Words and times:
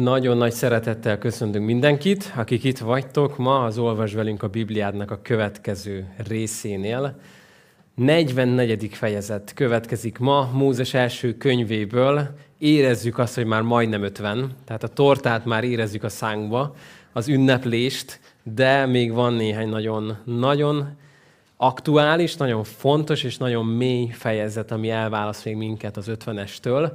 Nagyon 0.00 0.36
nagy 0.36 0.52
szeretettel 0.52 1.18
köszöntünk 1.18 1.66
mindenkit, 1.66 2.32
akik 2.36 2.64
itt 2.64 2.78
vagytok 2.78 3.38
ma 3.38 3.64
az 3.64 3.78
Olvas 3.78 4.12
velünk 4.12 4.42
a 4.42 4.48
Bibliádnak 4.48 5.10
a 5.10 5.20
következő 5.22 6.14
részénél. 6.26 7.18
44. 7.94 8.94
fejezet 8.94 9.52
következik 9.54 10.18
ma 10.18 10.50
Mózes 10.52 10.94
első 10.94 11.36
könyvéből. 11.36 12.34
Érezzük 12.58 13.18
azt, 13.18 13.34
hogy 13.34 13.44
már 13.46 13.62
majdnem 13.62 14.02
50, 14.02 14.52
tehát 14.64 14.82
a 14.82 14.88
tortát 14.88 15.44
már 15.44 15.64
érezzük 15.64 16.02
a 16.02 16.08
szánkba, 16.08 16.74
az 17.12 17.28
ünneplést, 17.28 18.20
de 18.42 18.86
még 18.86 19.12
van 19.12 19.34
néhány 19.34 19.68
nagyon, 19.68 20.16
nagyon 20.24 20.96
aktuális, 21.56 22.36
nagyon 22.36 22.64
fontos 22.64 23.22
és 23.22 23.36
nagyon 23.36 23.66
mély 23.66 24.08
fejezet, 24.12 24.70
ami 24.70 24.90
elválaszt 24.90 25.44
még 25.44 25.56
minket 25.56 25.96
az 25.96 26.10
50-estől. 26.10 26.92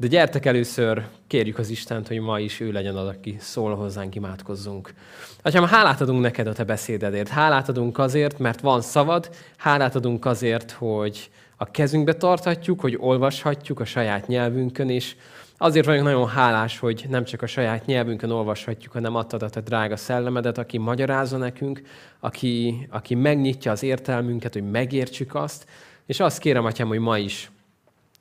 De 0.00 0.06
gyertek 0.06 0.46
először, 0.46 1.06
kérjük 1.26 1.58
az 1.58 1.68
Istent, 1.70 2.08
hogy 2.08 2.20
ma 2.20 2.40
is 2.40 2.60
ő 2.60 2.72
legyen 2.72 2.96
az, 2.96 3.06
aki 3.06 3.36
szól 3.40 3.74
hozzánk, 3.74 4.14
imádkozzunk. 4.14 4.94
Atyám, 5.42 5.64
hálát 5.64 6.00
adunk 6.00 6.20
neked 6.20 6.46
a 6.46 6.52
te 6.52 6.64
beszédedért. 6.64 7.28
Hálát 7.28 7.68
adunk 7.68 7.98
azért, 7.98 8.38
mert 8.38 8.60
van 8.60 8.80
szavad. 8.80 9.30
Hálát 9.56 9.94
adunk 9.94 10.24
azért, 10.24 10.70
hogy 10.70 11.30
a 11.56 11.70
kezünkbe 11.70 12.12
tarthatjuk, 12.12 12.80
hogy 12.80 12.96
olvashatjuk 13.00 13.80
a 13.80 13.84
saját 13.84 14.26
nyelvünkön 14.26 14.88
is. 14.88 15.16
Azért 15.56 15.86
vagyok 15.86 16.02
nagyon 16.04 16.28
hálás, 16.28 16.78
hogy 16.78 17.06
nem 17.08 17.24
csak 17.24 17.42
a 17.42 17.46
saját 17.46 17.86
nyelvünkön 17.86 18.30
olvashatjuk, 18.30 18.92
hanem 18.92 19.14
adtad 19.14 19.42
a 19.42 19.48
te 19.48 19.60
drága 19.60 19.96
szellemedet, 19.96 20.58
aki 20.58 20.78
magyarázza 20.78 21.36
nekünk, 21.36 21.82
aki, 22.20 22.86
aki 22.90 23.14
megnyitja 23.14 23.72
az 23.72 23.82
értelmünket, 23.82 24.52
hogy 24.52 24.70
megértsük 24.70 25.34
azt. 25.34 25.66
És 26.06 26.20
azt 26.20 26.38
kérem, 26.38 26.64
Atyám, 26.64 26.88
hogy 26.88 26.98
ma 26.98 27.18
is 27.18 27.50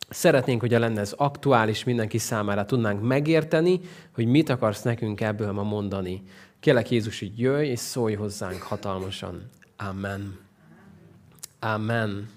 Szeretnénk, 0.09 0.59
hogy 0.61 0.71
lenne 0.71 0.99
ez 0.99 1.13
aktuális, 1.17 1.83
mindenki 1.83 2.17
számára 2.17 2.65
tudnánk 2.65 3.01
megérteni, 3.01 3.79
hogy 4.13 4.25
mit 4.25 4.49
akarsz 4.49 4.81
nekünk 4.81 5.21
ebből 5.21 5.51
ma 5.51 5.63
mondani. 5.63 6.23
Kélek 6.59 6.91
Jézus, 6.91 7.19
hogy 7.19 7.39
jöjj 7.39 7.67
és 7.67 7.79
szólj 7.79 8.13
hozzánk 8.13 8.61
hatalmasan. 8.61 9.49
Amen. 9.77 10.39
Amen. 11.59 12.29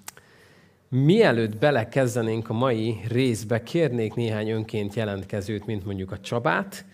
Mielőtt 0.88 1.56
belekezdenénk 1.56 2.48
a 2.48 2.52
mai 2.52 3.00
részbe, 3.08 3.62
kérnék 3.62 4.14
néhány 4.14 4.48
önként 4.48 4.94
jelentkezőt, 4.94 5.66
mint 5.66 5.84
mondjuk 5.84 6.12
a 6.12 6.20
Csabát, 6.20 6.84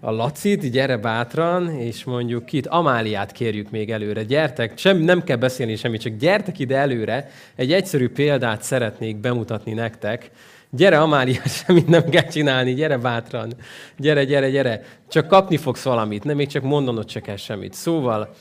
a 0.00 0.10
Lacit, 0.10 0.70
gyere 0.70 0.96
bátran, 0.96 1.70
és 1.70 2.04
mondjuk 2.04 2.44
kit, 2.44 2.66
Amáliát 2.66 3.32
kérjük 3.32 3.70
még 3.70 3.90
előre. 3.90 4.22
Gyertek, 4.22 4.78
sem, 4.78 4.96
nem 4.96 5.24
kell 5.24 5.36
beszélni 5.36 5.76
semmit, 5.76 6.00
csak 6.00 6.16
gyertek 6.16 6.58
ide 6.58 6.76
előre. 6.76 7.30
Egy 7.54 7.72
egyszerű 7.72 8.08
példát 8.08 8.62
szeretnék 8.62 9.16
bemutatni 9.16 9.72
nektek. 9.72 10.30
Gyere, 10.70 11.00
Amália, 11.00 11.40
semmit 11.64 11.86
nem 11.86 12.08
kell 12.08 12.26
csinálni, 12.28 12.74
gyere 12.74 12.96
bátran. 12.96 13.52
Gyere, 13.96 14.24
gyere, 14.24 14.50
gyere. 14.50 14.82
Csak 15.08 15.28
kapni 15.28 15.56
fogsz 15.56 15.82
valamit, 15.82 16.24
nem 16.24 16.36
még 16.36 16.48
csak 16.48 16.62
mondanod 16.62 17.10
se 17.10 17.20
kell 17.20 17.36
semmit. 17.36 17.74
Szóval, 17.74 18.34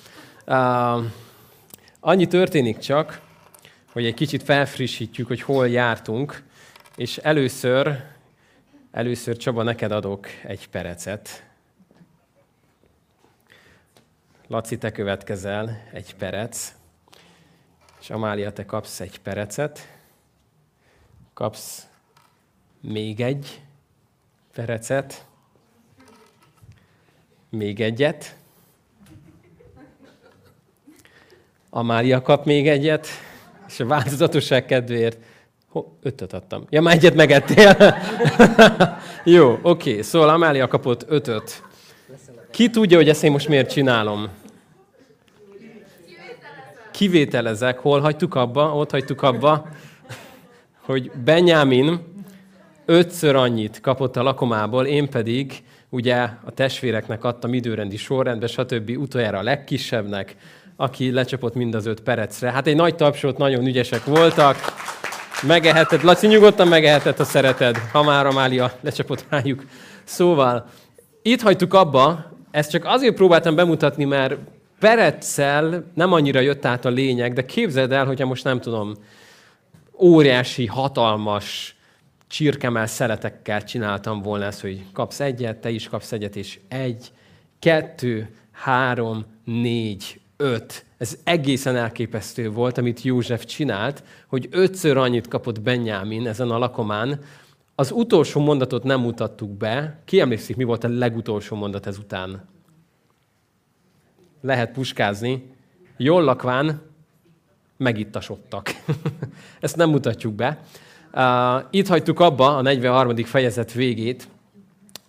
uh, 0.47 1.03
annyi 1.99 2.27
történik 2.27 2.77
csak, 2.77 3.21
hogy 3.93 4.05
egy 4.05 4.13
kicsit 4.13 4.43
felfrissítjük, 4.43 5.27
hogy 5.27 5.41
hol 5.41 5.69
jártunk, 5.69 6.43
és 6.95 7.17
először, 7.17 8.03
először 8.95 9.37
Csaba, 9.37 9.63
neked 9.63 9.91
adok 9.91 10.27
egy 10.43 10.69
perecet. 10.69 11.45
Laci, 14.47 14.77
te 14.77 14.91
következel 14.91 15.87
egy 15.93 16.15
perec, 16.15 16.73
és 17.99 18.09
Amália, 18.09 18.53
te 18.53 18.65
kapsz 18.65 18.99
egy 18.99 19.19
perecet, 19.19 19.97
kapsz 21.33 21.87
még 22.81 23.21
egy 23.21 23.61
perecet, 24.53 25.25
még 27.49 27.81
egyet, 27.81 28.35
Amália 31.69 32.21
kap 32.21 32.45
még 32.45 32.67
egyet, 32.67 33.07
és 33.67 33.79
a 33.79 33.85
változatosság 33.85 34.65
kedvéért 34.65 35.17
Ho, 35.75 35.85
ötöt 36.01 36.33
adtam. 36.33 36.65
Ja, 36.69 36.81
már 36.81 36.95
egyet 36.95 37.15
megettél. 37.15 37.75
Jó, 39.35 39.51
oké. 39.61 39.89
Okay. 39.89 40.01
Szóval 40.01 40.29
Amália 40.29 40.67
kapott 40.67 41.05
ötöt. 41.07 41.63
Ki 42.51 42.69
tudja, 42.69 42.97
hogy 42.97 43.09
ezt 43.09 43.23
én 43.23 43.31
most 43.31 43.47
miért 43.47 43.71
csinálom? 43.71 44.29
Kivételezek. 46.91 47.79
Hol 47.79 47.99
hagytuk 47.99 48.35
abba? 48.35 48.75
Ott 48.75 48.91
hagytuk 48.91 49.21
abba, 49.21 49.67
hogy 50.87 51.11
Benjamin 51.11 51.99
ötször 52.85 53.35
annyit 53.35 53.81
kapott 53.81 54.15
a 54.15 54.23
lakomából, 54.23 54.85
én 54.85 55.09
pedig 55.09 55.63
ugye 55.89 56.15
a 56.45 56.51
testvéreknek 56.53 57.23
adtam 57.23 57.53
időrendi 57.53 57.97
sorrendbe, 57.97 58.47
stb. 58.47 58.89
utoljára 58.97 59.37
a 59.37 59.43
legkisebbnek, 59.43 60.35
aki 60.75 61.11
lecsapott 61.11 61.53
mind 61.53 61.75
az 61.75 61.85
öt 61.85 62.01
perecre. 62.01 62.51
Hát 62.51 62.67
egy 62.67 62.75
nagy 62.75 62.95
tapsot, 62.95 63.37
nagyon 63.37 63.65
ügyesek 63.65 64.03
voltak. 64.05 64.55
Megeheted, 65.41 66.03
Laci, 66.03 66.27
nyugodtan 66.27 66.67
megeheted, 66.67 67.17
ha 67.17 67.23
szereted, 67.23 67.77
ha 67.91 68.03
már 68.03 68.25
Amália 68.25 68.71
lecsapott 68.81 69.25
rájuk. 69.29 69.63
Szóval, 70.03 70.69
itt 71.21 71.41
hagytuk 71.41 71.73
abba, 71.73 72.31
ezt 72.51 72.69
csak 72.69 72.85
azért 72.85 73.15
próbáltam 73.15 73.55
bemutatni, 73.55 74.03
mert 74.03 74.35
Pereccel 74.79 75.91
nem 75.93 76.13
annyira 76.13 76.39
jött 76.39 76.65
át 76.65 76.85
a 76.85 76.89
lényeg, 76.89 77.33
de 77.33 77.45
képzeld 77.45 77.91
el, 77.91 78.05
hogyha 78.05 78.25
most 78.25 78.43
nem 78.43 78.61
tudom, 78.61 78.93
óriási, 79.99 80.65
hatalmas 80.65 81.75
csirkemel 82.27 82.87
szeletekkel 82.87 83.63
csináltam 83.63 84.21
volna 84.21 84.45
ezt, 84.45 84.61
hogy 84.61 84.83
kapsz 84.93 85.19
egyet, 85.19 85.57
te 85.57 85.69
is 85.69 85.87
kapsz 85.87 86.11
egyet, 86.11 86.35
és 86.35 86.59
egy, 86.67 87.11
kettő, 87.59 88.35
három, 88.51 89.25
négy, 89.43 90.19
öt. 90.37 90.84
Ez 90.97 91.17
egészen 91.23 91.75
elképesztő 91.75 92.49
volt, 92.49 92.77
amit 92.77 93.01
József 93.01 93.45
csinált, 93.45 94.03
hogy 94.27 94.47
ötször 94.51 94.97
annyit 94.97 95.27
kapott 95.27 95.61
Benyámin 95.61 96.27
ezen 96.27 96.49
a 96.49 96.57
lakomán. 96.57 97.19
Az 97.75 97.91
utolsó 97.91 98.41
mondatot 98.41 98.83
nem 98.83 98.99
mutattuk 98.99 99.49
be. 99.49 99.99
Ki 100.05 100.19
emlékszik, 100.19 100.55
mi 100.55 100.63
volt 100.63 100.83
a 100.83 100.87
legutolsó 100.87 101.55
mondat 101.55 101.87
ezután? 101.87 102.53
lehet 104.45 104.71
puskázni, 104.71 105.43
jól 105.97 106.23
lakván 106.23 106.81
megittasodtak. 107.77 108.69
Ezt 109.59 109.75
nem 109.75 109.89
mutatjuk 109.89 110.33
be. 110.33 110.59
Itt 111.69 111.87
hagytuk 111.87 112.19
abba 112.19 112.57
a 112.57 112.61
43. 112.61 113.15
fejezet 113.15 113.73
végét, 113.73 114.27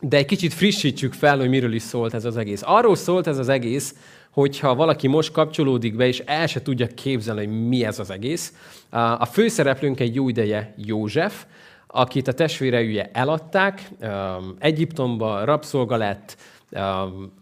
de 0.01 0.17
egy 0.17 0.27
kicsit 0.27 0.55
frissítsük 0.55 1.13
fel, 1.13 1.39
hogy 1.39 1.49
miről 1.49 1.73
is 1.73 1.83
szólt 1.83 2.15
ez 2.15 2.25
az 2.25 2.37
egész. 2.37 2.63
Arról 2.65 2.97
szólt 2.97 3.27
ez 3.27 3.39
az 3.39 3.49
egész, 3.49 3.95
hogyha 4.37 4.75
valaki 4.75 5.07
most 5.07 5.33
kapcsolódik 5.33 5.97
be, 5.97 6.07
és 6.07 6.23
el 6.27 6.47
se 6.47 6.63
tudja 6.63 6.87
képzelni, 6.87 7.47
hogy 7.47 7.69
mi 7.69 7.85
ez 7.85 7.99
az 7.99 8.11
egész. 8.11 8.53
A 9.19 9.25
főszereplőnk 9.25 10.01
egy 10.01 10.15
jó 10.15 10.29
ideje 10.29 10.75
József, 10.77 11.45
akit 11.87 12.29
a 12.29 12.33
testvérei 12.33 13.03
eladták, 13.13 13.91
Egyiptomba 14.59 15.45
rabszolga 15.45 15.97
lett, 15.97 16.37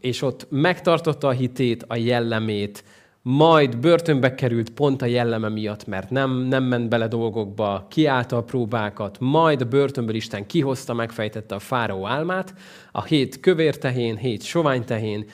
és 0.00 0.22
ott 0.22 0.46
megtartotta 0.50 1.28
a 1.28 1.30
hitét, 1.30 1.84
a 1.88 1.96
jellemét, 1.96 2.84
majd 3.22 3.78
börtönbe 3.78 4.34
került 4.34 4.70
pont 4.70 5.02
a 5.02 5.06
jelleme 5.06 5.48
miatt, 5.48 5.86
mert 5.86 6.10
nem, 6.10 6.30
nem 6.30 6.64
ment 6.64 6.88
bele 6.88 7.08
dolgokba, 7.08 7.86
kiállta 7.90 8.36
a 8.36 8.42
próbákat, 8.42 9.16
majd 9.20 9.60
a 9.60 9.64
börtönből 9.64 10.14
Isten 10.14 10.46
kihozta, 10.46 10.94
megfejtette 10.94 11.54
a 11.54 11.58
fáraó 11.58 12.06
álmát, 12.06 12.54
a 12.92 13.02
hét 13.02 13.40
kövér 13.40 13.78
tehén, 13.78 14.16
hét 14.16 14.42
sovány 14.42 14.84
tehén, 14.84 15.24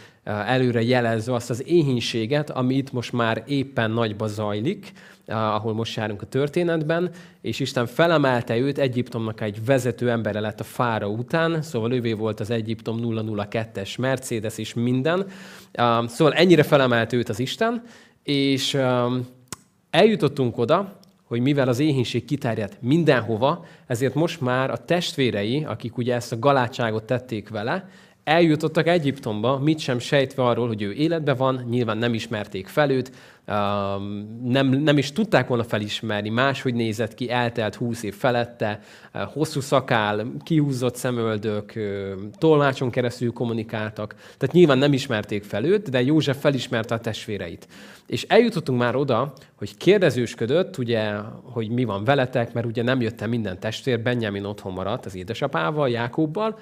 előre 0.46 0.82
jelezve 0.82 1.34
azt 1.34 1.50
az 1.50 1.66
éhínséget, 1.66 2.50
ami 2.50 2.74
itt 2.74 2.92
most 2.92 3.12
már 3.12 3.42
éppen 3.46 3.90
nagyba 3.90 4.26
zajlik, 4.26 4.92
ahol 5.26 5.74
most 5.74 5.96
járunk 5.96 6.22
a 6.22 6.26
történetben, 6.26 7.10
és 7.40 7.60
Isten 7.60 7.86
felemelte 7.86 8.56
őt, 8.56 8.78
Egyiptomnak 8.78 9.40
egy 9.40 9.64
vezető 9.64 10.10
embere 10.10 10.40
lett 10.40 10.60
a 10.60 10.64
fára 10.64 11.08
után, 11.08 11.62
szóval 11.62 11.92
ővé 11.92 12.12
volt 12.12 12.40
az 12.40 12.50
Egyiptom 12.50 12.98
002-es 13.02 13.98
Mercedes 13.98 14.58
és 14.58 14.74
minden. 14.74 15.26
Szóval 16.06 16.32
ennyire 16.32 16.62
felemelte 16.62 17.16
őt 17.16 17.28
az 17.28 17.38
Isten, 17.38 17.82
és 18.22 18.78
eljutottunk 19.90 20.58
oda, 20.58 20.98
hogy 21.24 21.40
mivel 21.40 21.68
az 21.68 21.78
éhínség 21.78 22.24
kiterjedt 22.24 22.76
mindenhova, 22.80 23.64
ezért 23.86 24.14
most 24.14 24.40
már 24.40 24.70
a 24.70 24.84
testvérei, 24.84 25.64
akik 25.64 25.96
ugye 25.96 26.14
ezt 26.14 26.32
a 26.32 26.38
galátságot 26.38 27.04
tették 27.04 27.48
vele, 27.48 27.88
eljutottak 28.30 28.86
Egyiptomba, 28.86 29.58
mit 29.58 29.78
sem 29.78 29.98
sejtve 29.98 30.42
arról, 30.42 30.66
hogy 30.66 30.82
ő 30.82 30.92
életben 30.92 31.36
van, 31.36 31.66
nyilván 31.70 31.98
nem 31.98 32.14
ismerték 32.14 32.66
fel 32.66 32.90
őt, 32.90 33.12
nem, 34.44 34.66
nem 34.66 34.98
is 34.98 35.12
tudták 35.12 35.48
volna 35.48 35.64
felismerni, 35.64 36.28
máshogy 36.28 36.74
nézett 36.74 37.14
ki, 37.14 37.30
eltelt 37.30 37.74
húsz 37.74 38.02
év 38.02 38.14
felette, 38.14 38.80
hosszú 39.12 39.60
szakál, 39.60 40.32
kihúzott 40.44 40.96
szemöldök, 40.96 41.72
tolmácson 42.38 42.90
keresztül 42.90 43.32
kommunikáltak, 43.32 44.14
tehát 44.14 44.54
nyilván 44.54 44.78
nem 44.78 44.92
ismerték 44.92 45.44
fel 45.44 45.64
őt, 45.64 45.90
de 45.90 46.02
József 46.02 46.40
felismerte 46.40 46.94
a 46.94 47.00
testvéreit. 47.00 47.68
És 48.06 48.22
eljutottunk 48.22 48.78
már 48.78 48.96
oda, 48.96 49.32
hogy 49.54 49.76
kérdezősködött, 49.76 50.78
ugye, 50.78 51.12
hogy 51.42 51.70
mi 51.70 51.84
van 51.84 52.04
veletek, 52.04 52.52
mert 52.52 52.66
ugye 52.66 52.82
nem 52.82 53.00
jöttem 53.00 53.28
minden 53.28 53.60
testvér, 53.60 54.00
Benjamin 54.00 54.44
otthon 54.44 54.72
maradt 54.72 55.06
az 55.06 55.14
édesapával, 55.14 55.88
Jákobbal, 55.88 56.58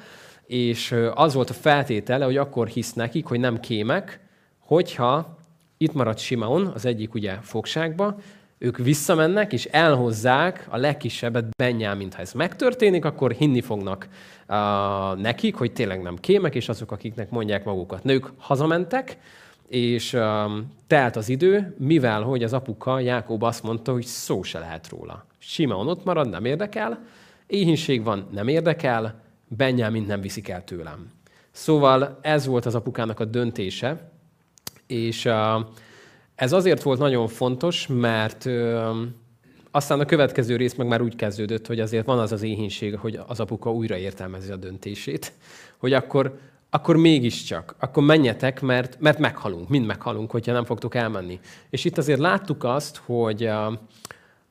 és 0.49 0.95
az 1.15 1.35
volt 1.35 1.51
a 1.51 1.55
feltétele, 1.55 2.25
hogy 2.25 2.37
akkor 2.37 2.67
hisz 2.67 2.93
nekik, 2.93 3.27
hogy 3.27 3.41
nem 3.41 3.61
kémek, 3.61 4.21
hogyha 4.59 5.39
itt 5.77 5.93
marad 5.93 6.19
Simeon, 6.19 6.67
az 6.67 6.85
egyik 6.85 7.15
ugye 7.15 7.39
fogságba, 7.43 8.19
ők 8.59 8.77
visszamennek, 8.77 9.53
és 9.53 9.65
elhozzák 9.65 10.67
a 10.71 10.77
legkisebbet 10.77 11.57
Benyámint. 11.57 12.15
Ha 12.15 12.21
ez 12.21 12.33
megtörténik, 12.33 13.05
akkor 13.05 13.33
hinni 13.33 13.61
fognak 13.61 14.09
uh, 14.49 14.57
nekik, 15.21 15.55
hogy 15.55 15.73
tényleg 15.73 16.03
nem 16.03 16.17
kémek, 16.17 16.55
és 16.55 16.69
azok, 16.69 16.93
akiknek 16.93 17.31
mondják 17.31 17.65
magukat. 17.65 18.05
Nők 18.05 18.33
hazamentek, 18.39 19.19
és 19.69 20.13
um, 20.13 20.73
telt 20.87 21.17
az 21.17 21.29
idő, 21.29 21.75
mivel 21.79 22.23
hogy 22.23 22.43
az 22.43 22.53
apuka, 22.53 23.01
Jákob 23.01 23.43
azt 23.43 23.63
mondta, 23.63 23.93
hogy 23.93 24.05
szó 24.05 24.43
se 24.43 24.59
lehet 24.59 24.89
róla. 24.89 25.25
Simeon 25.39 25.89
ott 25.89 26.05
marad, 26.05 26.29
nem 26.29 26.45
érdekel, 26.45 27.05
éhínség 27.47 28.03
van, 28.03 28.29
nem 28.33 28.49
érdekel, 28.49 29.27
Benyámint 29.49 30.07
nem 30.07 30.21
viszik 30.21 30.49
el 30.49 30.65
tőlem. 30.65 31.11
Szóval 31.51 32.19
ez 32.23 32.47
volt 32.47 32.67
az 32.67 32.75
apukának 32.75 33.21
a 33.21 33.25
döntése, 33.25 34.11
és 34.87 35.29
ez 36.35 36.53
azért 36.53 36.83
volt 36.83 36.99
nagyon 36.99 37.29
fontos, 37.29 37.87
mert 37.87 38.49
aztán 39.71 40.01
a 40.01 40.05
következő 40.05 40.57
rész 40.57 40.75
meg 40.75 40.87
már 40.87 41.03
úgy 41.03 41.17
kezdődött, 41.17 41.67
hogy 41.67 41.81
azért 41.81 42.07
van 42.07 42.19
az 42.19 42.33
az 42.33 42.43
éhínség, 42.43 42.97
hogy 42.97 43.21
az 43.27 43.41
apuka 43.41 43.73
újra 43.73 43.97
értelmezi 43.97 44.51
a 44.53 44.57
döntését, 44.57 45.33
hogy 45.79 45.93
akkor, 45.93 46.39
akkor 46.71 46.97
mégiscsak, 46.97 47.75
akkor 47.79 48.03
menjetek, 48.03 48.61
mert, 48.61 49.01
mert 49.01 49.19
meghalunk, 49.19 49.69
mind 49.69 49.87
meghalunk, 49.87 50.31
hogyha 50.31 50.53
nem 50.53 50.65
fogtok 50.65 50.95
elmenni. 50.95 51.41
És 51.71 51.85
itt 51.85 51.99
azért 51.99 52.21
láttuk 52.21 52.65
azt, 52.65 52.97
hogy 52.97 53.51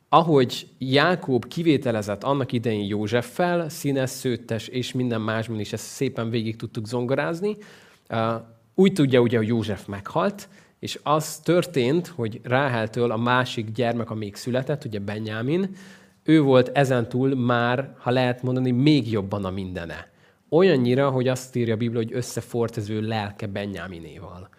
ahogy 0.09 0.67
Jákob 0.77 1.47
kivételezett 1.47 2.23
annak 2.23 2.51
idején 2.51 2.85
Józseffel, 2.85 3.69
színes, 3.69 4.09
szőttes 4.09 4.67
és 4.67 4.91
minden 4.91 5.21
másban 5.21 5.59
is 5.59 5.73
ezt 5.73 5.85
szépen 5.85 6.29
végig 6.29 6.55
tudtuk 6.55 6.87
zongorázni, 6.87 7.57
úgy 8.75 8.93
tudja 8.93 9.19
ugye, 9.19 9.37
hogy 9.37 9.47
József 9.47 9.85
meghalt, 9.85 10.49
és 10.79 10.99
az 11.03 11.39
történt, 11.39 12.07
hogy 12.07 12.39
Ráheltől 12.43 13.11
a 13.11 13.17
másik 13.17 13.71
gyermek, 13.71 14.09
a 14.09 14.15
még 14.15 14.35
született, 14.35 14.85
ugye 14.85 14.99
Benyámin, 14.99 15.75
ő 16.23 16.41
volt 16.41 16.77
ezentúl 16.77 17.35
már, 17.35 17.95
ha 17.97 18.11
lehet 18.11 18.43
mondani, 18.43 18.71
még 18.71 19.11
jobban 19.11 19.45
a 19.45 19.49
mindene. 19.49 20.11
Olyannyira, 20.49 21.09
hogy 21.09 21.27
azt 21.27 21.55
írja 21.55 21.73
a 21.73 21.77
Biblia, 21.77 22.01
hogy 22.01 22.13
összefort 22.13 22.77
az 22.77 22.89
ő 22.89 23.01
lelke 23.01 23.47
Benyáminéval. 23.47 24.49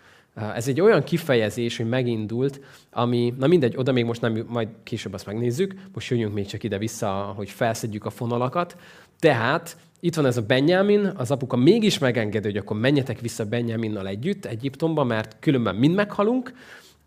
Ez 0.54 0.68
egy 0.68 0.80
olyan 0.80 1.04
kifejezés, 1.04 1.76
hogy 1.76 1.88
megindult, 1.88 2.60
ami, 2.90 3.34
na 3.38 3.46
mindegy, 3.46 3.76
oda 3.76 3.92
még 3.92 4.04
most 4.04 4.20
nem, 4.20 4.44
majd 4.48 4.68
később 4.82 5.12
azt 5.12 5.26
megnézzük, 5.26 5.74
most 5.94 6.10
jöjjünk 6.10 6.34
még 6.34 6.46
csak 6.46 6.62
ide-vissza, 6.62 7.32
hogy 7.36 7.50
felszedjük 7.50 8.04
a 8.04 8.10
fonalakat. 8.10 8.76
Tehát 9.18 9.76
itt 10.00 10.14
van 10.14 10.26
ez 10.26 10.36
a 10.36 10.42
Benjamin, 10.42 11.12
az 11.16 11.30
apuka 11.30 11.56
mégis 11.56 11.98
megengedi, 11.98 12.46
hogy 12.46 12.56
akkor 12.56 12.78
menjetek 12.78 13.20
vissza 13.20 13.44
Benjaminnal 13.44 14.06
együtt 14.06 14.44
Egyiptomba, 14.44 15.04
mert 15.04 15.36
különben 15.40 15.74
mind 15.74 15.94
meghalunk, 15.94 16.52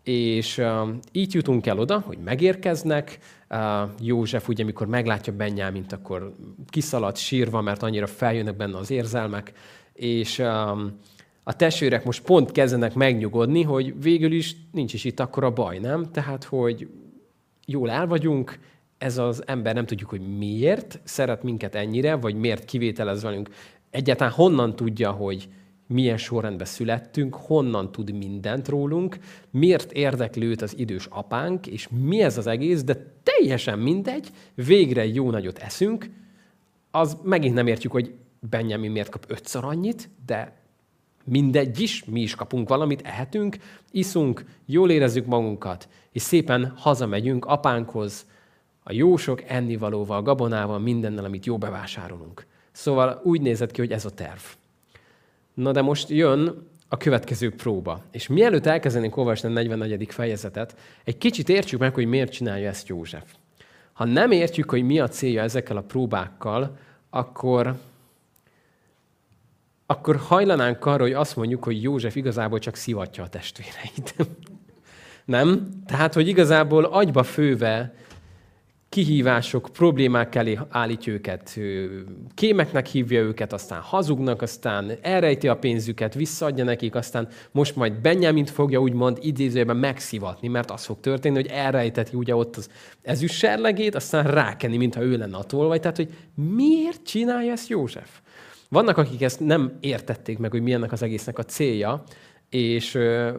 és 0.02 0.58
uh, 0.58 0.88
így 1.12 1.34
jutunk 1.34 1.66
el 1.66 1.78
oda, 1.78 1.98
hogy 2.06 2.18
megérkeznek. 2.24 3.18
Uh, 3.50 3.58
József 4.00 4.48
ugye, 4.48 4.62
amikor 4.62 4.86
meglátja 4.86 5.32
Benjamint, 5.32 5.92
akkor 5.92 6.34
kiszalad 6.68 7.16
sírva, 7.16 7.60
mert 7.60 7.82
annyira 7.82 8.06
feljönnek 8.06 8.56
benne 8.56 8.76
az 8.76 8.90
érzelmek, 8.90 9.52
és 9.92 10.38
um, 10.38 10.98
a 11.42 11.56
testvérek 11.56 12.04
most 12.04 12.22
pont 12.22 12.52
kezdenek 12.52 12.94
megnyugodni, 12.94 13.62
hogy 13.62 14.02
végül 14.02 14.32
is 14.32 14.56
nincs 14.72 14.94
is 14.94 15.04
itt 15.04 15.20
akkor 15.20 15.44
a 15.44 15.52
baj, 15.52 15.78
nem? 15.78 16.10
Tehát, 16.10 16.44
hogy 16.44 16.88
jól 17.66 17.90
el 17.90 18.06
vagyunk, 18.06 18.58
ez 18.98 19.18
az 19.18 19.42
ember 19.46 19.74
nem 19.74 19.86
tudjuk, 19.86 20.10
hogy 20.10 20.36
miért 20.38 21.00
szeret 21.04 21.42
minket 21.42 21.74
ennyire, 21.74 22.14
vagy 22.14 22.34
miért 22.34 22.64
kivételez 22.64 23.22
velünk. 23.22 23.48
Egyáltalán 23.90 24.32
honnan 24.32 24.76
tudja, 24.76 25.10
hogy 25.10 25.48
milyen 25.86 26.16
sorrendben 26.16 26.66
születtünk, 26.66 27.34
honnan 27.34 27.92
tud 27.92 28.12
mindent 28.12 28.68
rólunk, 28.68 29.18
miért 29.50 29.92
érdekli 29.92 30.46
őt 30.46 30.62
az 30.62 30.78
idős 30.78 31.06
apánk, 31.10 31.66
és 31.66 31.88
mi 31.88 32.22
ez 32.22 32.38
az 32.38 32.46
egész, 32.46 32.84
de 32.84 33.14
teljesen 33.22 33.78
mindegy, 33.78 34.28
végre 34.54 35.06
jó 35.06 35.30
nagyot 35.30 35.58
eszünk, 35.58 36.10
az 36.90 37.16
megint 37.22 37.54
nem 37.54 37.66
értjük, 37.66 37.92
hogy 37.92 38.14
Benjamin 38.50 38.90
miért 38.90 39.08
kap 39.08 39.24
ötször 39.28 39.64
annyit, 39.64 40.10
de 40.26 40.61
mindegy 41.24 41.80
is, 41.80 42.04
mi 42.04 42.20
is 42.20 42.34
kapunk 42.34 42.68
valamit, 42.68 43.02
ehetünk, 43.04 43.56
iszunk, 43.90 44.44
jól 44.66 44.90
érezzük 44.90 45.26
magunkat, 45.26 45.88
és 46.12 46.22
szépen 46.22 46.72
hazamegyünk 46.76 47.44
apánkhoz, 47.44 48.26
a 48.82 48.92
jósok 48.92 49.42
ennivalóval, 49.46 50.22
gabonával, 50.22 50.78
mindennel, 50.78 51.24
amit 51.24 51.46
jó 51.46 51.58
bevásárolunk. 51.58 52.46
Szóval 52.72 53.20
úgy 53.24 53.40
nézett 53.40 53.70
ki, 53.70 53.80
hogy 53.80 53.92
ez 53.92 54.04
a 54.04 54.10
terv. 54.10 54.40
Na 55.54 55.72
de 55.72 55.82
most 55.82 56.08
jön 56.08 56.70
a 56.88 56.96
következő 56.96 57.54
próba. 57.54 58.02
És 58.10 58.26
mielőtt 58.26 58.66
elkezdenénk 58.66 59.16
olvasni 59.16 59.48
a 59.48 59.52
44. 59.52 60.06
fejezetet, 60.10 60.76
egy 61.04 61.18
kicsit 61.18 61.48
értsük 61.48 61.80
meg, 61.80 61.94
hogy 61.94 62.06
miért 62.06 62.32
csinálja 62.32 62.68
ezt 62.68 62.88
József. 62.88 63.34
Ha 63.92 64.04
nem 64.04 64.30
értjük, 64.30 64.70
hogy 64.70 64.82
mi 64.82 65.00
a 65.00 65.08
célja 65.08 65.42
ezekkel 65.42 65.76
a 65.76 65.82
próbákkal, 65.82 66.78
akkor 67.10 67.76
akkor 69.92 70.16
hajlanánk 70.16 70.86
arra, 70.86 71.02
hogy 71.02 71.12
azt 71.12 71.36
mondjuk, 71.36 71.64
hogy 71.64 71.82
József 71.82 72.16
igazából 72.16 72.58
csak 72.58 72.74
szivatja 72.74 73.24
a 73.24 73.28
testvéreit. 73.28 74.14
Nem? 75.24 75.68
Tehát, 75.86 76.14
hogy 76.14 76.28
igazából 76.28 76.84
agyba 76.84 77.22
főve 77.22 77.94
kihívások, 78.92 79.68
problémák 79.72 80.34
elé 80.34 80.58
állítja 80.68 81.12
őket, 81.12 81.58
kémeknek 82.34 82.86
hívja 82.86 83.20
őket, 83.20 83.52
aztán 83.52 83.80
hazugnak, 83.80 84.42
aztán 84.42 84.92
elrejti 85.02 85.48
a 85.48 85.56
pénzüket, 85.56 86.14
visszaadja 86.14 86.64
nekik, 86.64 86.94
aztán 86.94 87.28
most 87.50 87.76
majd 87.76 87.92
Benyamint 87.92 88.50
fogja 88.50 88.80
úgymond 88.80 89.18
idézőjében 89.20 89.76
megszivatni, 89.76 90.48
mert 90.48 90.70
az 90.70 90.84
fog 90.84 91.00
történni, 91.00 91.34
hogy 91.34 91.46
elrejteti 91.46 92.16
ugye 92.16 92.36
ott 92.36 92.56
az 92.56 92.68
ezüst 93.02 93.34
serlegét, 93.34 93.94
aztán 93.94 94.24
rákenni, 94.24 94.76
mintha 94.76 95.02
ő 95.02 95.16
lenne 95.16 95.36
a 95.36 95.44
tolvaj. 95.44 95.78
Tehát, 95.78 95.96
hogy 95.96 96.08
miért 96.34 97.02
csinálja 97.04 97.52
ezt 97.52 97.68
József? 97.68 98.20
Vannak, 98.72 98.96
akik 98.96 99.22
ezt 99.22 99.40
nem 99.40 99.72
értették 99.80 100.38
meg, 100.38 100.50
hogy 100.50 100.62
milyennek 100.62 100.92
az 100.92 101.02
egésznek 101.02 101.38
a 101.38 101.42
célja, 101.42 102.02
és 102.50 102.98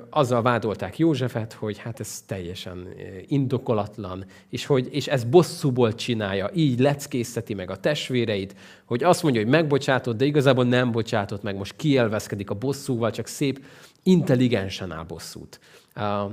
azzal 0.09 0.41
vádolták 0.41 0.97
Józsefet, 0.97 1.53
hogy 1.53 1.77
hát 1.77 1.99
ez 1.99 2.21
teljesen 2.27 2.87
indokolatlan, 3.27 4.25
és, 4.49 4.65
hogy, 4.65 4.89
és 4.91 5.07
ez 5.07 5.23
bosszúból 5.23 5.95
csinálja, 5.95 6.49
így 6.53 6.79
leckészteti 6.79 7.53
meg 7.53 7.69
a 7.69 7.75
testvéreit, 7.75 8.55
hogy 8.85 9.03
azt 9.03 9.23
mondja, 9.23 9.41
hogy 9.41 9.49
megbocsátott, 9.49 10.17
de 10.17 10.25
igazából 10.25 10.65
nem 10.65 10.91
bocsátott 10.91 11.43
meg, 11.43 11.55
most 11.55 11.75
kielveszkedik 11.75 12.49
a 12.49 12.55
bosszúval, 12.55 13.11
csak 13.11 13.27
szép, 13.27 13.65
intelligensen 14.03 14.91
áll 14.91 15.03
bosszút. 15.03 15.59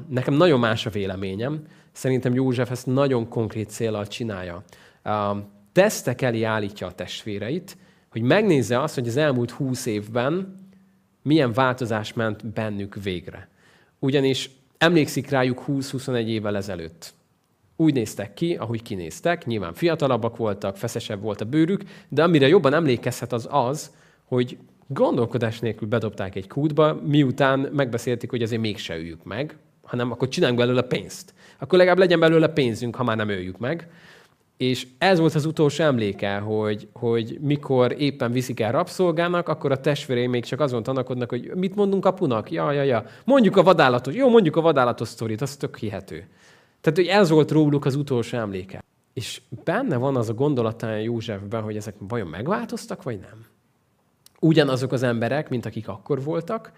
Nekem 0.09 0.35
nagyon 0.35 0.61
más 0.61 0.87
a 0.87 0.91
véleményem, 0.91 1.63
szerintem 1.93 2.35
József 2.35 2.71
ezt 2.71 2.87
nagyon 2.87 3.29
konkrét 3.29 3.71
célral 3.71 4.07
csinálja. 4.07 4.65
Tesztek 5.73 6.23
elé 6.23 6.43
állítja 6.43 6.87
a 6.87 6.93
testvéreit, 6.93 7.77
hogy 8.11 8.23
megnézze 8.23 8.81
azt, 8.81 8.95
hogy 8.95 9.09
az 9.09 9.17
elmúlt 9.17 9.51
húsz 9.51 9.87
évben 9.87 10.61
milyen 11.23 11.53
változás 11.53 12.13
ment 12.13 12.47
bennük 12.47 13.03
végre. 13.03 13.49
Ugyanis 13.99 14.51
emlékszik 14.79 15.29
rájuk 15.29 15.65
20-21 15.69 16.27
évvel 16.27 16.57
ezelőtt. 16.57 17.13
Úgy 17.77 17.95
néztek 17.95 18.35
ki, 18.35 18.55
ahogy 18.55 18.83
kinéztek, 18.83 19.47
nyilván 19.47 19.75
fiatalabbak 19.75 20.37
voltak, 20.37 20.77
feszesebb 20.77 21.21
volt 21.21 21.41
a 21.41 21.45
bőrük, 21.45 21.83
de 22.09 22.23
amire 22.23 22.49
jobban 22.49 22.75
emlékezhet 22.75 23.33
az 23.33 23.49
az, 23.51 23.91
hogy 24.25 24.59
gondolkodás 24.87 25.61
nélkül 25.61 25.89
bedobták 25.89 26.35
egy 26.35 26.49
kútba, 26.49 26.95
miután 26.95 27.59
megbeszélték, 27.73 28.31
hogy 28.31 28.43
azért 28.43 28.61
mégse 28.61 28.97
öljük 28.97 29.25
meg, 29.25 29.57
hanem 29.83 30.11
akkor 30.11 30.29
csináljunk 30.29 30.61
belőle 30.61 30.83
pénzt. 30.83 31.35
Akkor 31.59 31.79
legalább 31.79 31.99
legyen 31.99 32.21
belőle 32.21 32.49
pénzünk, 32.49 32.97
ha 32.97 33.05
már 33.05 33.17
nem 33.17 33.29
öljük 33.29 33.59
meg. 33.59 33.91
És 34.61 34.87
ez 34.99 35.19
volt 35.19 35.35
az 35.35 35.45
utolsó 35.45 35.85
emléke, 35.85 36.39
hogy, 36.39 36.89
hogy 36.93 37.39
mikor 37.41 37.95
éppen 37.99 38.33
viszik 38.33 38.61
el 38.61 38.73
rabszolgának, 38.73 39.49
akkor 39.49 39.73
a 39.73 39.81
testvérei 39.81 40.27
még 40.27 40.45
csak 40.45 40.61
azon 40.61 40.83
tanakodnak, 40.83 41.31
hogy 41.31 41.53
mit 41.55 41.75
mondunk 41.75 42.05
apunak? 42.05 42.51
Ja, 42.51 42.73
ja, 42.73 42.83
ja. 42.83 43.05
Mondjuk 43.25 43.57
a 43.57 43.63
vadállatos. 43.63 44.15
Jó, 44.15 44.29
mondjuk 44.29 44.57
a 44.57 44.61
vadállatos 44.61 45.09
sztorit, 45.09 45.41
az 45.41 45.57
tök 45.57 45.77
hihető. 45.77 46.29
Tehát, 46.81 46.99
hogy 46.99 47.07
ez 47.07 47.31
volt 47.31 47.51
róluk 47.51 47.85
az 47.85 47.95
utolsó 47.95 48.39
emléke. 48.39 48.85
És 49.13 49.41
benne 49.65 49.97
van 49.97 50.17
az 50.17 50.29
a 50.29 50.35
gondolatán 50.35 51.01
Józsefben, 51.01 51.63
hogy 51.63 51.77
ezek 51.77 51.95
vajon 51.99 52.29
megváltoztak, 52.29 53.03
vagy 53.03 53.19
nem? 53.19 53.47
Ugyanazok 54.41 54.93
az 54.93 55.03
emberek, 55.03 55.49
mint 55.49 55.67
akik 55.67 55.89
akkor 55.89 56.23
voltak, 56.23 56.73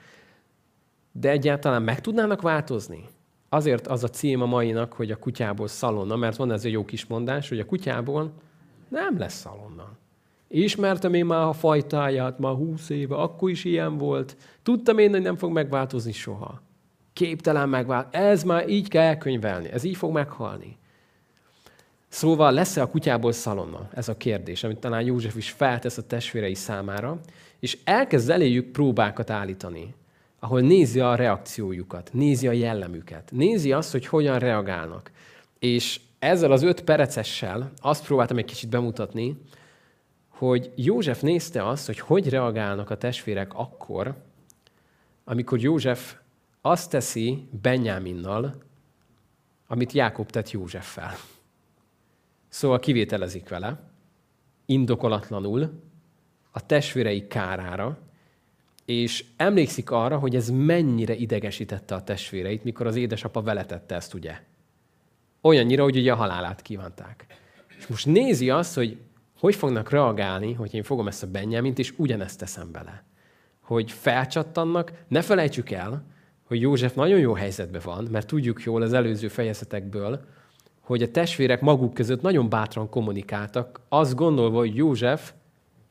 de 1.12 1.30
egyáltalán 1.30 1.82
meg 1.82 2.00
tudnának 2.00 2.42
változni? 2.42 3.08
Azért 3.52 3.86
az 3.86 4.04
a 4.04 4.08
cím 4.08 4.42
a 4.42 4.46
mainak, 4.46 4.92
hogy 4.92 5.10
a 5.10 5.16
kutyából 5.16 5.68
szalonna, 5.68 6.16
mert 6.16 6.36
van 6.36 6.52
ez 6.52 6.64
a 6.64 6.68
jó 6.68 6.84
kis 6.84 7.06
mondás, 7.06 7.48
hogy 7.48 7.58
a 7.58 7.64
kutyából 7.64 8.32
nem 8.88 9.18
lesz 9.18 9.34
szalonna. 9.34 9.88
Ismertem 10.48 11.14
én 11.14 11.26
már 11.26 11.46
a 11.46 11.52
fajtáját, 11.52 12.38
már 12.38 12.54
húsz 12.54 12.88
éve, 12.88 13.14
akkor 13.14 13.50
is 13.50 13.64
ilyen 13.64 13.98
volt. 13.98 14.36
Tudtam 14.62 14.98
én, 14.98 15.10
hogy 15.10 15.22
nem 15.22 15.36
fog 15.36 15.52
megváltozni 15.52 16.12
soha. 16.12 16.62
Képtelen 17.12 17.68
megváltozni. 17.68 18.26
Ez 18.26 18.42
már 18.42 18.68
így 18.68 18.88
kell 18.88 19.02
elkönyvelni, 19.02 19.68
ez 19.68 19.84
így 19.84 19.96
fog 19.96 20.12
meghalni. 20.12 20.78
Szóval 22.08 22.52
lesz-e 22.52 22.82
a 22.82 22.90
kutyából 22.90 23.32
szalonna? 23.32 23.88
Ez 23.94 24.08
a 24.08 24.16
kérdés, 24.16 24.64
amit 24.64 24.78
talán 24.78 25.02
József 25.02 25.36
is 25.36 25.50
feltesz 25.50 25.98
a 25.98 26.06
testvérei 26.06 26.54
számára, 26.54 27.20
és 27.58 27.78
elkezd 27.84 28.30
eléjük 28.30 28.70
próbákat 28.70 29.30
állítani, 29.30 29.94
ahol 30.42 30.60
nézi 30.60 31.00
a 31.00 31.14
reakciójukat, 31.14 32.10
nézi 32.12 32.48
a 32.48 32.52
jellemüket, 32.52 33.30
nézi 33.32 33.72
azt, 33.72 33.92
hogy 33.92 34.06
hogyan 34.06 34.38
reagálnak. 34.38 35.10
És 35.58 36.00
ezzel 36.18 36.52
az 36.52 36.62
öt 36.62 36.84
perecessel 36.84 37.72
azt 37.80 38.04
próbáltam 38.04 38.38
egy 38.38 38.44
kicsit 38.44 38.68
bemutatni, 38.68 39.36
hogy 40.28 40.72
József 40.74 41.20
nézte 41.20 41.68
azt, 41.68 41.86
hogy 41.86 41.98
hogy 41.98 42.28
reagálnak 42.28 42.90
a 42.90 42.96
testvérek 42.96 43.54
akkor, 43.54 44.14
amikor 45.24 45.60
József 45.60 46.16
azt 46.60 46.90
teszi 46.90 47.48
Benyáminnal, 47.62 48.62
amit 49.66 49.92
Jákob 49.92 50.30
tett 50.30 50.50
Józseffel. 50.50 51.14
Szóval 52.48 52.78
kivételezik 52.78 53.48
vele, 53.48 53.90
indokolatlanul, 54.66 55.82
a 56.50 56.66
testvérei 56.66 57.26
kárára, 57.26 57.98
és 58.84 59.24
emlékszik 59.36 59.90
arra, 59.90 60.18
hogy 60.18 60.36
ez 60.36 60.50
mennyire 60.50 61.14
idegesítette 61.14 61.94
a 61.94 62.02
testvéreit, 62.02 62.64
mikor 62.64 62.86
az 62.86 62.96
édesapa 62.96 63.42
veletette 63.42 63.94
ezt, 63.94 64.14
ugye? 64.14 64.40
Olyannyira, 65.40 65.82
hogy 65.82 65.96
ugye 65.96 66.12
a 66.12 66.16
halálát 66.16 66.62
kívánták. 66.62 67.26
És 67.78 67.86
most 67.86 68.06
nézi 68.06 68.50
azt, 68.50 68.74
hogy 68.74 68.98
hogy 69.42 69.54
fognak 69.54 69.90
reagálni, 69.90 70.52
hogy 70.52 70.74
én 70.74 70.82
fogom 70.82 71.08
ezt 71.08 71.22
a 71.22 71.26
Benyámint, 71.26 71.78
és 71.78 71.94
ugyanezt 71.96 72.38
teszem 72.38 72.72
bele. 72.72 73.04
Hogy 73.60 73.90
felcsattannak, 73.90 74.92
ne 75.08 75.22
felejtsük 75.22 75.70
el, 75.70 76.04
hogy 76.44 76.60
József 76.60 76.94
nagyon 76.94 77.18
jó 77.18 77.32
helyzetben 77.32 77.80
van, 77.84 78.08
mert 78.10 78.26
tudjuk 78.26 78.62
jól 78.62 78.82
az 78.82 78.92
előző 78.92 79.28
fejezetekből, 79.28 80.24
hogy 80.80 81.02
a 81.02 81.10
testvérek 81.10 81.60
maguk 81.60 81.94
között 81.94 82.22
nagyon 82.22 82.48
bátran 82.48 82.88
kommunikáltak, 82.88 83.80
azt 83.88 84.14
gondolva, 84.14 84.58
hogy 84.58 84.76
József 84.76 85.32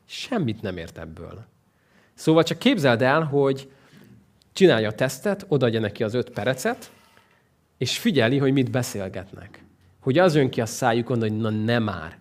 semmit 0.06 0.62
nem 0.62 0.78
ért 0.78 0.98
ebből. 0.98 1.46
Szóval 2.14 2.44
csak 2.44 2.60
képzeld 2.60 3.02
el, 3.02 3.24
hogy 3.24 3.72
csinálja 4.54 4.90
a 4.90 4.94
tesztet, 4.96 5.46
odaadja 5.48 5.80
neki 5.80 6.04
az 6.04 6.14
öt 6.14 6.30
perecet, 6.30 6.92
és 7.78 7.98
figyeli, 7.98 8.38
hogy 8.38 8.54
mit 8.54 8.72
beszélgetnek. 8.72 9.64
Hogy 10.00 10.18
az 10.18 10.36
jön 10.36 10.50
ki 10.50 10.62
a 10.62 10.66
szájukon, 10.66 11.20
hogy 11.20 11.38
na 11.38 11.50
nem 11.50 11.84
már 11.84 12.21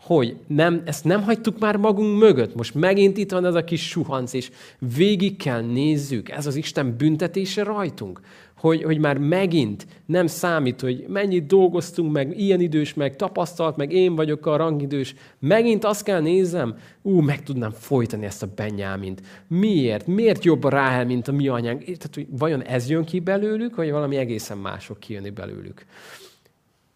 hogy 0.00 0.36
nem, 0.46 0.82
ezt 0.84 1.04
nem 1.04 1.22
hagytuk 1.22 1.58
már 1.58 1.76
magunk 1.76 2.18
mögött. 2.18 2.54
Most 2.54 2.74
megint 2.74 3.16
itt 3.16 3.30
van 3.30 3.44
ez 3.44 3.54
a 3.54 3.64
kis 3.64 3.88
suhanc, 3.88 4.32
és 4.32 4.50
végig 4.96 5.36
kell 5.36 5.60
nézzük. 5.60 6.28
Ez 6.28 6.46
az 6.46 6.56
Isten 6.56 6.96
büntetése 6.96 7.62
rajtunk. 7.62 8.20
Hogy, 8.56 8.82
hogy 8.82 8.98
már 8.98 9.18
megint 9.18 9.86
nem 10.06 10.26
számít, 10.26 10.80
hogy 10.80 11.04
mennyit 11.08 11.46
dolgoztunk 11.46 12.12
meg, 12.12 12.38
ilyen 12.38 12.60
idős, 12.60 12.94
meg 12.94 13.16
tapasztalt, 13.16 13.76
meg 13.76 13.92
én 13.92 14.14
vagyok 14.14 14.46
a 14.46 14.56
rangidős. 14.56 15.14
Megint 15.38 15.84
azt 15.84 16.02
kell 16.02 16.20
nézem, 16.20 16.76
ú, 17.02 17.20
meg 17.20 17.42
tudnám 17.42 17.70
folytani 17.70 18.24
ezt 18.24 18.42
a 18.42 18.48
benyámint. 18.54 19.22
Miért? 19.48 20.06
Miért 20.06 20.44
jobb 20.44 20.64
a 20.64 20.68
Ráhel, 20.68 21.06
mint 21.06 21.28
a 21.28 21.32
mi 21.32 21.48
anyánk? 21.48 21.84
Tehát, 21.84 22.14
hogy 22.14 22.26
vajon 22.30 22.62
ez 22.62 22.88
jön 22.88 23.04
ki 23.04 23.20
belőlük, 23.20 23.76
vagy 23.76 23.90
valami 23.90 24.16
egészen 24.16 24.58
mások 24.58 25.00
kijönni 25.00 25.30
belőlük? 25.30 25.84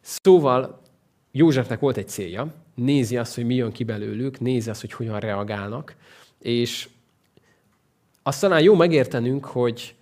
Szóval 0.01 0.81
Józsefnek 1.33 1.81
volt 1.81 1.97
egy 1.97 2.09
célja, 2.09 2.55
nézi 2.75 3.17
azt, 3.17 3.35
hogy 3.35 3.45
mi 3.45 3.55
jön 3.55 3.73
ki 3.73 3.85
belőlük, 3.85 4.41
nézi 4.41 4.71
azt, 4.71 4.81
hogy 4.81 4.93
hogyan 4.93 5.21
reagálnak, 5.21 5.95
és 6.39 6.89
azt 8.23 8.41
talán 8.41 8.63
jó 8.63 8.75
megértenünk, 8.75 9.45
hogy 9.45 9.95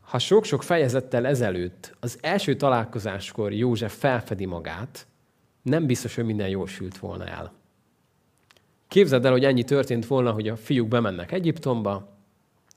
ha 0.00 0.18
sok-sok 0.18 0.62
fejezettel 0.62 1.26
ezelőtt, 1.26 1.96
az 2.00 2.18
első 2.20 2.56
találkozáskor 2.56 3.52
József 3.52 3.98
felfedi 3.98 4.46
magát, 4.46 5.06
nem 5.62 5.86
biztos, 5.86 6.14
hogy 6.14 6.24
minden 6.24 6.48
jól 6.48 6.66
sült 6.66 6.98
volna 6.98 7.26
el. 7.26 7.52
Képzeld 8.88 9.24
el, 9.24 9.32
hogy 9.32 9.44
ennyi 9.44 9.64
történt 9.64 10.06
volna, 10.06 10.32
hogy 10.32 10.48
a 10.48 10.56
fiúk 10.56 10.88
bemennek 10.88 11.32
Egyiptomba, 11.32 12.08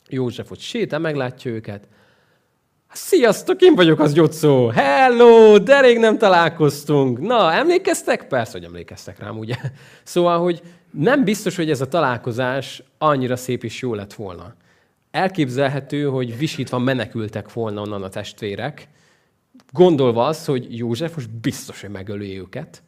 József 0.08 0.52
ott 0.52 0.60
sétál, 0.60 1.00
meglátja 1.00 1.52
őket, 1.52 1.88
Sziasztok, 2.94 3.62
én 3.62 3.76
vagyok 3.76 4.00
az 4.00 4.14
Gyocó. 4.14 4.68
Hello, 4.68 5.60
de 5.60 5.82
rég 5.82 5.98
nem 5.98 6.18
találkoztunk. 6.18 7.20
Na, 7.20 7.54
emlékeztek? 7.54 8.28
Persze, 8.28 8.52
hogy 8.52 8.64
emlékeztek 8.64 9.20
rám, 9.20 9.38
ugye? 9.38 9.56
Szóval, 10.04 10.40
hogy 10.40 10.62
nem 10.92 11.24
biztos, 11.24 11.56
hogy 11.56 11.70
ez 11.70 11.82
a 11.82 11.88
találkozás 11.88 12.84
annyira 12.98 13.36
szép 13.36 13.64
és 13.64 13.82
jó 13.82 13.94
lett 13.94 14.14
volna. 14.14 14.56
Elképzelhető, 15.12 16.04
hogy 16.06 16.38
visítva 16.38 16.78
menekültek 16.80 17.54
volna 17.54 17.82
onnan 17.82 18.04
a 18.04 18.10
testvérek, 18.10 18.88
gondolva 19.72 20.26
az, 20.26 20.46
hogy 20.46 20.78
József 20.78 21.16
most 21.16 21.30
biztos, 21.30 21.82
hogy 21.82 21.90
megöli 21.90 22.40
őket, 22.40 22.84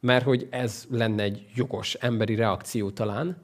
mert 0.00 0.24
hogy 0.24 0.46
ez 0.50 0.84
lenne 0.90 1.22
egy 1.22 1.46
jogos 1.54 1.94
emberi 1.94 2.34
reakció 2.34 2.90
talán, 2.90 3.36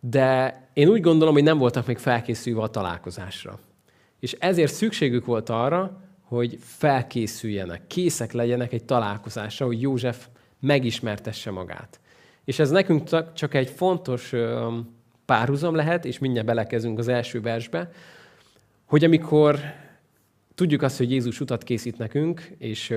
de 0.00 0.60
én 0.72 0.88
úgy 0.88 1.00
gondolom, 1.00 1.34
hogy 1.34 1.42
nem 1.42 1.58
voltak 1.58 1.86
még 1.86 1.98
felkészülve 1.98 2.62
a 2.62 2.68
találkozásra. 2.68 3.58
És 4.20 4.32
ezért 4.38 4.72
szükségük 4.72 5.24
volt 5.24 5.48
arra, 5.48 6.00
hogy 6.22 6.58
felkészüljenek, 6.60 7.86
készek 7.86 8.32
legyenek 8.32 8.72
egy 8.72 8.84
találkozásra, 8.84 9.66
hogy 9.66 9.80
József 9.80 10.26
megismertesse 10.60 11.50
magát. 11.50 12.00
És 12.44 12.58
ez 12.58 12.70
nekünk 12.70 13.32
csak 13.34 13.54
egy 13.54 13.68
fontos 13.68 14.32
párhuzam 15.24 15.74
lehet, 15.74 16.04
és 16.04 16.18
mindjárt 16.18 16.46
belekezünk 16.46 16.98
az 16.98 17.08
első 17.08 17.40
versbe, 17.40 17.90
hogy 18.84 19.04
amikor 19.04 19.60
tudjuk 20.54 20.82
azt, 20.82 20.98
hogy 20.98 21.10
Jézus 21.10 21.40
utat 21.40 21.62
készít 21.62 21.98
nekünk, 21.98 22.50
és 22.58 22.94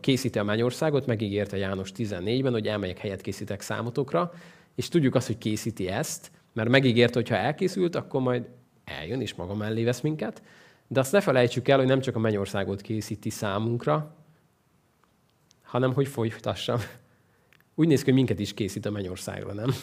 készíti 0.00 0.38
a 0.38 0.44
mennyországot, 0.44 1.06
megígérte 1.06 1.56
János 1.56 1.92
14-ben, 1.96 2.52
hogy 2.52 2.66
elmegyek 2.66 2.98
helyet 2.98 3.20
készítek 3.20 3.60
számotokra, 3.60 4.32
és 4.74 4.88
tudjuk 4.88 5.14
azt, 5.14 5.26
hogy 5.26 5.38
készíti 5.38 5.88
ezt, 5.88 6.30
mert 6.52 6.68
megígérte, 6.68 7.18
hogy 7.18 7.28
ha 7.28 7.36
elkészült, 7.36 7.94
akkor 7.96 8.20
majd 8.20 8.46
eljön 8.88 9.20
és 9.20 9.34
maga 9.34 9.54
mellé 9.54 9.84
vesz 9.84 10.00
minket, 10.00 10.42
de 10.86 11.00
azt 11.00 11.12
ne 11.12 11.20
felejtsük 11.20 11.68
el, 11.68 11.78
hogy 11.78 11.86
nem 11.86 12.00
csak 12.00 12.16
a 12.16 12.18
mennyországot 12.18 12.80
készíti 12.80 13.30
számunkra, 13.30 14.14
hanem 15.62 15.92
hogy 15.92 16.08
folytassam. 16.08 16.78
Úgy 17.74 17.86
néz 17.86 17.98
ki, 17.98 18.04
hogy 18.04 18.14
minket 18.14 18.38
is 18.38 18.54
készít 18.54 18.86
a 18.86 18.90
mennyországra, 18.90 19.52
nem? 19.52 19.74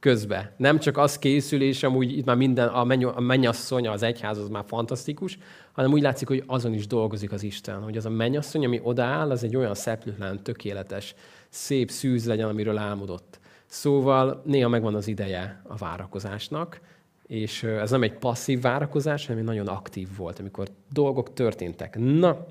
Közben. 0.00 0.50
Nem 0.56 0.78
csak 0.78 0.96
az 0.96 1.18
készül, 1.18 1.62
és 1.62 1.82
amúgy 1.82 2.16
itt 2.16 2.24
már 2.24 2.36
minden, 2.36 2.68
a, 2.68 2.84
menny, 2.84 3.04
a 3.04 3.20
mennyasszony, 3.20 3.88
az 3.88 4.02
egyház 4.02 4.38
az 4.38 4.48
már 4.48 4.64
fantasztikus, 4.66 5.38
hanem 5.72 5.92
úgy 5.92 6.02
látszik, 6.02 6.28
hogy 6.28 6.42
azon 6.46 6.74
is 6.74 6.86
dolgozik 6.86 7.32
az 7.32 7.42
Isten, 7.42 7.82
hogy 7.82 7.96
az 7.96 8.06
a 8.06 8.10
mennyasszony, 8.10 8.64
ami 8.64 8.80
odaáll, 8.82 9.30
az 9.30 9.44
egy 9.44 9.56
olyan 9.56 9.74
szeplőtlen, 9.74 10.42
tökéletes, 10.42 11.14
szép 11.48 11.90
szűz 11.90 12.26
legyen, 12.26 12.48
amiről 12.48 12.78
álmodott. 12.78 13.38
Szóval 13.66 14.42
néha 14.44 14.68
megvan 14.68 14.94
az 14.94 15.08
ideje 15.08 15.62
a 15.62 15.76
várakozásnak, 15.76 16.80
és 17.26 17.62
ez 17.62 17.90
nem 17.90 18.02
egy 18.02 18.12
passzív 18.12 18.60
várakozás, 18.60 19.26
hanem 19.26 19.40
egy 19.40 19.46
nagyon 19.46 19.66
aktív 19.66 20.08
volt, 20.16 20.38
amikor 20.38 20.68
dolgok 20.92 21.32
történtek. 21.32 21.96
Na, 21.98 22.46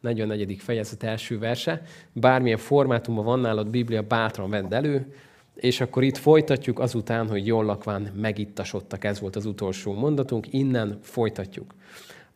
44. 0.00 0.56
fejezet 0.58 1.02
első 1.02 1.38
verse. 1.38 1.82
Bármilyen 2.12 2.58
formátumban 2.58 3.24
van 3.24 3.40
nálad 3.40 3.68
Biblia, 3.68 4.02
bátran 4.02 4.50
vedd 4.50 4.74
elő, 4.74 5.14
és 5.54 5.80
akkor 5.80 6.02
itt 6.02 6.16
folytatjuk 6.16 6.78
azután, 6.78 7.28
hogy 7.28 7.46
jól 7.46 7.64
lakván 7.64 8.02
megittasodtak. 8.02 9.04
Ez 9.04 9.20
volt 9.20 9.36
az 9.36 9.46
utolsó 9.46 9.92
mondatunk, 9.92 10.52
innen 10.52 10.98
folytatjuk. 11.02 11.74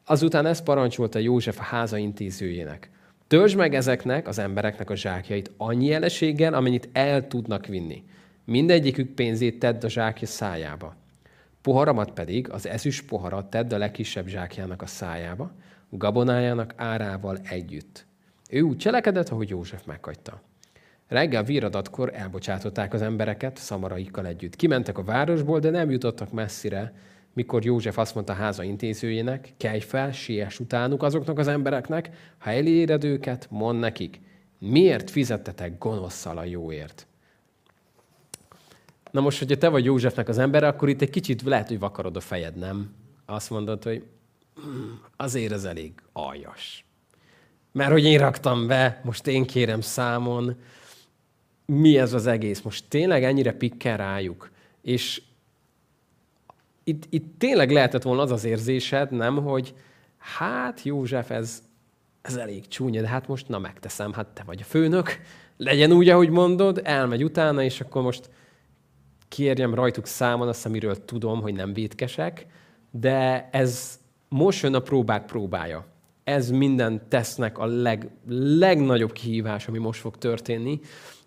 Azután 0.04 0.46
ezt 0.46 0.64
parancsolta 0.64 1.18
József 1.18 1.58
a 1.58 1.62
háza 1.62 1.96
intézőjének. 1.96 2.90
Töltsd 3.26 3.56
meg 3.56 3.74
ezeknek, 3.74 4.28
az 4.28 4.38
embereknek 4.38 4.90
a 4.90 4.96
zsákjait 4.96 5.50
annyi 5.56 5.86
jeleséggel, 5.86 6.54
amennyit 6.54 6.88
el 6.92 7.26
tudnak 7.26 7.66
vinni. 7.66 8.02
Mindegyikük 8.44 9.14
pénzét 9.14 9.58
tedd 9.58 9.84
a 9.84 9.88
zsákja 9.88 10.26
szájába 10.26 10.96
Poharamat 11.68 12.10
pedig, 12.10 12.50
az 12.50 12.66
ezüst 12.66 13.06
poharat 13.06 13.50
tedd 13.50 13.74
a 13.74 13.78
legkisebb 13.78 14.26
zsákjának 14.26 14.82
a 14.82 14.86
szájába, 14.86 15.52
gabonájának 15.90 16.72
árával 16.76 17.38
együtt. 17.42 18.06
Ő 18.50 18.60
úgy 18.60 18.76
cselekedett, 18.76 19.28
ahogy 19.28 19.48
József 19.48 19.84
meghagyta. 19.84 20.42
Reggel 21.08 21.42
viradatkor 21.42 22.10
elbocsátották 22.14 22.94
az 22.94 23.02
embereket 23.02 23.56
szamaraikkal 23.56 24.26
együtt. 24.26 24.56
Kimentek 24.56 24.98
a 24.98 25.04
városból, 25.04 25.58
de 25.58 25.70
nem 25.70 25.90
jutottak 25.90 26.32
messzire, 26.32 26.92
mikor 27.32 27.64
József 27.64 27.98
azt 27.98 28.14
mondta 28.14 28.32
háza 28.32 28.62
intézőjének, 28.62 29.52
kelj 29.56 29.80
fel, 29.80 30.12
siess 30.12 30.58
utánuk 30.58 31.02
azoknak 31.02 31.38
az 31.38 31.48
embereknek, 31.48 32.10
ha 32.38 32.50
eléred 32.50 33.04
őket, 33.04 33.46
mond 33.50 33.78
nekik, 33.78 34.20
miért 34.58 35.10
fizettetek 35.10 35.78
gonoszszal 35.78 36.38
a 36.38 36.44
jóért? 36.44 37.06
Na 39.10 39.20
most, 39.20 39.38
hogyha 39.38 39.56
te 39.56 39.68
vagy 39.68 39.84
Józsefnek 39.84 40.28
az 40.28 40.38
ember, 40.38 40.64
akkor 40.64 40.88
itt 40.88 41.02
egy 41.02 41.10
kicsit 41.10 41.42
lehet, 41.42 41.68
hogy 41.68 41.78
vakarod 41.78 42.16
a 42.16 42.20
fejed, 42.20 42.56
nem? 42.56 42.94
Azt 43.26 43.50
mondod, 43.50 43.82
hogy 43.82 44.02
hmm, 44.62 45.00
azért 45.16 45.52
ez 45.52 45.64
elég 45.64 45.92
aljas. 46.12 46.84
Mert 47.72 47.90
hogy 47.90 48.04
én 48.04 48.18
raktam 48.18 48.66
be, 48.66 49.00
most 49.04 49.26
én 49.26 49.46
kérem 49.46 49.80
számon, 49.80 50.56
mi 51.66 51.98
ez 51.98 52.12
az 52.12 52.26
egész? 52.26 52.60
Most 52.60 52.84
tényleg 52.88 53.24
ennyire 53.24 53.52
pikkel 53.52 53.96
rájuk. 53.96 54.50
És 54.82 55.22
itt, 56.84 57.02
itt 57.10 57.38
tényleg 57.38 57.70
lehetett 57.70 58.02
volna 58.02 58.22
az 58.22 58.30
az 58.30 58.44
érzésed, 58.44 59.10
nem, 59.10 59.36
hogy 59.36 59.74
hát 60.18 60.82
József, 60.82 61.30
ez, 61.30 61.62
ez 62.22 62.36
elég 62.36 62.68
csúnya, 62.68 63.00
de 63.00 63.08
hát 63.08 63.28
most 63.28 63.48
na 63.48 63.58
megteszem, 63.58 64.12
hát 64.12 64.26
te 64.26 64.42
vagy 64.46 64.60
a 64.60 64.64
főnök, 64.64 65.20
legyen 65.56 65.92
úgy, 65.92 66.08
ahogy 66.08 66.30
mondod, 66.30 66.80
elmegy 66.84 67.24
utána, 67.24 67.62
és 67.62 67.80
akkor 67.80 68.02
most 68.02 68.30
kérjem 69.28 69.74
rajtuk 69.74 70.06
számon 70.06 70.48
azt, 70.48 70.66
amiről 70.66 71.04
tudom, 71.04 71.40
hogy 71.40 71.54
nem 71.54 71.72
vétkesek, 71.72 72.46
de 72.90 73.48
ez 73.52 73.98
most 74.28 74.62
jön 74.62 74.74
a 74.74 74.80
próbák 74.80 75.24
próbája. 75.26 75.86
Ez 76.24 76.50
minden 76.50 77.02
tesznek 77.08 77.58
a 77.58 77.66
leg, 77.66 78.10
legnagyobb 78.58 79.12
kihívás, 79.12 79.68
ami 79.68 79.78
most 79.78 80.00
fog 80.00 80.18
történni. 80.18 80.80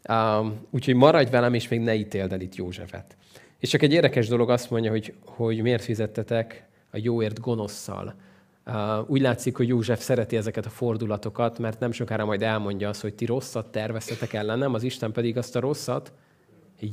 Um, 0.10 0.67
úgyhogy 0.70 0.96
maradj 0.96 1.31
velem, 1.31 1.53
és 1.53 1.67
még 1.67 1.79
ne 1.79 1.96
ítéld 1.96 2.34
el 2.34 2.41
itt 2.41 2.55
Józsefet. 2.55 3.17
És 3.60 3.70
csak 3.70 3.81
egy 3.81 3.93
érdekes 3.93 4.27
dolog 4.27 4.50
azt 4.50 4.70
mondja, 4.70 4.91
hogy, 4.91 5.13
hogy 5.25 5.62
miért 5.62 5.84
fizettetek 5.84 6.67
a 6.91 6.98
jóért 7.01 7.39
gonoszszal. 7.39 8.15
Uh, 8.65 9.10
úgy 9.10 9.22
látszik, 9.22 9.58
hogy 9.58 9.67
József 9.67 10.01
szereti 10.01 10.38
ezeket 10.38 10.65
a 10.65 10.70
fordulatokat, 10.70 11.60
mert 11.60 11.79
nem 11.79 11.91
sokára 11.91 12.25
majd 12.25 12.41
elmondja 12.41 12.89
azt, 12.89 13.01
hogy 13.01 13.13
ti 13.13 13.25
rosszat 13.25 13.72
terveztetek 13.72 14.34
ellenem, 14.34 14.74
az 14.74 14.84
Isten 14.84 15.12
pedig 15.12 15.38
azt 15.38 15.55
a 15.55 15.60
rosszat 15.60 16.12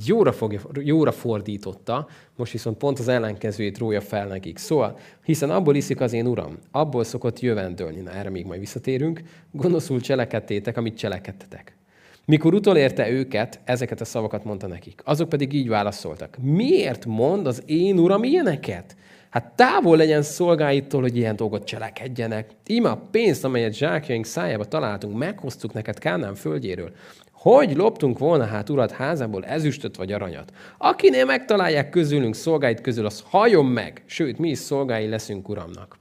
jóra, 0.06 0.32
fogja, 0.32 0.60
jóra 0.74 1.12
fordította, 1.12 2.08
most 2.36 2.52
viszont 2.52 2.76
pont 2.76 2.98
az 2.98 3.08
ellenkezőjét 3.08 3.78
rója 3.78 4.00
fel 4.00 4.26
nekik. 4.26 4.58
Szóval, 4.58 4.98
hiszen 5.24 5.50
abból 5.50 5.74
iszik 5.74 6.00
az 6.00 6.12
én 6.12 6.26
uram, 6.26 6.58
abból 6.70 7.04
szokott 7.04 7.40
jövendőlni, 7.40 8.00
na 8.00 8.10
erre 8.10 8.30
még 8.30 8.46
majd 8.46 8.60
visszatérünk, 8.60 9.22
gonoszul 9.50 10.00
cselekedtétek, 10.00 10.76
amit 10.76 10.96
cselekedtetek. 10.96 11.76
Mikor 12.24 12.54
utolérte 12.54 13.10
őket, 13.10 13.60
ezeket 13.64 14.00
a 14.00 14.04
szavakat 14.04 14.44
mondta 14.44 14.66
nekik. 14.66 15.00
Azok 15.04 15.28
pedig 15.28 15.52
így 15.52 15.68
válaszoltak. 15.68 16.36
Miért 16.42 17.06
mond 17.06 17.46
az 17.46 17.62
én 17.66 17.98
uram 17.98 18.24
ilyeneket? 18.24 18.96
Hát 19.30 19.52
távol 19.54 19.96
legyen 19.96 20.22
szolgáitól, 20.22 21.00
hogy 21.00 21.16
ilyen 21.16 21.36
dolgot 21.36 21.64
cselekedjenek. 21.64 22.50
Íme 22.66 22.90
a 22.90 23.08
pénzt, 23.10 23.44
amelyet 23.44 23.74
zsákjaink 23.74 24.24
szájába 24.24 24.64
találtunk, 24.64 25.18
meghoztuk 25.18 25.72
neked 25.72 25.98
Kánán 25.98 26.34
földjéről. 26.34 26.92
Hogy 27.38 27.76
loptunk 27.76 28.18
volna 28.18 28.44
hát 28.44 28.70
urat 28.70 28.90
házából 28.90 29.44
ezüstöt 29.44 29.96
vagy 29.96 30.12
aranyat? 30.12 30.52
Akinél 30.78 31.24
megtalálják 31.24 31.90
közülünk 31.90 32.34
szolgáit 32.34 32.80
közül, 32.80 33.06
az 33.06 33.24
hajon 33.28 33.66
meg, 33.66 34.02
sőt, 34.06 34.38
mi 34.38 34.48
is 34.48 34.58
szolgái 34.58 35.08
leszünk 35.08 35.48
uramnak. 35.48 35.98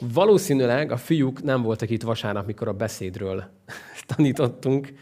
Valószínűleg 0.00 0.92
a 0.92 0.96
fiúk 0.96 1.42
nem 1.42 1.62
voltak 1.62 1.90
itt 1.90 2.02
vasárnap, 2.02 2.46
mikor 2.46 2.68
a 2.68 2.72
beszédről 2.72 3.44
tanítottunk, 4.16 4.92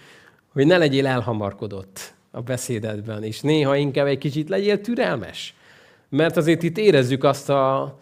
hogy 0.53 0.67
ne 0.67 0.79
legyél 0.79 1.07
elhamarkodott 1.07 2.15
a 2.31 2.41
beszédedben, 2.41 3.23
és 3.23 3.41
néha 3.41 3.77
inkább 3.77 4.07
egy 4.07 4.19
kicsit 4.19 4.49
legyél 4.49 4.81
türelmes. 4.81 5.55
Mert 6.09 6.37
azért 6.37 6.63
itt 6.63 6.79
érezzük 6.79 7.25
azt 7.25 7.49
a, 7.49 7.99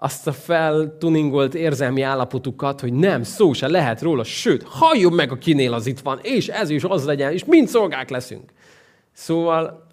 azt 0.00 0.26
a 0.26 0.32
feltuningolt 0.32 1.54
érzelmi 1.54 2.02
állapotukat, 2.02 2.80
hogy 2.80 2.92
nem, 2.92 3.22
szó 3.22 3.52
se 3.52 3.68
lehet 3.68 4.02
róla, 4.02 4.24
sőt, 4.24 4.62
halljon 4.62 5.12
meg, 5.12 5.32
a 5.32 5.38
kinél 5.38 5.72
az 5.72 5.86
itt 5.86 6.00
van, 6.00 6.18
és 6.22 6.48
ez 6.48 6.70
is 6.70 6.84
az 6.84 7.04
legyen, 7.04 7.32
és 7.32 7.44
mind 7.44 7.68
szolgák 7.68 8.10
leszünk. 8.10 8.52
Szóval 9.12 9.86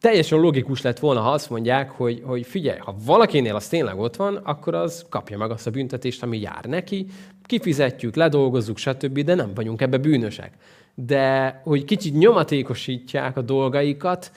teljesen 0.00 0.40
logikus 0.40 0.82
lett 0.82 0.98
volna, 0.98 1.20
ha 1.20 1.30
azt 1.30 1.50
mondják, 1.50 1.90
hogy, 1.90 2.22
hogy 2.24 2.46
figyelj, 2.46 2.78
ha 2.78 2.96
valakinél 3.04 3.54
az 3.54 3.68
tényleg 3.68 3.98
ott 3.98 4.16
van, 4.16 4.36
akkor 4.36 4.74
az 4.74 5.06
kapja 5.08 5.38
meg 5.38 5.50
azt 5.50 5.66
a 5.66 5.70
büntetést, 5.70 6.22
ami 6.22 6.40
jár 6.40 6.64
neki, 6.64 7.06
kifizetjük, 7.44 8.16
ledolgozzuk, 8.16 8.78
stb., 8.78 9.20
de 9.20 9.34
nem 9.34 9.54
vagyunk 9.54 9.80
ebbe 9.80 9.98
bűnösek. 9.98 10.52
De 10.94 11.60
hogy 11.64 11.84
kicsit 11.84 12.14
nyomatékosítják 12.14 13.36
a 13.36 13.42
dolgaikat, 13.42 14.32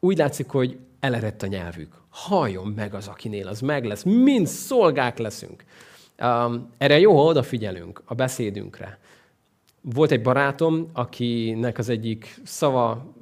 úgy 0.00 0.18
látszik, 0.18 0.48
hogy 0.48 0.78
elerett 1.00 1.42
a 1.42 1.46
nyelvük. 1.46 2.01
Halljon 2.12 2.66
meg 2.76 2.94
az, 2.94 3.08
akinél 3.08 3.48
az 3.48 3.60
meg 3.60 3.84
lesz. 3.84 4.02
Mind 4.02 4.46
szolgák 4.46 5.18
leszünk. 5.18 5.64
Um, 6.22 6.70
erre 6.78 6.98
jó, 6.98 7.16
ha 7.16 7.24
odafigyelünk 7.24 8.02
a 8.04 8.14
beszédünkre. 8.14 8.98
Volt 9.80 10.10
egy 10.10 10.22
barátom, 10.22 10.90
akinek 10.92 11.78
az 11.78 11.88
egyik 11.88 12.40
szava 12.44 13.14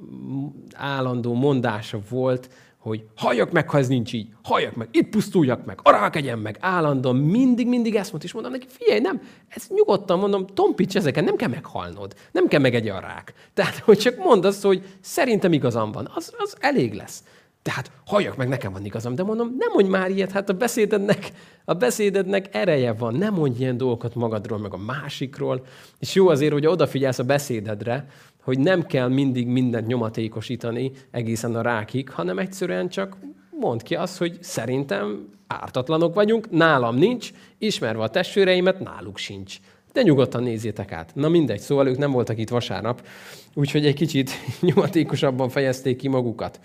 állandó 0.73 1.33
mondása 1.33 1.99
volt, 2.09 2.49
hogy 2.81 3.05
halljak 3.15 3.51
meg, 3.51 3.69
ha 3.69 3.77
ez 3.77 3.87
nincs 3.87 4.13
így, 4.13 4.27
halljak 4.43 4.75
meg, 4.75 4.87
itt 4.91 5.09
pusztuljak 5.09 5.65
meg, 5.65 5.79
arra 5.83 6.35
meg, 6.35 6.57
állandóan 6.59 7.15
mindig, 7.15 7.67
mindig 7.67 7.95
ezt 7.95 8.09
mondta, 8.09 8.27
és 8.27 8.33
mondom 8.33 8.51
neki, 8.51 8.65
figyelj, 8.69 8.99
nem, 8.99 9.21
ez 9.47 9.67
nyugodtan 9.69 10.19
mondom, 10.19 10.47
tompics 10.47 10.95
ezeket, 10.95 11.25
nem 11.25 11.35
kell 11.35 11.49
meghalnod, 11.49 12.13
nem 12.31 12.47
kell 12.47 12.59
meg 12.59 12.75
egy 12.75 12.87
arrák. 12.87 13.33
Tehát, 13.53 13.77
hogy 13.77 13.97
csak 13.97 14.17
mondd 14.17 14.45
azt, 14.45 14.63
hogy 14.63 14.83
szerintem 15.01 15.53
igazam 15.53 15.91
van, 15.91 16.11
az, 16.15 16.33
az 16.37 16.55
elég 16.59 16.93
lesz. 16.93 17.23
Tehát 17.61 17.91
halljak 18.05 18.37
meg, 18.37 18.47
nekem 18.47 18.71
van 18.71 18.85
igazam, 18.85 19.15
de 19.15 19.23
mondom, 19.23 19.55
nem 19.57 19.69
mondj 19.73 19.89
már 19.89 20.09
ilyet, 20.09 20.31
hát 20.31 20.49
a 20.49 20.53
beszédednek, 20.53 21.31
a 21.65 21.73
beszédednek 21.73 22.55
ereje 22.55 22.93
van, 22.93 23.15
nem 23.15 23.33
mondj 23.33 23.59
ilyen 23.59 23.77
dolgokat 23.77 24.15
magadról, 24.15 24.59
meg 24.59 24.73
a 24.73 24.77
másikról. 24.77 25.65
És 25.99 26.13
jó 26.13 26.27
azért, 26.27 26.53
hogy 26.53 26.65
odafigyelsz 26.65 27.19
a 27.19 27.23
beszédedre, 27.23 28.05
hogy 28.43 28.59
nem 28.59 28.85
kell 28.85 29.07
mindig 29.07 29.47
mindent 29.47 29.87
nyomatékosítani 29.87 30.91
egészen 31.11 31.55
a 31.55 31.61
rákig, 31.61 32.09
hanem 32.09 32.39
egyszerűen 32.39 32.89
csak 32.89 33.17
mondd 33.59 33.83
ki 33.83 33.95
azt, 33.95 34.17
hogy 34.17 34.37
szerintem 34.41 35.29
ártatlanok 35.47 36.13
vagyunk, 36.13 36.49
nálam 36.49 36.95
nincs, 36.95 37.31
ismerve 37.57 38.03
a 38.03 38.09
testvéreimet, 38.09 38.79
náluk 38.79 39.17
sincs. 39.17 39.57
De 39.93 40.01
nyugodtan 40.01 40.43
nézzétek 40.43 40.91
át. 40.91 41.11
Na 41.15 41.29
mindegy, 41.29 41.59
szóval 41.59 41.87
ők 41.87 41.97
nem 41.97 42.11
voltak 42.11 42.37
itt 42.37 42.49
vasárnap, 42.49 43.07
úgyhogy 43.53 43.85
egy 43.85 43.95
kicsit 43.95 44.31
nyomatékosabban 44.61 45.49
fejezték 45.49 45.97
ki 45.97 46.07
magukat. 46.07 46.59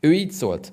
Ő 0.00 0.12
így 0.12 0.30
szólt, 0.30 0.72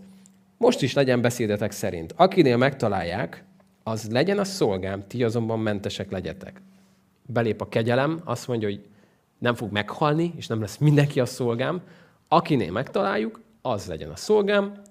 most 0.57 0.81
is 0.81 0.93
legyen 0.93 1.21
beszédetek 1.21 1.71
szerint. 1.71 2.13
Akinél 2.15 2.57
megtalálják, 2.57 3.43
az 3.83 4.09
legyen 4.11 4.39
a 4.39 4.43
szolgám, 4.43 5.07
ti 5.07 5.23
azonban 5.23 5.59
mentesek 5.59 6.11
legyetek. 6.11 6.61
Belép 7.25 7.61
a 7.61 7.69
kegyelem, 7.69 8.21
azt 8.23 8.47
mondja, 8.47 8.67
hogy 8.67 8.85
nem 9.37 9.55
fog 9.55 9.71
meghalni, 9.71 10.33
és 10.35 10.47
nem 10.47 10.61
lesz 10.61 10.77
mindenki 10.77 11.19
a 11.19 11.25
szolgám. 11.25 11.81
Akinél 12.27 12.71
megtaláljuk, 12.71 13.41
az 13.61 13.85
legyen 13.85 14.09
a 14.09 14.15
szolgám, 14.15 14.81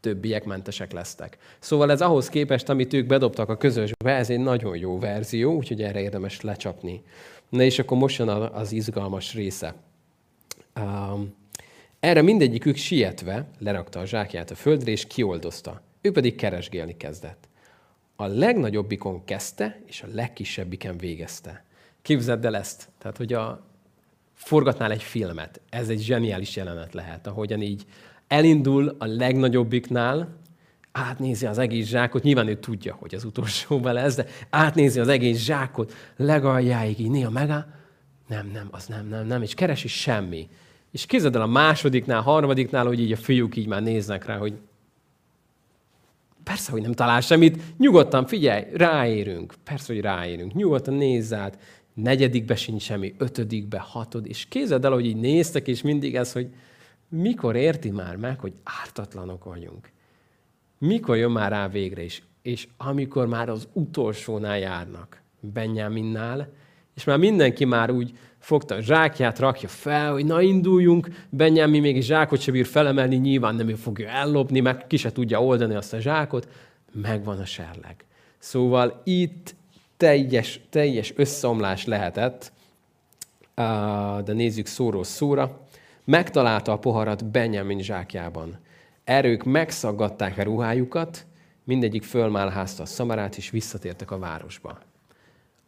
többiek 0.00 0.44
mentesek 0.44 0.92
lesztek. 0.92 1.38
Szóval 1.58 1.90
ez 1.90 2.00
ahhoz 2.00 2.28
képest, 2.28 2.68
amit 2.68 2.92
ők 2.92 3.06
bedobtak 3.06 3.48
a 3.48 3.56
közösbe, 3.56 4.14
ez 4.14 4.30
egy 4.30 4.40
nagyon 4.40 4.76
jó 4.76 4.98
verzió, 4.98 5.54
úgyhogy 5.54 5.82
erre 5.82 6.00
érdemes 6.00 6.40
lecsapni. 6.40 7.02
Na 7.48 7.62
és 7.62 7.78
akkor 7.78 7.98
most 7.98 8.18
jön 8.18 8.28
az 8.28 8.72
izgalmas 8.72 9.34
része. 9.34 9.74
Um, 10.80 11.34
erre 12.02 12.22
mindegyikük 12.22 12.76
sietve 12.76 13.46
lerakta 13.58 14.00
a 14.00 14.06
zsákját 14.06 14.50
a 14.50 14.54
földre, 14.54 14.90
és 14.90 15.06
kioldozta. 15.06 15.82
Ő 16.00 16.12
pedig 16.12 16.34
keresgélni 16.34 16.96
kezdett. 16.96 17.48
A 18.16 18.26
legnagyobbikon 18.26 19.24
kezdte, 19.24 19.80
és 19.86 20.02
a 20.02 20.06
legkisebbiken 20.12 20.96
végezte. 20.98 21.64
Képzeld 22.02 22.44
el 22.44 22.56
ezt. 22.56 22.88
Tehát, 22.98 23.16
hogy 23.16 23.32
a, 23.32 23.66
forgatnál 24.34 24.90
egy 24.90 25.02
filmet, 25.02 25.60
ez 25.68 25.88
egy 25.88 26.00
zseniális 26.00 26.56
jelenet 26.56 26.94
lehet, 26.94 27.26
ahogyan 27.26 27.60
így 27.60 27.84
elindul 28.26 28.96
a 28.98 29.06
legnagyobbiknál, 29.06 30.36
átnézi 30.92 31.46
az 31.46 31.58
egész 31.58 31.86
zsákot, 31.86 32.22
nyilván 32.22 32.48
ő 32.48 32.56
tudja, 32.56 32.94
hogy 32.94 33.14
az 33.14 33.24
utolsóban 33.24 33.92
lesz, 33.92 34.14
de 34.14 34.26
átnézi 34.50 35.00
az 35.00 35.08
egész 35.08 35.38
zsákot, 35.38 35.92
legaljáig 36.16 36.98
így 36.98 37.10
néha 37.10 37.30
meg, 37.30 37.48
nem, 38.28 38.50
nem, 38.52 38.68
az 38.70 38.86
nem, 38.86 39.08
nem, 39.08 39.26
nem, 39.26 39.42
és 39.42 39.54
keresi 39.54 39.88
semmi. 39.88 40.48
És 40.92 41.06
képzeld 41.06 41.34
el 41.34 41.42
a 41.42 41.46
másodiknál, 41.46 42.20
harmadiknál, 42.20 42.86
hogy 42.86 43.00
így 43.00 43.12
a 43.12 43.16
fiúk 43.16 43.56
így 43.56 43.66
már 43.66 43.82
néznek 43.82 44.24
rá, 44.24 44.36
hogy 44.36 44.54
persze, 46.42 46.70
hogy 46.70 46.82
nem 46.82 46.92
talál 46.92 47.20
semmit, 47.20 47.78
nyugodtan 47.78 48.26
figyelj, 48.26 48.64
ráérünk. 48.72 49.54
Persze, 49.64 49.92
hogy 49.92 50.02
ráérünk. 50.02 50.54
Nyugodtan 50.54 50.94
nézz 50.94 51.32
át. 51.32 51.58
Negyedikbe 51.94 52.56
sincs 52.56 52.82
semmi, 52.82 53.14
ötödikbe, 53.18 53.78
hatod. 53.78 54.26
És 54.26 54.46
képzeld 54.48 54.84
el, 54.84 54.92
hogy 54.92 55.06
így 55.06 55.16
néztek, 55.16 55.68
és 55.68 55.82
mindig 55.82 56.16
ez, 56.16 56.32
hogy 56.32 56.48
mikor 57.08 57.56
érti 57.56 57.90
már 57.90 58.16
meg, 58.16 58.40
hogy 58.40 58.52
ártatlanok 58.82 59.44
vagyunk. 59.44 59.90
Mikor 60.78 61.16
jön 61.16 61.30
már 61.30 61.50
rá 61.50 61.68
végre 61.68 62.02
is. 62.02 62.22
És 62.42 62.68
amikor 62.76 63.26
már 63.26 63.48
az 63.48 63.68
utolsónál 63.72 64.58
járnak, 64.58 65.22
Benjaminnál, 65.40 66.52
és 66.94 67.04
már 67.04 67.18
mindenki 67.18 67.64
már 67.64 67.90
úgy 67.90 68.12
fogta 68.42 68.74
a 68.74 68.80
zsákját, 68.80 69.38
rakja 69.38 69.68
fel, 69.68 70.12
hogy 70.12 70.24
na 70.24 70.40
induljunk, 70.40 71.08
Benjamin 71.30 71.80
még 71.80 71.96
egy 71.96 72.02
zsákot 72.02 72.40
sem 72.40 72.54
bír 72.54 72.66
felemelni, 72.66 73.16
nyilván 73.16 73.54
nem 73.54 73.68
ő 73.68 73.74
fogja 73.74 74.08
ellopni, 74.08 74.60
meg 74.60 74.86
ki 74.86 74.96
se 74.96 75.12
tudja 75.12 75.44
oldani 75.44 75.74
azt 75.74 75.92
a 75.92 76.00
zsákot, 76.00 76.48
megvan 76.92 77.38
a 77.38 77.44
serleg. 77.44 78.04
Szóval 78.38 79.00
itt 79.04 79.54
teljes, 79.96 80.60
teljes 80.70 81.12
összeomlás 81.16 81.84
lehetett, 81.84 82.52
de 84.24 84.32
nézzük 84.32 84.66
szóról 84.66 85.04
szóra. 85.04 85.60
Megtalálta 86.04 86.72
a 86.72 86.78
poharat 86.78 87.24
Benjamin 87.24 87.82
zsákjában. 87.82 88.58
Erők 89.04 89.44
megszaggatták 89.44 90.38
a 90.38 90.42
ruhájukat, 90.42 91.26
mindegyik 91.64 92.02
fölmálházta 92.02 92.82
a 92.82 92.86
szamarát, 92.86 93.36
és 93.36 93.50
visszatértek 93.50 94.10
a 94.10 94.18
városba. 94.18 94.78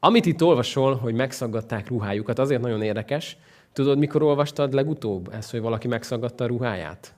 Amit 0.05 0.27
itt 0.27 0.43
olvasol, 0.43 0.95
hogy 0.95 1.15
megszaggatták 1.15 1.89
ruhájukat, 1.89 2.39
azért 2.39 2.61
nagyon 2.61 2.83
érdekes. 2.83 3.37
Tudod, 3.73 3.99
mikor 3.99 4.23
olvastad 4.23 4.73
legutóbb 4.73 5.29
ezt, 5.33 5.51
hogy 5.51 5.61
valaki 5.61 5.89
megszaggatta 5.89 6.45
a 6.45 6.47
ruháját? 6.47 7.15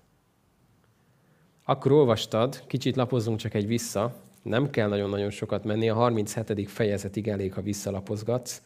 Akkor 1.65 1.93
olvastad, 1.93 2.63
kicsit 2.67 2.97
lapozzunk 2.97 3.39
csak 3.39 3.55
egy 3.55 3.67
vissza, 3.67 4.15
Nem 4.43 4.71
kell 4.71 4.89
nagyon-nagyon 4.89 5.31
sokat 5.31 5.65
menni, 5.65 5.89
a 5.89 5.95
37. 5.95 6.71
fejezetig 6.71 7.29
elég, 7.29 7.53
ha 7.53 7.63
visszalapozgatsz. 7.63 8.63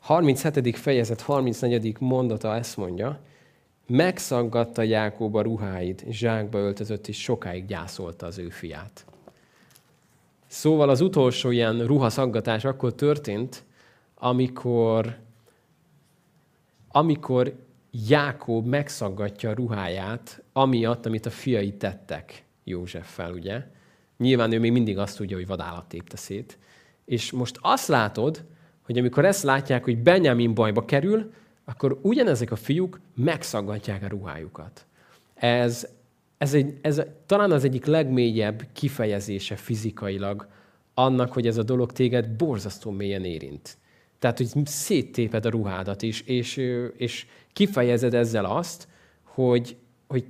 37. 0.00 0.76
fejezet 0.76 1.20
34. 1.20 1.96
mondata 1.98 2.54
ezt 2.54 2.76
mondja, 2.76 3.20
megszaggatta 3.86 4.82
Jákob 4.82 5.34
a 5.34 5.42
ruháit, 5.42 6.04
zsákba 6.10 6.58
öltözött, 6.58 7.08
és 7.08 7.22
sokáig 7.22 7.66
gyászolta 7.66 8.26
az 8.26 8.38
ő 8.38 8.48
fiát. 8.48 9.04
Szóval 10.52 10.88
az 10.88 11.00
utolsó 11.00 11.50
ilyen 11.50 11.86
ruhaszaggatás 11.86 12.64
akkor 12.64 12.94
történt, 12.94 13.64
amikor, 14.14 15.16
amikor 16.88 17.54
Jákob 17.90 18.66
megszaggatja 18.66 19.50
a 19.50 19.54
ruháját, 19.54 20.42
amiatt, 20.52 21.06
amit 21.06 21.26
a 21.26 21.30
fiai 21.30 21.72
tettek 21.72 22.44
Józseffel, 22.64 23.32
ugye? 23.32 23.66
Nyilván 24.18 24.52
ő 24.52 24.58
még 24.58 24.72
mindig 24.72 24.98
azt 24.98 25.16
tudja, 25.16 25.36
hogy 25.36 25.46
vadállat 25.46 25.88
tépte 25.88 26.16
szét. 26.16 26.58
És 27.04 27.30
most 27.30 27.58
azt 27.60 27.88
látod, 27.88 28.44
hogy 28.82 28.98
amikor 28.98 29.24
ezt 29.24 29.42
látják, 29.42 29.84
hogy 29.84 29.98
Benjamin 29.98 30.54
bajba 30.54 30.84
kerül, 30.84 31.32
akkor 31.64 31.98
ugyanezek 32.02 32.50
a 32.50 32.56
fiúk 32.56 33.00
megszaggatják 33.14 34.02
a 34.02 34.08
ruhájukat. 34.08 34.86
Ez, 35.34 35.88
ez, 36.42 36.54
egy, 36.54 36.78
ez 36.80 37.02
talán 37.26 37.50
az 37.50 37.64
egyik 37.64 37.84
legmélyebb 37.84 38.66
kifejezése 38.72 39.56
fizikailag 39.56 40.48
annak, 40.94 41.32
hogy 41.32 41.46
ez 41.46 41.56
a 41.56 41.62
dolog 41.62 41.92
téged 41.92 42.28
borzasztó 42.28 42.90
mélyen 42.90 43.24
érint. 43.24 43.78
Tehát, 44.18 44.36
hogy 44.36 44.66
széttéped 44.66 45.46
a 45.46 45.50
ruhádat 45.50 46.02
is, 46.02 46.20
és, 46.20 46.56
és 46.96 47.26
kifejezed 47.52 48.14
ezzel 48.14 48.44
azt, 48.44 48.88
hogy, 49.22 49.76
hogy 50.06 50.24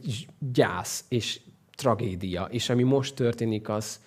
gyász 0.53 1.05
és 1.09 1.41
tragédia, 1.77 2.45
és 2.51 2.69
ami 2.69 2.83
most 2.83 3.15
történik, 3.15 3.69
az 3.69 4.01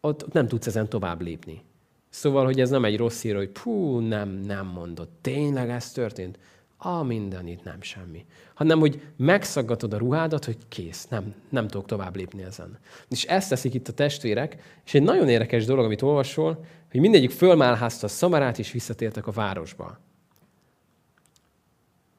ott, 0.00 0.32
nem 0.32 0.48
tudsz 0.48 0.66
ezen 0.66 0.88
tovább 0.88 1.20
lépni. 1.20 1.62
Szóval, 2.08 2.44
hogy 2.44 2.60
ez 2.60 2.70
nem 2.70 2.84
egy 2.84 2.96
rossz 2.96 3.24
ír, 3.24 3.36
hogy 3.36 3.50
pú, 3.50 3.98
nem, 3.98 4.28
nem 4.28 4.66
mondott. 4.66 5.10
Tényleg 5.20 5.70
ez 5.70 5.92
történt? 5.92 6.38
A 6.80 7.02
mindenit, 7.02 7.64
nem 7.64 7.82
semmi. 7.82 8.26
Hanem, 8.54 8.78
hogy 8.78 9.02
megszaggatod 9.16 9.92
a 9.92 9.98
ruhádat, 9.98 10.44
hogy 10.44 10.56
kész, 10.68 11.06
nem, 11.06 11.34
nem 11.48 11.68
tudok 11.68 11.86
tovább 11.86 12.16
lépni 12.16 12.42
ezen. 12.42 12.78
És 13.08 13.24
ezt 13.24 13.48
teszik 13.48 13.74
itt 13.74 13.88
a 13.88 13.92
testvérek, 13.92 14.80
és 14.84 14.94
egy 14.94 15.02
nagyon 15.02 15.28
érdekes 15.28 15.64
dolog, 15.64 15.84
amit 15.84 16.02
olvasol, 16.02 16.64
hogy 16.90 17.00
mindegyik 17.00 17.30
fölmálházta 17.30 18.06
a 18.06 18.10
szamarát, 18.10 18.58
és 18.58 18.72
visszatértek 18.72 19.26
a 19.26 19.30
városba. 19.30 19.98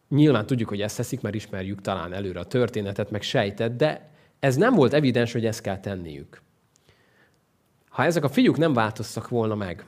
Nyilván 0.09 0.45
tudjuk, 0.45 0.69
hogy 0.69 0.81
ezt 0.81 0.97
teszik, 0.97 1.21
mert 1.21 1.35
ismerjük 1.35 1.81
talán 1.81 2.13
előre 2.13 2.39
a 2.39 2.45
történetet, 2.45 3.11
meg 3.11 3.21
sejtet, 3.21 3.75
de 3.75 4.09
ez 4.39 4.55
nem 4.55 4.73
volt 4.73 4.93
evidens, 4.93 5.31
hogy 5.31 5.45
ezt 5.45 5.61
kell 5.61 5.79
tenniük. 5.79 6.41
Ha 7.89 8.03
ezek 8.03 8.23
a 8.23 8.29
fiúk 8.29 8.57
nem 8.57 8.73
változtak 8.73 9.29
volna 9.29 9.55
meg, 9.55 9.85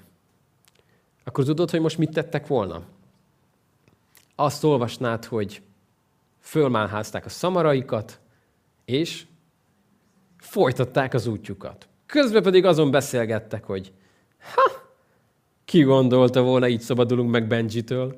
akkor 1.23 1.43
tudod, 1.43 1.69
hogy 1.69 1.79
most 1.79 1.97
mit 1.97 2.11
tettek 2.11 2.47
volna? 2.47 2.83
Azt 4.41 4.63
olvasnád, 4.63 5.25
hogy 5.25 5.61
fölmálházták 6.39 7.25
a 7.25 7.29
szamaraikat, 7.29 8.19
és 8.85 9.25
folytatták 10.37 11.13
az 11.13 11.27
útjukat. 11.27 11.87
Közben 12.05 12.43
pedig 12.43 12.65
azon 12.65 12.91
beszélgettek, 12.91 13.63
hogy 13.63 13.93
ha, 14.55 14.71
ki 15.65 15.83
gondolta 15.83 16.41
volna, 16.41 16.67
így 16.67 16.81
szabadulunk 16.81 17.31
meg 17.31 17.47
Benjitől? 17.47 18.15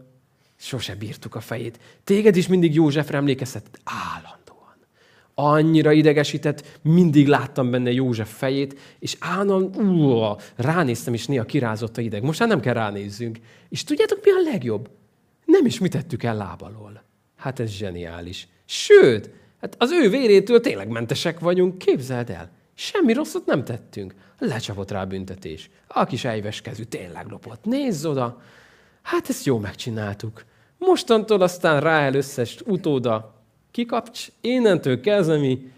Sose 0.56 0.96
bírtuk 0.96 1.36
a 1.36 1.40
fejét. 1.40 1.80
Téged 2.04 2.36
is 2.36 2.48
mindig 2.48 2.74
Józsefre 2.74 3.18
emlékeztet? 3.18 3.80
Állandóan. 3.84 4.76
Annyira 5.34 5.92
idegesített, 5.92 6.80
mindig 6.82 7.28
láttam 7.28 7.72
benne 7.72 7.92
József 7.92 8.38
fejét, 8.38 8.80
és 9.00 9.16
állandóan 9.20 9.90
ú, 9.90 10.36
ránéztem, 10.56 11.14
és 11.14 11.26
néha 11.26 11.46
kirázott 11.46 11.98
a 11.98 12.02
ideg. 12.02 12.24
Most 12.24 12.40
már 12.40 12.50
nem 12.50 12.60
kell 12.60 12.74
ránézzünk. 12.74 13.40
És 13.70 13.84
tudjátok, 13.84 14.20
mi 14.24 14.32
a 14.32 14.52
legjobb? 14.52 14.90
Nem 15.54 15.66
is 15.66 15.80
mit 15.80 15.92
tettük 15.92 16.24
el 16.24 16.36
lábalól. 16.36 17.04
Hát 17.36 17.60
ez 17.60 17.70
zseniális. 17.70 18.48
Sőt, 18.66 19.30
hát 19.62 19.76
az 19.78 19.92
ő 19.92 20.10
vérétől 20.10 20.60
tényleg 20.60 20.88
mentesek 20.88 21.40
vagyunk, 21.40 21.78
képzeld 21.78 22.30
el. 22.30 22.52
Semmi 22.74 23.14
rosszat 23.14 23.46
nem 23.46 23.64
tettünk. 23.64 24.14
Lecsapott 24.40 24.92
rá 24.92 25.02
a 25.02 25.06
büntetés. 25.06 25.70
A 25.88 26.06
kis 26.06 26.26
ejves 26.26 26.62
kezű 26.62 26.84
tényleg 26.84 27.28
lopott. 27.28 27.66
Nézz 27.66 28.06
oda! 28.06 28.42
Hát 29.02 29.30
ezt 29.30 29.46
jó 29.46 29.60
megcsináltuk. 29.60 30.46
Mostantól 30.78 31.42
aztán 31.42 31.82
Ráel 31.82 32.14
összes 32.14 32.62
utóda 32.66 33.44
kikapcs, 33.72 34.28
innentől 34.42 35.00
kezdve 35.00 35.38
mi 35.38 35.72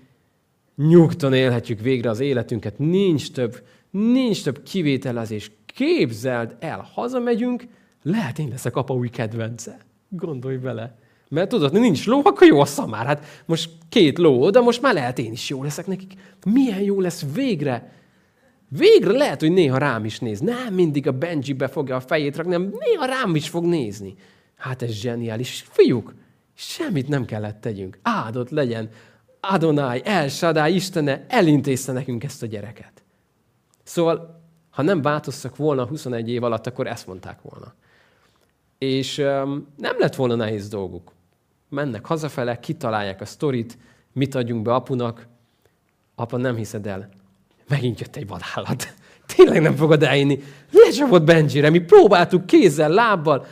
nyugton 0.76 1.34
élhetjük 1.34 1.80
végre 1.80 2.10
az 2.10 2.20
életünket. 2.20 2.78
Nincs 2.78 3.32
több, 3.32 3.64
nincs 3.90 4.44
több 4.44 4.64
kivételezés. 4.64 5.52
Képzeld 5.66 6.56
el, 6.60 6.90
hazamegyünk, 6.94 7.64
lehet 8.06 8.40
én 8.40 8.48
leszek 8.48 8.76
apa 8.76 8.94
új 8.94 9.10
kedvence. 9.10 9.78
Gondolj 10.10 10.58
bele. 10.58 10.98
Mert 11.30 11.50
tudod, 11.50 11.74
nincs 11.74 12.06
ló, 12.06 12.22
akkor 12.24 12.48
jó 12.48 12.60
a 12.60 12.66
szamár. 12.66 13.06
Hát 13.06 13.26
most 13.46 13.70
két 13.90 14.18
ló, 14.18 14.50
de 14.50 14.60
most 14.60 14.82
már 14.82 14.94
lehet 14.94 15.20
én 15.20 15.32
is 15.32 15.50
jó 15.50 15.64
leszek 15.64 15.88
nekik. 15.88 16.14
Milyen 16.46 16.82
jó 16.82 17.00
lesz 17.00 17.26
végre. 17.34 17.92
Végre 18.68 19.12
lehet, 19.12 19.40
hogy 19.40 19.52
néha 19.52 19.78
rám 19.78 20.06
is 20.06 20.20
néz. 20.20 20.40
Nem 20.40 20.74
mindig 20.74 21.08
a 21.08 21.12
Benji 21.12 21.56
fogja 21.72 21.96
a 21.96 22.00
fejét 22.00 22.36
rakni, 22.36 22.52
hanem 22.52 22.74
néha 22.80 23.06
rám 23.06 23.36
is 23.36 23.50
fog 23.50 23.66
nézni. 23.66 24.16
Hát 24.56 24.82
ez 24.82 24.92
zseniális. 24.92 25.66
Fiúk, 25.70 26.14
semmit 26.54 27.08
nem 27.08 27.26
kellett 27.26 27.62
tegyünk. 27.62 28.00
Áldott 28.02 28.50
legyen 28.50 28.90
Adonai, 29.40 30.02
El 30.04 30.30
Shaddai, 30.30 30.76
Istene 30.76 31.26
elintézte 31.28 31.92
nekünk 31.92 32.24
ezt 32.24 32.44
a 32.44 32.46
gyereket. 32.46 33.04
Szóval, 33.84 34.44
ha 34.70 34.82
nem 34.82 35.02
változtak 35.02 35.56
volna 35.56 35.86
21 35.86 36.30
év 36.30 36.44
alatt, 36.44 36.68
akkor 36.68 36.88
ezt 36.88 37.08
mondták 37.08 37.42
volna. 37.42 37.74
És 38.78 39.18
um, 39.18 39.68
nem 39.78 39.96
lett 40.00 40.16
volna 40.16 40.36
nehéz 40.36 40.68
dolguk. 40.68 41.12
Mennek 41.70 42.06
hazafele, 42.06 42.60
kitalálják 42.60 43.22
a 43.22 43.26
sztorit, 43.26 43.78
mit 44.14 44.36
adjunk 44.36 44.62
be 44.62 44.74
apunak. 44.74 45.28
Apa, 46.16 46.38
nem 46.38 46.56
hiszed 46.56 46.88
el, 46.88 47.10
megint 47.68 48.00
jött 48.00 48.16
egy 48.16 48.28
vadállat. 48.28 48.94
Tényleg 49.36 49.62
nem 49.62 49.76
fogod 49.76 50.04
elinni. 50.04 50.44
Lecsapott 50.72 51.24
Benjire, 51.24 51.70
mi 51.70 51.80
próbáltuk 51.80 52.46
kézzel, 52.46 52.90
lábbal, 52.90 53.46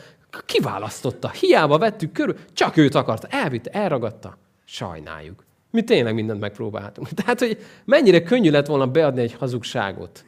kiválasztotta. 0.46 1.30
Hiába 1.30 1.78
vettük 1.78 2.12
körül, 2.12 2.36
csak 2.52 2.76
őt 2.76 2.94
akarta. 2.94 3.26
Elvitte, 3.30 3.70
elragadta. 3.70 4.38
Sajnáljuk. 4.64 5.44
Mi 5.70 5.82
tényleg 5.82 6.14
mindent 6.14 6.40
megpróbáltunk. 6.40 7.08
Tehát, 7.24 7.38
hogy 7.38 7.58
mennyire 7.84 8.22
könnyű 8.22 8.50
lett 8.50 8.66
volna 8.66 8.86
beadni 8.86 9.20
egy 9.20 9.34
hazugságot 9.34 10.24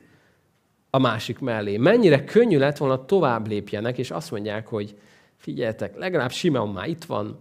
a 0.96 0.98
másik 0.98 1.38
mellé. 1.38 1.76
Mennyire 1.76 2.24
könnyű 2.24 2.58
lett 2.58 2.76
volna 2.76 3.04
tovább 3.04 3.46
lépjenek, 3.46 3.98
és 3.98 4.10
azt 4.10 4.30
mondják, 4.30 4.66
hogy 4.66 4.98
figyeljetek, 5.36 5.96
legalább 5.96 6.30
Simon 6.30 6.68
már 6.68 6.88
itt 6.88 7.04
van, 7.04 7.38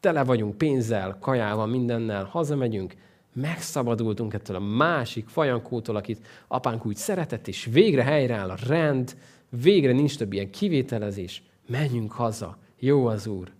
tele 0.00 0.24
vagyunk 0.24 0.58
pénzzel, 0.58 1.16
kajával, 1.20 1.66
mindennel, 1.66 2.24
hazamegyünk, 2.24 2.94
megszabadultunk 3.32 4.34
ettől 4.34 4.56
a 4.56 4.60
másik 4.60 5.28
fajankótól, 5.28 5.96
akit 5.96 6.26
apánk 6.48 6.86
úgy 6.86 6.96
szeretett, 6.96 7.48
és 7.48 7.68
végre 7.72 8.02
helyreáll 8.02 8.50
a 8.50 8.56
rend, 8.66 9.16
végre 9.48 9.92
nincs 9.92 10.16
több 10.16 10.32
ilyen 10.32 10.50
kivételezés, 10.50 11.42
menjünk 11.66 12.12
haza, 12.12 12.58
jó 12.78 13.06
az 13.06 13.26
Úr. 13.26 13.52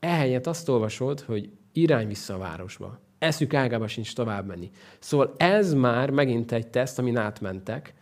Ehelyett 0.00 0.46
azt 0.46 0.68
olvasod, 0.68 1.20
hogy 1.20 1.50
irány 1.72 2.06
vissza 2.06 2.34
a 2.34 2.38
városba. 2.38 2.98
Eszük 3.18 3.54
ágába 3.54 3.88
sincs 3.88 4.14
tovább 4.14 4.46
menni. 4.46 4.70
Szóval 4.98 5.34
ez 5.36 5.74
már 5.74 6.10
megint 6.10 6.52
egy 6.52 6.66
teszt, 6.66 6.98
amin 6.98 7.16
átmentek, 7.16 7.94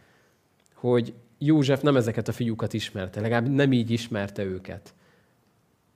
hogy 0.75 1.15
József 1.39 1.81
nem 1.81 1.97
ezeket 1.97 2.29
a 2.29 2.33
fiúkat 2.33 2.73
ismerte, 2.73 3.21
legalább 3.21 3.49
nem 3.49 3.73
így 3.73 3.91
ismerte 3.91 4.45
őket, 4.45 4.95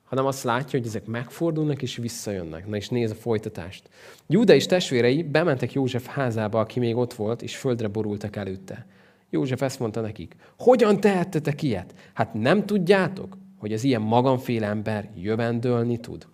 hanem 0.04 0.26
azt 0.26 0.42
látja, 0.42 0.78
hogy 0.78 0.88
ezek 0.88 1.06
megfordulnak 1.06 1.82
és 1.82 1.96
visszajönnek. 1.96 2.66
Na 2.66 2.76
és 2.76 2.88
néz 2.88 3.10
a 3.10 3.14
folytatást. 3.14 3.88
Júda 4.26 4.54
és 4.54 4.66
testvérei 4.66 5.22
bementek 5.22 5.72
József 5.72 6.06
házába, 6.06 6.60
aki 6.60 6.78
még 6.78 6.96
ott 6.96 7.14
volt, 7.14 7.42
és 7.42 7.56
földre 7.56 7.88
borultak 7.88 8.36
előtte. 8.36 8.86
József 9.30 9.62
ezt 9.62 9.78
mondta 9.78 10.00
nekik, 10.00 10.36
hogyan 10.58 11.00
tehettetek 11.00 11.62
ilyet? 11.62 11.94
Hát 12.12 12.34
nem 12.34 12.66
tudjátok, 12.66 13.36
hogy 13.58 13.72
az 13.72 13.84
ilyen 13.84 14.00
magamféle 14.00 14.66
ember 14.66 15.10
jövendőlni 15.16 15.98
tud? 15.98 16.26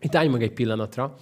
Itt 0.00 0.14
állj 0.14 0.28
meg 0.28 0.42
egy 0.42 0.52
pillanatra. 0.52 1.16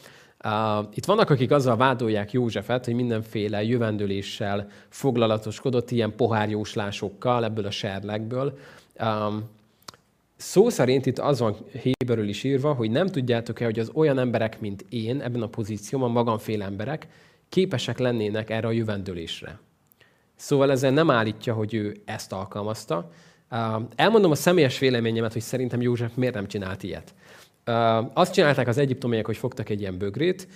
Itt 0.95 1.05
vannak, 1.05 1.31
akik 1.31 1.51
azzal 1.51 1.77
vádolják 1.77 2.33
Józsefet, 2.33 2.85
hogy 2.85 2.95
mindenféle 2.95 3.63
jövendőléssel 3.63 4.69
foglalatoskodott, 4.89 5.91
ilyen 5.91 6.17
pohárjóslásokkal 6.17 7.45
ebből 7.45 7.67
a 7.67 7.71
serlegből. 7.71 8.59
Szó 10.37 10.69
szerint 10.69 11.07
itt 11.07 11.19
az 11.19 11.39
van 11.39 11.57
Héberül 11.83 12.29
is 12.29 12.45
írva, 12.45 12.73
hogy 12.73 12.91
nem 12.91 13.07
tudjátok-e, 13.07 13.65
hogy 13.65 13.79
az 13.79 13.91
olyan 13.95 14.19
emberek, 14.19 14.61
mint 14.61 14.85
én, 14.89 15.21
ebben 15.21 15.43
a 15.43 15.49
pozícióban, 15.49 16.11
magamféle 16.11 16.65
emberek, 16.65 17.07
képesek 17.49 17.99
lennének 17.99 18.51
erre 18.51 18.67
a 18.67 18.71
jövendőlésre. 18.71 19.59
Szóval 20.37 20.71
ezzel 20.71 20.91
nem 20.91 21.11
állítja, 21.11 21.55
hogy 21.55 21.75
ő 21.75 21.97
ezt 22.05 22.33
alkalmazta. 22.33 23.11
Elmondom 23.97 24.31
a 24.31 24.35
személyes 24.35 24.79
véleményemet, 24.79 25.33
hogy 25.33 25.43
szerintem 25.43 25.81
József 25.81 26.15
miért 26.15 26.35
nem 26.35 26.47
csinált 26.47 26.83
ilyet. 26.83 27.15
Azt 28.15 28.33
csinálták 28.33 28.69
az 28.69 28.79
egyiptomiak, 28.79 29.27
hogy 29.27 29.37
fogtak 29.37 29.69
egy 29.69 29.81
ilyen 29.81 29.99
bögrét. 29.99 30.49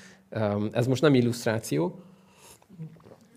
Ez 0.72 0.86
most 0.86 1.02
nem 1.02 1.14
illusztráció. 1.14 2.02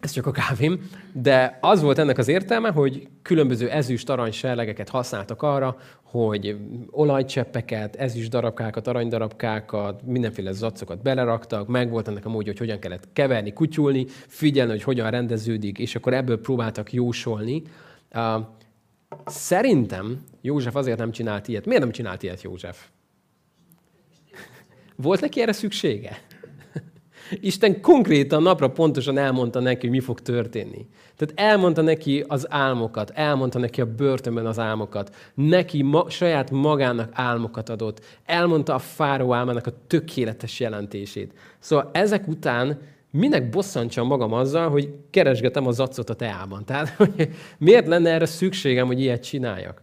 ez 0.02 0.12
csak 0.12 0.26
a 0.26 0.32
kávém, 0.32 0.90
de 1.14 1.58
az 1.62 1.82
volt 1.82 1.98
ennek 1.98 2.18
az 2.18 2.28
értelme, 2.28 2.70
hogy 2.70 3.08
különböző 3.22 3.70
ezüst 3.70 4.10
arany 4.10 4.32
serlegeket 4.32 4.90
használtak 4.90 5.42
arra, 5.42 5.78
hogy 6.04 6.58
olajcseppeket, 6.90 7.96
ezüst 7.96 8.30
darabkákat, 8.30 8.88
aranydarabkákat, 8.88 10.02
mindenféle 10.06 10.52
zaccokat 10.52 11.02
beleraktak, 11.02 11.68
meg 11.68 11.90
volt 11.90 12.08
ennek 12.08 12.26
a 12.26 12.30
módja, 12.30 12.52
hogy 12.52 12.60
hogyan 12.60 12.80
kellett 12.80 13.08
keverni, 13.14 13.54
kutyulni, 13.54 14.06
figyelni, 14.28 14.72
hogy 14.72 14.84
hogyan 14.84 15.10
rendeződik, 15.10 15.80
és 15.80 15.96
akkor 15.96 16.14
ebből 16.14 16.42
próbáltak 16.42 16.94
jósolni. 16.94 17.62
Szerintem 19.26 20.26
József 20.42 20.76
azért 20.76 20.98
nem 20.98 21.12
csinált 21.12 21.48
ilyet. 21.48 21.66
Miért 21.66 21.82
nem 21.82 21.92
csinált 21.92 22.24
ilyet 22.24 22.42
József? 22.42 22.88
Volt 25.02 25.22
neki 25.22 25.42
erre 25.42 25.52
szüksége? 25.52 26.22
Isten 27.40 27.82
konkrétan 27.82 28.42
napra 28.42 28.70
pontosan 28.70 29.18
elmondta 29.18 29.60
neki, 29.60 29.80
hogy 29.80 29.96
mi 29.96 30.00
fog 30.00 30.20
történni. 30.22 30.88
Tehát 31.16 31.52
elmondta 31.52 31.82
neki 31.82 32.24
az 32.28 32.46
álmokat, 32.50 33.10
elmondta 33.10 33.60
neki 33.60 33.82
a 33.82 33.86
börtönben 33.86 34.46
az 34.46 34.60
álmokat, 34.60 35.16
neki 35.34 35.82
ma, 35.82 36.10
saját 36.10 36.52
magának 36.52 37.10
álmokat 37.14 37.70
adott, 37.70 38.06
elmondta 38.26 38.74
a 38.74 38.80
fáró 38.80 39.34
álmának 39.34 39.68
a 39.68 39.74
tökéletes 39.88 40.60
jelentését. 40.60 41.34
Szóval 41.60 41.90
ezek 41.94 42.28
után 42.28 42.80
minek 43.12 43.50
bosszantsam 43.50 44.08
magam 44.08 44.34
azzal, 44.34 44.70
hogy 44.70 44.90
keresgetem 45.10 45.68
az 45.68 45.76
zacot 45.76 46.10
a 46.10 46.14
teában. 46.14 46.66
Tehát, 46.66 46.90
hogy 46.90 47.30
miért 47.58 47.88
lenne 47.88 48.10
erre 48.10 48.26
szükségem, 48.26 48.88
hogy 48.88 49.00
ilyet 49.00 49.24
csináljak? 49.24 49.82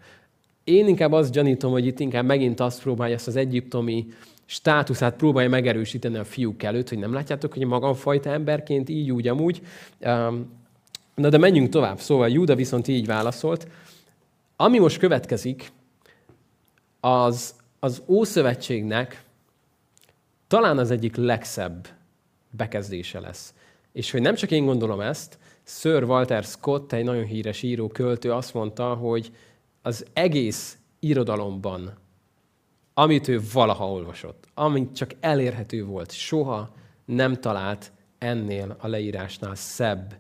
Én 0.65 0.89
inkább 0.89 1.13
azt 1.13 1.33
gyanítom, 1.33 1.71
hogy 1.71 1.87
itt 1.87 2.01
inkább 2.01 2.25
megint 2.25 2.61
azt 2.61 2.83
próbálja 2.83 3.15
ezt 3.15 3.27
az 3.27 3.37
egyiptomi 3.37 4.07
státuszát 4.51 5.17
próbálja 5.17 5.49
megerősíteni 5.49 6.17
a 6.17 6.25
fiúk 6.25 6.63
előtt, 6.63 6.89
hogy 6.89 6.99
nem 6.99 7.13
látjátok, 7.13 7.53
hogy 7.53 7.67
magamfajta 7.67 8.31
emberként 8.31 8.89
így, 8.89 9.11
úgy, 9.11 9.29
amúgy. 9.29 9.63
Na 11.15 11.29
de 11.29 11.39
menjünk 11.39 11.69
tovább. 11.69 11.99
Szóval 11.99 12.29
Júda 12.29 12.55
viszont 12.55 12.89
így 12.89 13.07
válaszolt. 13.07 13.69
Ami 14.57 14.79
most 14.79 14.99
következik, 14.99 15.73
az 17.01 17.55
az 17.81 18.03
Ószövetségnek 18.07 19.25
talán 20.47 20.79
az 20.79 20.91
egyik 20.91 21.17
legszebb 21.17 21.89
bekezdése 22.51 23.21
lesz. 23.21 23.55
És 23.93 24.11
hogy 24.11 24.21
nem 24.21 24.35
csak 24.35 24.51
én 24.51 24.65
gondolom 24.65 25.01
ezt, 25.01 25.39
Sir 25.65 26.05
Walter 26.05 26.45
Scott, 26.45 26.93
egy 26.93 27.05
nagyon 27.05 27.25
híres 27.25 27.63
író, 27.63 27.89
költő 27.89 28.33
azt 28.33 28.55
mondta, 28.55 28.95
hogy 28.95 29.33
az 29.83 30.07
egész 30.13 30.79
irodalomban 30.99 31.99
amit 32.99 33.29
ő 33.29 33.41
valaha 33.53 33.91
olvasott, 33.91 34.45
amit 34.55 34.95
csak 34.95 35.11
elérhető 35.21 35.85
volt, 35.85 36.13
soha 36.13 36.75
nem 37.05 37.35
talált 37.35 37.93
ennél 38.19 38.77
a 38.81 38.87
leírásnál 38.87 39.55
szebb, 39.55 40.19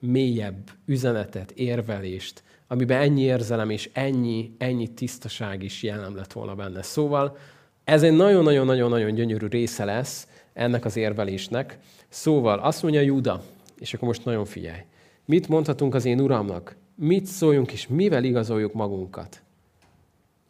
mélyebb 0.00 0.70
üzenetet, 0.86 1.50
érvelést, 1.50 2.42
amiben 2.66 3.00
ennyi 3.00 3.20
érzelem 3.20 3.70
és 3.70 3.90
ennyi, 3.92 4.54
ennyi 4.58 4.88
tisztaság 4.88 5.62
is 5.62 5.82
jelen 5.82 6.12
lett 6.12 6.32
volna 6.32 6.54
benne. 6.54 6.82
Szóval 6.82 7.36
ez 7.84 8.02
egy 8.02 8.16
nagyon-nagyon-nagyon-nagyon 8.16 9.14
gyönyörű 9.14 9.46
része 9.46 9.84
lesz 9.84 10.28
ennek 10.52 10.84
az 10.84 10.96
érvelésnek. 10.96 11.78
Szóval 12.08 12.58
azt 12.58 12.82
mondja 12.82 13.00
Júda, 13.00 13.42
és 13.78 13.94
akkor 13.94 14.08
most 14.08 14.24
nagyon 14.24 14.44
figyelj. 14.44 14.80
Mit 15.24 15.48
mondhatunk 15.48 15.94
az 15.94 16.04
én 16.04 16.20
uramnak? 16.20 16.76
Mit 16.94 17.26
szóljunk 17.26 17.72
és 17.72 17.86
mivel 17.88 18.24
igazoljuk 18.24 18.72
magunkat? 18.72 19.42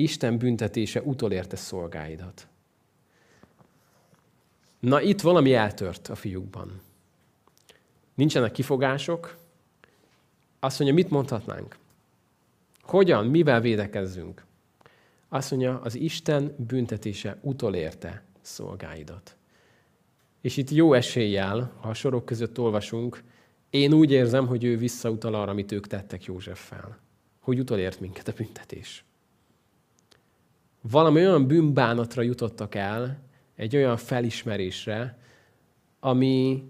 Isten 0.01 0.39
büntetése 0.39 1.03
utolérte 1.03 1.57
szolgáidat. 1.57 2.47
Na 4.81 5.01
itt 5.01 5.21
valami 5.21 5.55
eltört 5.55 6.09
a 6.09 6.15
fiúkban. 6.15 6.81
Nincsenek 8.15 8.53
kifogások. 8.53 9.37
Azt 10.61 10.79
mondja, 10.79 10.97
mit 10.97 11.11
mondhatnánk? 11.11 11.77
Hogyan, 12.81 13.27
mivel 13.27 13.61
védekezzünk? 13.61 14.45
Azt 15.29 15.51
mondja, 15.51 15.81
az 15.81 15.95
Isten 15.95 16.55
büntetése 16.57 17.39
utolérte 17.41 18.23
szolgáidat. 18.41 19.37
És 20.41 20.57
itt 20.57 20.71
jó 20.71 20.93
eséllyel, 20.93 21.73
ha 21.81 21.89
a 21.89 21.95
sorok 21.95 22.25
között 22.25 22.59
olvasunk, 22.59 23.23
én 23.71 23.93
úgy 23.93 24.11
érzem, 24.11 24.47
hogy 24.47 24.65
ő 24.65 24.77
visszautal 24.77 25.35
arra, 25.35 25.51
amit 25.51 25.73
ők 25.73 25.87
tettek 25.87 26.25
Józseffel. 26.25 26.99
Hogy 27.41 27.59
utolért 27.59 28.01
minket 28.01 28.29
a 28.29 28.33
büntetés 28.33 29.07
valami 30.81 31.21
olyan 31.21 31.47
bűnbánatra 31.47 32.23
jutottak 32.23 32.75
el, 32.75 33.19
egy 33.57 33.77
olyan 33.77 33.97
felismerésre, 33.97 35.19
ami, 36.01 36.65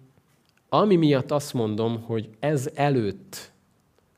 ami 0.68 0.96
miatt 0.96 1.30
azt 1.30 1.54
mondom, 1.54 2.02
hogy 2.02 2.30
ez 2.38 2.70
előtt, 2.74 3.52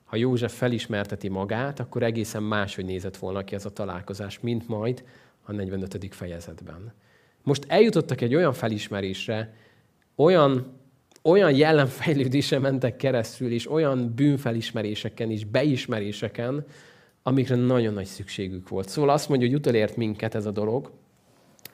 ha 0.04 0.16
József 0.16 0.56
felismerteti 0.56 1.28
magát, 1.28 1.80
akkor 1.80 2.02
egészen 2.02 2.42
máshogy 2.42 2.84
nézett 2.84 3.16
volna 3.16 3.44
ki 3.44 3.54
ez 3.54 3.64
a 3.64 3.72
találkozás, 3.72 4.40
mint 4.40 4.68
majd 4.68 5.04
a 5.42 5.52
45. 5.52 6.14
fejezetben. 6.14 6.92
Most 7.42 7.64
eljutottak 7.68 8.20
egy 8.20 8.34
olyan 8.34 8.52
felismerésre, 8.52 9.54
olyan, 10.14 10.78
olyan 11.22 11.54
jellemfejlődése 11.54 12.58
mentek 12.58 12.96
keresztül, 12.96 13.52
és 13.52 13.70
olyan 13.70 14.14
bűnfelismeréseken 14.14 15.30
és 15.30 15.44
beismeréseken, 15.44 16.64
amikre 17.22 17.54
nagyon 17.54 17.94
nagy 17.94 18.06
szükségük 18.06 18.68
volt. 18.68 18.88
Szóval 18.88 19.10
azt 19.10 19.28
mondja, 19.28 19.48
hogy 19.48 19.56
utolért 19.56 19.96
minket 19.96 20.34
ez 20.34 20.46
a 20.46 20.50
dolog. 20.50 20.90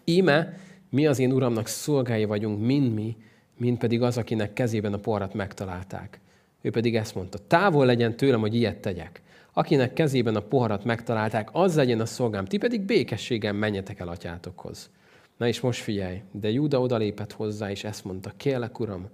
Íme, 0.05 0.59
mi 0.91 1.07
az 1.07 1.19
én 1.19 1.33
uramnak 1.33 1.67
szolgái 1.67 2.25
vagyunk, 2.25 2.61
mind 2.61 2.95
mi, 2.95 3.17
mind 3.57 3.79
pedig 3.79 4.03
az, 4.03 4.19
akinek 4.19 4.53
kezében 4.53 4.93
a 4.93 4.99
porrat 4.99 5.35
megtalálták. 5.35 6.21
Ő 6.61 6.71
pedig 6.71 6.97
ezt 6.97 7.15
mondta, 7.15 7.39
távol 7.47 7.87
legyen 7.87 8.17
tőlem, 8.17 8.41
hogy 8.41 8.55
ilyet 8.55 8.77
tegyek. 8.77 9.23
Akinek 9.53 9.93
kezében 9.93 10.37
a 10.37 10.41
poharat 10.41 10.85
megtalálták, 10.85 11.49
az 11.53 11.77
legyen 11.77 12.01
a 12.01 12.07
szolgám, 12.07 12.45
ti 12.45 12.57
pedig 12.57 12.81
békességen 12.81 13.55
menjetek 13.55 14.01
el 14.01 14.09
atyátokhoz. 14.09 14.91
Na 15.37 15.47
és 15.47 15.61
most 15.61 15.83
figyelj, 15.83 16.23
de 16.33 16.51
Júda 16.51 16.81
odalépett 16.81 17.33
hozzá, 17.33 17.71
és 17.71 17.85
ezt 17.85 18.05
mondta, 18.05 18.33
kérlek, 18.37 18.81
uram, 18.81 19.09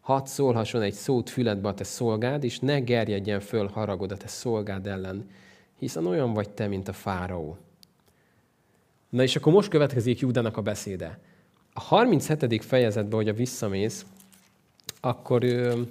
hadd 0.00 0.24
szólhasson 0.24 0.82
egy 0.82 0.92
szót 0.92 1.30
füledbe 1.30 1.68
a 1.68 1.74
te 1.74 1.84
szolgád, 1.84 2.44
és 2.44 2.58
ne 2.58 2.80
gerjedjen 2.80 3.40
föl 3.40 3.66
haragod 3.66 4.12
a 4.12 4.16
te 4.16 4.26
szolgád 4.26 4.86
ellen, 4.86 5.26
hiszen 5.82 6.06
olyan 6.06 6.32
vagy 6.32 6.50
te, 6.50 6.66
mint 6.66 6.88
a 6.88 6.92
fáraó. 6.92 7.56
Na 9.08 9.22
és 9.22 9.36
akkor 9.36 9.52
most 9.52 9.68
következik 9.68 10.18
Júdának 10.18 10.56
a 10.56 10.62
beszéde. 10.62 11.18
A 11.72 11.80
37. 11.80 12.64
fejezetben, 12.64 13.18
hogy 13.18 13.28
a 13.28 13.32
visszamész, 13.32 14.06
akkor 15.00 15.42
ő, 15.42 15.86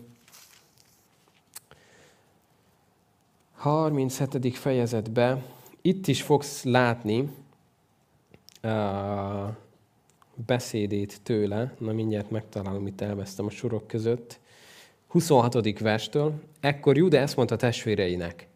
37. 3.55 4.57
fejezetben 4.57 5.43
itt 5.81 6.07
is 6.07 6.21
fogsz 6.21 6.63
látni 6.63 7.29
a 8.61 9.57
beszédét 10.45 11.21
tőle. 11.21 11.73
Na 11.77 11.91
mindjárt 11.91 12.29
megtalálom, 12.29 12.87
itt 12.87 13.01
elvesztem 13.01 13.45
a 13.45 13.49
sorok 13.49 13.87
között. 13.87 14.39
26. 15.07 15.79
verstől. 15.79 16.33
Ekkor 16.59 16.97
Júda 16.97 17.17
ezt 17.17 17.35
mondta 17.35 17.55
testvéreinek. 17.55 18.49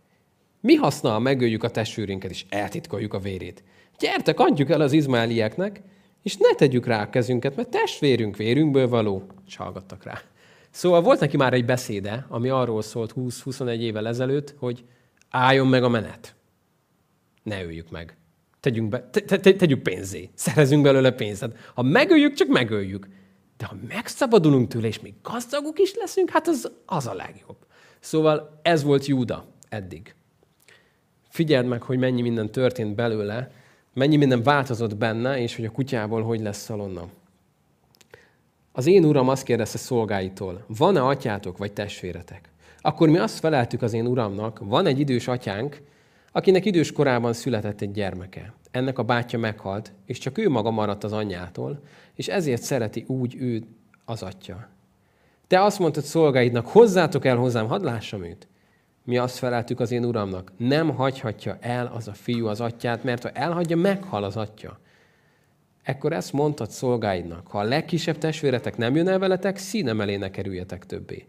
Mi 0.65 0.75
haszna, 0.75 1.10
ha 1.10 1.19
megöljük 1.19 1.63
a 1.63 1.69
testvérünket 1.69 2.32
és 2.32 2.45
eltitkoljuk 2.49 3.13
a 3.13 3.19
vérét? 3.19 3.63
Gyertek, 3.99 4.39
adjuk 4.39 4.69
el 4.69 4.82
az 4.82 4.91
izmálieknek, 4.91 5.82
és 6.23 6.38
ne 6.38 6.56
tegyük 6.56 6.86
rá 6.86 7.01
a 7.01 7.10
kezünket, 7.10 7.56
mert 7.56 7.69
testvérünk 7.69 8.36
vérünkből 8.36 8.88
való. 8.88 9.28
És 9.47 9.56
hallgattak 9.56 10.04
rá. 10.04 10.21
Szóval 10.69 11.01
volt 11.01 11.19
neki 11.19 11.38
már 11.38 11.54
egy 11.54 11.65
beszéde, 11.65 12.25
ami 12.30 12.49
arról 12.49 12.82
szólt 12.82 13.13
20-21 13.15 13.78
évvel 13.78 14.08
ezelőtt, 14.08 14.56
hogy 14.58 14.84
álljon 15.30 15.67
meg 15.67 15.84
a 15.84 15.89
menet. 15.89 16.36
Ne 17.43 17.63
öljük 17.63 17.89
meg. 17.89 18.17
Tegyünk, 18.60 18.89
be, 18.89 19.10
te, 19.10 19.21
te, 19.21 19.54
tegyük 19.54 19.82
pénzé. 19.82 20.30
Szerezünk 20.34 20.84
belőle 20.84 21.12
pénzt. 21.12 21.49
Ha 21.73 21.82
megöljük, 21.82 22.34
csak 22.34 22.47
megöljük. 22.47 23.08
De 23.58 23.65
ha 23.65 23.75
megszabadulunk 23.88 24.67
tőle, 24.67 24.88
és 24.88 24.99
még 24.99 25.13
gazdagok 25.21 25.80
is 25.80 25.95
leszünk, 25.95 26.30
hát 26.30 26.47
az, 26.47 26.71
az 26.86 27.08
a 27.08 27.13
legjobb. 27.13 27.58
Szóval 27.99 28.60
ez 28.62 28.84
volt 28.84 29.06
Júda 29.06 29.45
eddig 29.69 30.15
figyeld 31.36 31.65
meg, 31.65 31.82
hogy 31.82 31.98
mennyi 31.98 32.21
minden 32.21 32.52
történt 32.52 32.95
belőle, 32.95 33.52
mennyi 33.93 34.15
minden 34.15 34.43
változott 34.43 34.95
benne, 34.95 35.39
és 35.39 35.56
hogy 35.56 35.65
a 35.65 35.71
kutyából 35.71 36.24
hogy 36.24 36.41
lesz 36.41 36.62
szalonna. 36.62 37.08
Az 38.71 38.86
én 38.86 39.06
uram 39.06 39.30
azt 39.30 39.43
kérdezte 39.43 39.78
szolgáitól, 39.78 40.63
van-e 40.67 41.02
atyátok 41.02 41.58
vagy 41.58 41.74
testvéretek? 41.74 42.50
Akkor 42.82 43.10
mi 43.10 43.17
azt 43.17 43.39
feleltük 43.39 43.82
az 43.82 43.93
én 43.93 44.06
uramnak, 44.06 44.60
van 44.63 44.86
egy 44.86 45.00
idős 45.00 45.28
atyánk, 45.28 45.82
akinek 46.32 46.65
idős 46.65 46.91
korában 46.91 47.34
született 47.34 47.82
egy 47.82 47.91
gyermeke. 47.91 48.54
Ennek 48.71 49.00
a 49.00 49.04
bátyja 49.04 49.39
meghalt, 49.39 49.91
és 50.06 50.17
csak 50.17 50.38
ő 50.38 50.50
maga 50.50 50.71
maradt 50.71 51.04
az 51.04 51.13
anyjától, 51.13 51.80
és 52.13 52.28
ezért 52.28 52.62
szereti 52.62 53.04
úgy 53.08 53.36
ő 53.39 53.63
az 54.06 54.24
atya. 54.24 54.67
Te 55.48 55.63
azt 55.63 55.80
mondtad 55.80 56.04
szolgáidnak, 56.04 56.67
hozzátok 56.67 57.26
el 57.26 57.38
hozzám, 57.38 57.67
hadd 57.67 57.84
lássam 57.84 58.24
őt. 58.24 58.48
Mi 59.06 59.18
azt 59.18 59.38
feleltük 59.38 59.80
az 59.80 59.91
én 59.91 60.06
uramnak, 60.06 60.52
nem 60.58 60.89
hagyhatja 60.89 61.58
el 61.62 61.91
az 61.96 62.08
a 62.08 62.13
fiú 62.13 62.48
az 62.48 62.62
atyát, 62.62 63.04
mert 63.04 63.24
ha 63.24 63.30
elhagyja, 63.30 63.78
meghal 63.78 64.24
az 64.24 64.38
atya. 64.38 64.80
Ekkor 65.84 66.13
ezt 66.13 66.34
mondtad 66.34 66.70
szolgáidnak, 66.70 67.48
ha 67.48 67.60
a 67.60 67.63
legkisebb 67.63 68.18
testvéretek 68.18 68.78
nem 68.78 68.96
jön 68.96 69.08
el 69.08 69.20
veletek, 69.20 69.58
színem 69.58 70.02
elé 70.02 70.15
ne 70.15 70.30
kerüljetek 70.30 70.86
többé. 70.86 71.28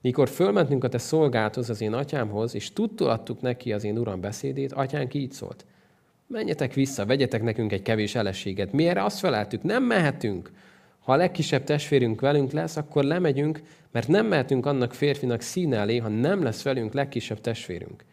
Mikor 0.00 0.28
fölmentünk 0.28 0.84
a 0.84 0.88
te 0.88 0.98
szolgálthoz, 0.98 1.70
az 1.70 1.80
én 1.80 1.92
atyámhoz, 1.92 2.54
és 2.54 2.72
tudtul 2.72 3.08
adtuk 3.08 3.40
neki 3.40 3.72
az 3.72 3.84
én 3.84 3.98
uram 3.98 4.20
beszédét, 4.20 4.72
atyánk 4.72 5.14
így 5.14 5.32
szólt. 5.32 5.64
Menjetek 6.26 6.74
vissza, 6.74 7.06
vegyetek 7.06 7.42
nekünk 7.42 7.72
egy 7.72 7.82
kevés 7.82 8.14
eleséget. 8.14 8.72
Mi 8.72 8.86
erre 8.86 9.04
azt 9.04 9.18
feleltük, 9.18 9.62
nem 9.62 9.82
mehetünk. 9.82 10.50
Ha 11.02 11.12
a 11.12 11.16
legkisebb 11.16 11.64
testvérünk 11.64 12.20
velünk 12.20 12.52
lesz, 12.52 12.76
akkor 12.76 13.04
lemegyünk, 13.04 13.62
mert 13.90 14.08
nem 14.08 14.26
mehetünk 14.26 14.66
annak 14.66 14.94
férfinak 14.94 15.40
színe 15.40 15.76
elé, 15.76 15.96
ha 15.96 16.08
nem 16.08 16.42
lesz 16.42 16.62
velünk 16.62 16.92
legkisebb 16.92 17.40
testvérünk. 17.40 18.04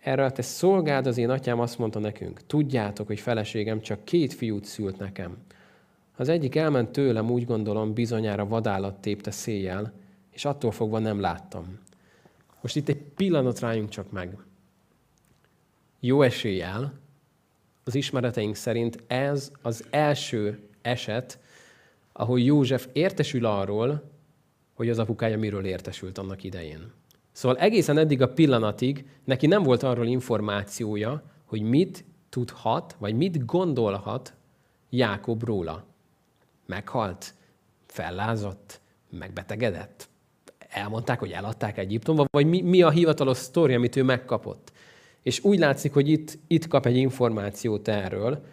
Erre 0.00 0.24
a 0.24 0.30
te 0.30 0.42
szolgád 0.42 1.06
az 1.06 1.18
én 1.18 1.30
atyám 1.30 1.60
azt 1.60 1.78
mondta 1.78 1.98
nekünk, 1.98 2.46
tudjátok, 2.46 3.06
hogy 3.06 3.20
feleségem 3.20 3.80
csak 3.80 4.04
két 4.04 4.34
fiút 4.34 4.64
szült 4.64 4.98
nekem. 4.98 5.36
Az 6.16 6.28
egyik 6.28 6.56
elment 6.56 6.88
tőlem, 6.90 7.30
úgy 7.30 7.44
gondolom, 7.44 7.94
bizonyára 7.94 8.46
vadállat 8.46 9.00
tépte 9.00 9.30
széjjel, 9.30 9.92
és 10.30 10.44
attól 10.44 10.70
fogva 10.70 10.98
nem 10.98 11.20
láttam. 11.20 11.78
Most 12.60 12.76
itt 12.76 12.88
egy 12.88 13.02
pillanat 13.16 13.60
rájunk 13.60 13.88
csak 13.88 14.10
meg. 14.10 14.36
Jó 16.00 16.22
eséllyel, 16.22 16.92
az 17.84 17.94
ismereteink 17.94 18.54
szerint 18.54 19.02
ez 19.06 19.52
az 19.62 19.84
első 19.90 20.58
eset, 20.82 21.38
ahol 22.18 22.40
József 22.40 22.88
értesül 22.92 23.44
arról, 23.44 24.10
hogy 24.74 24.88
az 24.88 24.98
apukája 24.98 25.38
miről 25.38 25.64
értesült 25.64 26.18
annak 26.18 26.44
idején. 26.44 26.92
Szóval 27.32 27.58
egészen 27.58 27.98
eddig 27.98 28.22
a 28.22 28.32
pillanatig 28.32 29.06
neki 29.24 29.46
nem 29.46 29.62
volt 29.62 29.82
arról 29.82 30.06
információja, 30.06 31.22
hogy 31.44 31.62
mit 31.62 32.04
tudhat, 32.28 32.96
vagy 32.98 33.14
mit 33.14 33.44
gondolhat 33.44 34.34
Jákob 34.90 35.44
róla. 35.44 35.84
Meghalt, 36.66 37.34
fellázott, 37.86 38.80
megbetegedett. 39.10 40.08
Elmondták, 40.68 41.18
hogy 41.18 41.30
eladták 41.30 41.78
Egyiptomba, 41.78 42.24
vagy 42.30 42.46
mi, 42.46 42.60
mi 42.60 42.82
a 42.82 42.90
hivatalos 42.90 43.36
sztori, 43.36 43.74
amit 43.74 43.96
ő 43.96 44.02
megkapott. 44.02 44.72
És 45.22 45.44
úgy 45.44 45.58
látszik, 45.58 45.92
hogy 45.92 46.08
itt, 46.08 46.38
itt 46.46 46.68
kap 46.68 46.86
egy 46.86 46.96
információt 46.96 47.88
erről, 47.88 48.44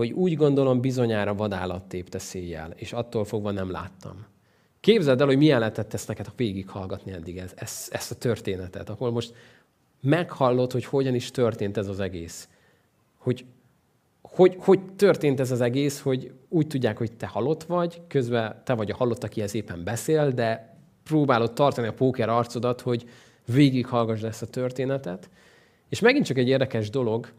hogy 0.00 0.12
úgy 0.12 0.36
gondolom 0.36 0.80
bizonyára 0.80 1.34
vadállat 1.34 1.82
tépte 1.82 2.18
széjjel, 2.18 2.72
és 2.76 2.92
attól 2.92 3.24
fogva 3.24 3.50
nem 3.50 3.70
láttam. 3.70 4.26
Képzeld 4.80 5.20
el, 5.20 5.26
hogy 5.26 5.36
milyen 5.36 5.58
lehetett 5.58 5.94
ezt 5.94 6.08
neked 6.08 6.26
végighallgatni 6.36 7.12
eddig 7.12 7.38
ez, 7.38 7.52
ez, 7.56 7.88
ezt 7.90 8.10
a 8.10 8.14
történetet, 8.14 8.90
ahol 8.90 9.10
most 9.10 9.34
meghallod, 10.00 10.72
hogy 10.72 10.84
hogyan 10.84 11.14
is 11.14 11.30
történt 11.30 11.76
ez 11.76 11.88
az 11.88 12.00
egész. 12.00 12.48
Hogy, 13.18 13.44
hogy, 14.22 14.56
hogy 14.58 14.80
történt 14.96 15.40
ez 15.40 15.50
az 15.50 15.60
egész, 15.60 16.00
hogy 16.00 16.32
úgy 16.48 16.66
tudják, 16.66 16.98
hogy 16.98 17.12
te 17.12 17.26
halott 17.26 17.64
vagy, 17.64 18.00
közben 18.08 18.62
te 18.64 18.74
vagy 18.74 18.90
a 18.90 18.96
halott, 18.96 19.24
akihez 19.24 19.54
éppen 19.54 19.84
beszél, 19.84 20.30
de 20.30 20.76
próbálod 21.02 21.52
tartani 21.52 21.86
a 21.86 21.92
póker 21.94 22.28
arcodat, 22.28 22.80
hogy 22.80 23.08
végighallgassd 23.44 24.24
ezt 24.24 24.42
a 24.42 24.46
történetet. 24.46 25.30
És 25.88 26.00
megint 26.00 26.26
csak 26.26 26.38
egy 26.38 26.48
érdekes 26.48 26.90
dolog, 26.90 27.32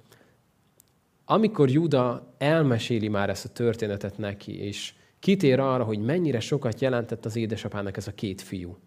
amikor 1.32 1.70
Juda 1.70 2.34
elmeséli 2.38 3.08
már 3.08 3.30
ezt 3.30 3.46
a 3.46 3.50
történetet 3.50 4.18
neki, 4.18 4.58
és 4.60 4.94
kitér 5.20 5.60
arra, 5.60 5.84
hogy 5.84 6.00
mennyire 6.00 6.40
sokat 6.40 6.82
jelentett 6.82 7.26
az 7.26 7.36
édesapának 7.36 7.98
ez 7.98 8.08
a 8.08 8.14
két 8.14 8.42
fiú. 8.42 8.78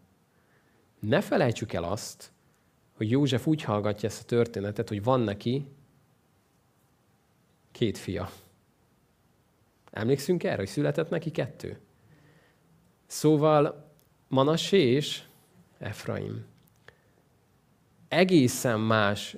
Ne 1.00 1.20
felejtsük 1.20 1.72
el 1.72 1.84
azt, 1.84 2.32
hogy 2.96 3.10
József 3.10 3.46
úgy 3.46 3.62
hallgatja 3.62 4.08
ezt 4.08 4.22
a 4.22 4.26
történetet, 4.26 4.88
hogy 4.88 5.02
van 5.02 5.20
neki 5.20 5.66
két 7.70 7.98
fia. 7.98 8.30
Emlékszünk 9.90 10.44
erre, 10.44 10.56
hogy 10.56 10.66
született 10.66 11.10
neki 11.10 11.30
kettő? 11.30 11.78
Szóval 13.06 13.90
Manassé 14.28 14.80
és 14.80 15.22
Efraim. 15.78 16.44
Egészen 18.08 18.80
más. 18.80 19.36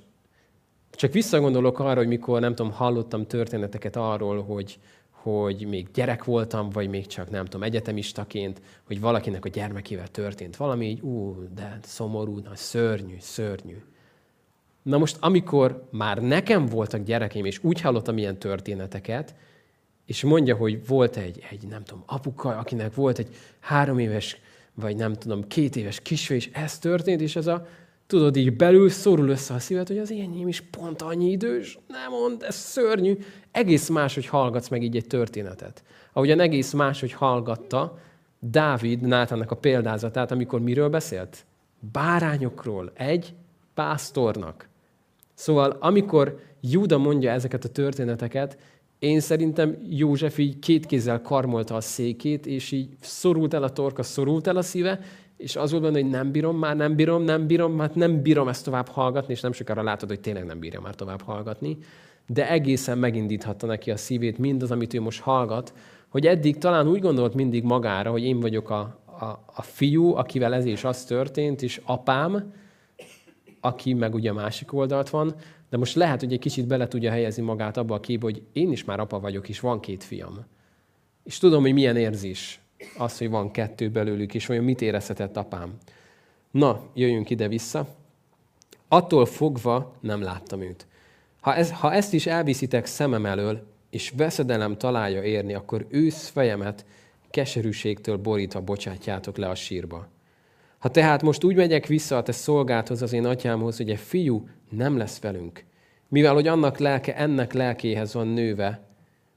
Csak 0.97 1.13
visszagondolok 1.13 1.79
arra, 1.79 1.97
hogy 1.97 2.07
mikor, 2.07 2.39
nem 2.39 2.55
tudom, 2.55 2.71
hallottam 2.71 3.27
történeteket 3.27 3.95
arról, 3.95 4.43
hogy, 4.43 4.79
hogy 5.09 5.67
még 5.67 5.87
gyerek 5.93 6.23
voltam, 6.23 6.69
vagy 6.69 6.89
még 6.89 7.07
csak 7.07 7.29
nem 7.29 7.45
tudom, 7.45 7.63
egyetemistaként, 7.63 8.61
hogy 8.83 8.99
valakinek 8.99 9.45
a 9.45 9.49
gyermekével 9.49 10.07
történt 10.07 10.55
valami, 10.55 10.85
így 10.85 11.01
ú, 11.01 11.35
de 11.55 11.79
szomorú, 11.83 12.39
na, 12.39 12.55
szörnyű, 12.55 13.15
szörnyű. 13.19 13.77
Na 14.81 14.97
most, 14.97 15.17
amikor 15.19 15.87
már 15.91 16.21
nekem 16.21 16.65
voltak 16.65 17.03
gyerekeim, 17.03 17.45
és 17.45 17.63
úgy 17.63 17.81
hallottam 17.81 18.17
ilyen 18.17 18.37
történeteket, 18.37 19.35
és 20.05 20.23
mondja, 20.23 20.55
hogy 20.55 20.87
volt 20.87 21.17
egy, 21.17 21.43
egy 21.49 21.67
nem 21.67 21.83
tudom, 21.83 22.03
apuka, 22.05 22.57
akinek 22.57 22.95
volt 22.95 23.17
egy 23.17 23.35
három 23.59 23.99
éves, 23.99 24.37
vagy 24.73 24.95
nem 24.95 25.13
tudom, 25.13 25.47
két 25.47 25.75
éves 25.75 26.01
kisfiú, 26.01 26.35
és 26.35 26.49
ez 26.53 26.79
történt, 26.79 27.21
és 27.21 27.35
ez 27.35 27.47
a 27.47 27.67
tudod, 28.07 28.35
így 28.35 28.55
belül 28.55 28.89
szorul 28.89 29.29
össze 29.29 29.53
a 29.53 29.59
szíved, 29.59 29.87
hogy 29.87 29.97
az 29.97 30.11
énnyém 30.11 30.47
is 30.47 30.61
pont 30.61 31.01
annyi 31.01 31.31
idős, 31.31 31.79
nem 31.87 32.11
mond, 32.11 32.43
ez 32.43 32.55
szörnyű. 32.55 33.17
Egész 33.51 33.89
más, 33.89 34.13
hogy 34.13 34.25
hallgatsz 34.25 34.67
meg 34.67 34.83
így 34.83 34.95
egy 34.95 35.07
történetet. 35.07 35.83
Ahogyan 36.13 36.39
egész 36.39 36.73
más, 36.73 36.99
hogy 36.99 37.11
hallgatta 37.11 37.97
Dávid 38.39 39.01
Nátának 39.01 39.51
a 39.51 39.55
példázatát, 39.55 40.31
amikor 40.31 40.61
miről 40.61 40.89
beszélt? 40.89 41.45
Bárányokról, 41.91 42.91
egy 42.93 43.33
pásztornak. 43.73 44.69
Szóval 45.33 45.77
amikor 45.79 46.39
Júda 46.61 46.97
mondja 46.97 47.31
ezeket 47.31 47.63
a 47.63 47.69
történeteket, 47.69 48.57
én 48.99 49.19
szerintem 49.19 49.77
József 49.89 50.37
így 50.37 50.59
két 50.59 50.85
kézzel 50.85 51.21
karmolta 51.21 51.75
a 51.75 51.81
székét, 51.81 52.45
és 52.45 52.71
így 52.71 52.89
szorult 52.99 53.53
el 53.53 53.63
a 53.63 53.69
torka, 53.69 54.03
szorult 54.03 54.47
el 54.47 54.57
a 54.57 54.61
szíve, 54.61 54.99
és 55.37 55.55
az 55.55 55.71
volt 55.71 55.83
benne, 55.83 56.01
hogy 56.01 56.09
nem 56.09 56.31
bírom, 56.31 56.57
már 56.57 56.75
nem 56.75 56.95
bírom, 56.95 57.23
nem 57.23 57.47
bírom, 57.47 57.73
már 57.73 57.91
nem 57.93 58.21
bírom 58.21 58.47
ezt 58.47 58.63
tovább 58.65 58.87
hallgatni, 58.87 59.33
és 59.33 59.41
nem 59.41 59.51
sokára 59.51 59.83
látod, 59.83 60.09
hogy 60.09 60.19
tényleg 60.19 60.45
nem 60.45 60.59
bírja 60.59 60.81
már 60.81 60.95
tovább 60.95 61.21
hallgatni, 61.21 61.77
de 62.27 62.49
egészen 62.49 62.97
megindíthatta 62.97 63.65
neki 63.67 63.91
a 63.91 63.97
szívét 63.97 64.37
mindaz, 64.37 64.71
amit 64.71 64.93
ő 64.93 65.01
most 65.01 65.19
hallgat, 65.19 65.73
hogy 66.07 66.25
eddig 66.25 66.57
talán 66.57 66.87
úgy 66.87 66.99
gondolt 66.99 67.33
mindig 67.33 67.63
magára, 67.63 68.11
hogy 68.11 68.23
én 68.23 68.39
vagyok 68.39 68.69
a, 68.69 68.79
a, 69.05 69.25
a 69.55 69.61
fiú, 69.61 70.15
akivel 70.15 70.53
ez 70.53 70.65
is 70.65 70.83
az 70.83 71.03
történt, 71.03 71.61
és 71.61 71.81
apám, 71.85 72.53
aki 73.61 73.93
meg 73.93 74.13
ugye 74.13 74.33
másik 74.33 74.73
oldalt 74.73 75.09
van, 75.09 75.35
de 75.69 75.77
most 75.77 75.95
lehet, 75.95 76.19
hogy 76.19 76.33
egy 76.33 76.39
kicsit 76.39 76.67
bele 76.67 76.87
tudja 76.87 77.11
helyezni 77.11 77.43
magát 77.43 77.77
abba 77.77 77.95
a 77.95 77.99
képbe, 77.99 78.25
hogy 78.25 78.41
én 78.53 78.71
is 78.71 78.83
már 78.83 78.99
apa 78.99 79.19
vagyok, 79.19 79.49
és 79.49 79.59
van 79.59 79.79
két 79.79 80.03
fiam. 80.03 80.45
És 81.23 81.37
tudom, 81.37 81.61
hogy 81.61 81.73
milyen 81.73 81.95
érzés 81.95 82.59
az, 82.97 83.17
hogy 83.17 83.29
van 83.29 83.51
kettő 83.51 83.89
belőlük, 83.89 84.33
és 84.33 84.49
olyan 84.49 84.63
mit 84.63 84.81
érezhetett 84.81 85.37
apám. 85.37 85.77
Na, 86.51 86.83
jöjjünk 86.93 87.29
ide-vissza. 87.29 87.87
Attól 88.87 89.25
fogva 89.25 89.93
nem 89.99 90.21
láttam 90.21 90.61
őt. 90.61 90.87
Ha, 91.39 91.55
ez, 91.55 91.71
ha 91.71 91.93
ezt 91.93 92.13
is 92.13 92.25
elviszitek 92.25 92.85
szemem 92.85 93.25
elől, 93.25 93.67
és 93.89 94.13
veszedelem 94.15 94.77
találja 94.77 95.23
érni, 95.23 95.53
akkor 95.53 95.85
ősz 95.89 96.27
fejemet 96.27 96.85
keserűségtől 97.29 98.17
borítva 98.17 98.61
bocsátjátok 98.61 99.37
le 99.37 99.49
a 99.49 99.55
sírba. 99.55 100.07
Ha 100.77 100.89
tehát 100.89 101.21
most 101.21 101.43
úgy 101.43 101.55
megyek 101.55 101.85
vissza 101.85 102.17
a 102.17 102.23
te 102.23 102.31
szolgáthoz, 102.31 103.01
az 103.01 103.13
én 103.13 103.25
atyámhoz, 103.25 103.77
hogy 103.77 103.89
egy 103.89 103.99
fiú 103.99 104.47
nem 104.69 104.97
lesz 104.97 105.19
velünk, 105.19 105.63
mivel 106.07 106.33
hogy 106.33 106.47
annak 106.47 106.77
lelke 106.77 107.15
ennek 107.15 107.53
lelkéhez 107.53 108.13
van 108.13 108.27
nőve, 108.27 108.81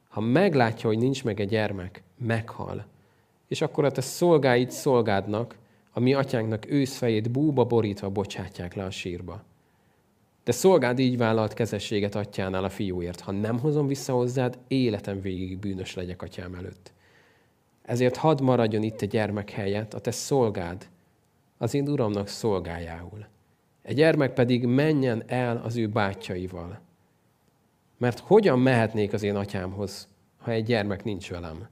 ha 0.09 0.20
meglátja, 0.20 0.88
hogy 0.88 0.98
nincs 0.98 1.24
meg 1.24 1.40
egy 1.40 1.48
gyermek, 1.48 2.03
meghal 2.18 2.87
és 3.51 3.61
akkor 3.61 3.85
a 3.85 3.91
te 3.91 4.01
szolgáid 4.01 4.71
szolgádnak, 4.71 5.57
a 5.93 6.01
mi 6.01 6.15
atyánknak 6.15 6.71
őszfejét 6.71 7.31
búba 7.31 7.65
borítva 7.65 8.11
bocsátják 8.11 8.75
le 8.75 8.85
a 8.85 8.91
sírba. 8.91 9.43
De 10.45 10.53
szolgád 10.53 10.99
így 10.99 11.17
vállalt 11.17 11.55
kezességet 11.55 12.15
atyánál 12.15 12.65
a 12.65 12.69
fiúért. 12.69 13.21
Ha 13.21 13.33
nem 13.33 13.59
hozom 13.59 13.87
vissza 13.87 14.13
hozzád, 14.13 14.59
életem 14.69 15.21
végig 15.21 15.59
bűnös 15.59 15.95
legyek 15.95 16.23
atyám 16.23 16.55
előtt. 16.55 16.93
Ezért 17.83 18.17
hadd 18.17 18.43
maradjon 18.43 18.83
itt 18.83 19.01
a 19.01 19.07
gyermek 19.07 19.51
helyett, 19.51 19.95
a 19.95 20.01
te 20.01 20.11
szolgád, 20.11 20.89
az 21.59 21.75
én 21.75 21.89
uramnak 21.89 22.29
szolgájául. 22.29 23.27
Egy 23.83 23.97
gyermek 23.97 24.33
pedig 24.33 24.67
menjen 24.67 25.23
el 25.27 25.63
az 25.65 25.77
ő 25.77 25.89
bátyjaival. 25.89 26.81
Mert 27.98 28.19
hogyan 28.19 28.59
mehetnék 28.59 29.13
az 29.13 29.23
én 29.23 29.37
atyámhoz, 29.37 30.09
ha 30.38 30.51
egy 30.51 30.65
gyermek 30.65 31.05
nincs 31.05 31.31
velem? 31.31 31.69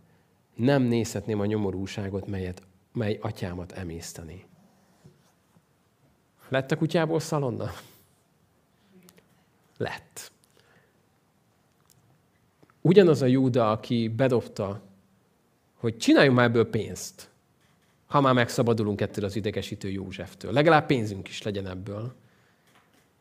Nem 0.59 0.83
nézhetném 0.83 1.41
a 1.41 1.47
nyomorúságot, 1.47 2.27
melyet, 2.27 2.63
mely 2.93 3.19
atyámat 3.21 3.73
emészteni. 3.73 4.47
Lett 6.49 6.71
a 6.71 6.77
kutyából 6.77 7.21
szalonna? 7.21 7.71
Lett. 9.77 10.33
Ugyanaz 12.81 13.23
a 13.23 13.27
Júda, 13.27 13.71
aki 13.71 14.09
bedobta, 14.09 14.81
hogy 15.75 15.97
csináljunk 15.97 16.37
már 16.37 16.47
ebből 16.47 16.71
pénzt, 16.71 17.31
ha 18.07 18.21
már 18.21 18.35
megszabadulunk 18.35 19.01
ettől 19.01 19.25
az 19.25 19.37
idegesítő 19.37 19.91
Józseftől. 19.91 20.53
Legalább 20.53 20.87
pénzünk 20.87 21.29
is 21.29 21.43
legyen 21.43 21.67
ebből. 21.67 22.15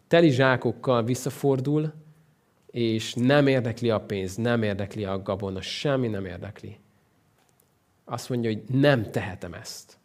Teli 0.07 0.29
zsákokkal 0.29 1.03
visszafordul, 1.03 1.93
és 2.71 3.13
nem 3.13 3.47
érdekli 3.47 3.89
a 3.89 4.01
pénz, 4.01 4.35
nem 4.35 4.63
érdekli 4.63 5.05
a 5.05 5.21
gabona, 5.21 5.61
semmi 5.61 6.07
nem 6.07 6.25
érdekli 6.25 6.79
azt 8.10 8.30
mondja, 8.30 8.51
hogy 8.51 8.64
nem 8.80 9.12
tehetem 9.12 9.53
ezt. 9.53 9.97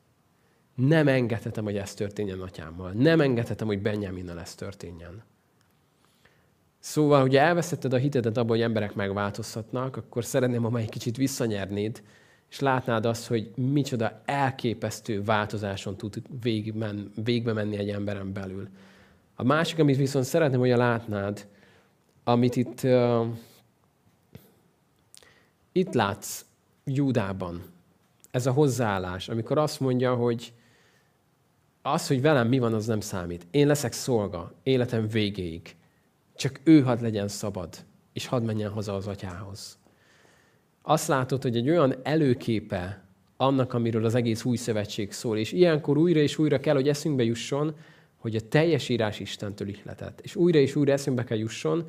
Nem 0.74 1.08
engedhetem, 1.08 1.64
hogy 1.64 1.76
ez 1.76 1.94
történjen 1.94 2.40
atyámmal. 2.40 2.90
Nem 2.90 3.20
engedhetem, 3.20 3.66
hogy 3.66 3.82
Benjaminnal 3.82 4.40
ez 4.40 4.54
történjen. 4.54 5.22
Szóval, 6.78 7.20
hogy 7.20 7.36
elveszetted 7.36 7.92
a 7.92 7.96
hitedet 7.96 8.36
abban, 8.36 8.48
hogy 8.48 8.60
emberek 8.60 8.94
megváltozhatnak, 8.94 9.96
akkor 9.96 10.24
szeretném, 10.24 10.62
ha 10.62 10.78
egy 10.78 10.88
kicsit 10.88 11.16
visszanyernéd, 11.16 12.02
és 12.50 12.60
látnád 12.60 13.06
azt, 13.06 13.26
hogy 13.26 13.50
micsoda 13.56 14.22
elképesztő 14.24 15.22
változáson 15.22 15.96
tud 15.96 16.22
végben, 16.42 17.12
végbe 17.24 17.52
menni 17.52 17.76
egy 17.76 17.88
emberen 17.88 18.32
belül. 18.32 18.68
A 19.34 19.42
másik, 19.42 19.78
amit 19.78 19.96
viszont 19.96 20.24
szeretném, 20.24 20.60
hogy 20.60 20.68
látnád, 20.68 21.46
amit 22.24 22.56
itt, 22.56 22.82
uh, 22.82 23.26
itt 25.72 25.92
látsz 25.92 26.44
Júdában, 26.84 27.62
ez 28.32 28.46
a 28.46 28.52
hozzáállás, 28.52 29.28
amikor 29.28 29.58
azt 29.58 29.80
mondja, 29.80 30.14
hogy 30.14 30.52
az, 31.82 32.06
hogy 32.06 32.20
velem 32.20 32.48
mi 32.48 32.58
van, 32.58 32.74
az 32.74 32.86
nem 32.86 33.00
számít. 33.00 33.46
Én 33.50 33.66
leszek 33.66 33.92
szolga 33.92 34.52
életem 34.62 35.08
végéig. 35.08 35.76
Csak 36.36 36.60
ő 36.64 36.80
hadd 36.82 37.02
legyen 37.02 37.28
szabad, 37.28 37.76
és 38.12 38.26
hadd 38.26 38.42
menjen 38.42 38.70
haza 38.70 38.94
az 38.94 39.06
atyához. 39.06 39.78
Azt 40.82 41.08
látod, 41.08 41.42
hogy 41.42 41.56
egy 41.56 41.70
olyan 41.70 41.94
előképe 42.02 43.04
annak, 43.36 43.72
amiről 43.72 44.04
az 44.04 44.14
egész 44.14 44.44
új 44.44 44.56
szövetség 44.56 45.12
szól, 45.12 45.38
és 45.38 45.52
ilyenkor 45.52 45.98
újra 45.98 46.20
és 46.20 46.38
újra 46.38 46.60
kell, 46.60 46.74
hogy 46.74 46.88
eszünkbe 46.88 47.22
jusson, 47.22 47.76
hogy 48.16 48.36
a 48.36 48.48
teljes 48.48 48.88
írás 48.88 49.20
Istentől 49.20 49.68
ihletett. 49.68 50.20
És 50.20 50.36
újra 50.36 50.58
és 50.58 50.76
újra 50.76 50.92
eszünkbe 50.92 51.24
kell 51.24 51.38
jusson, 51.38 51.88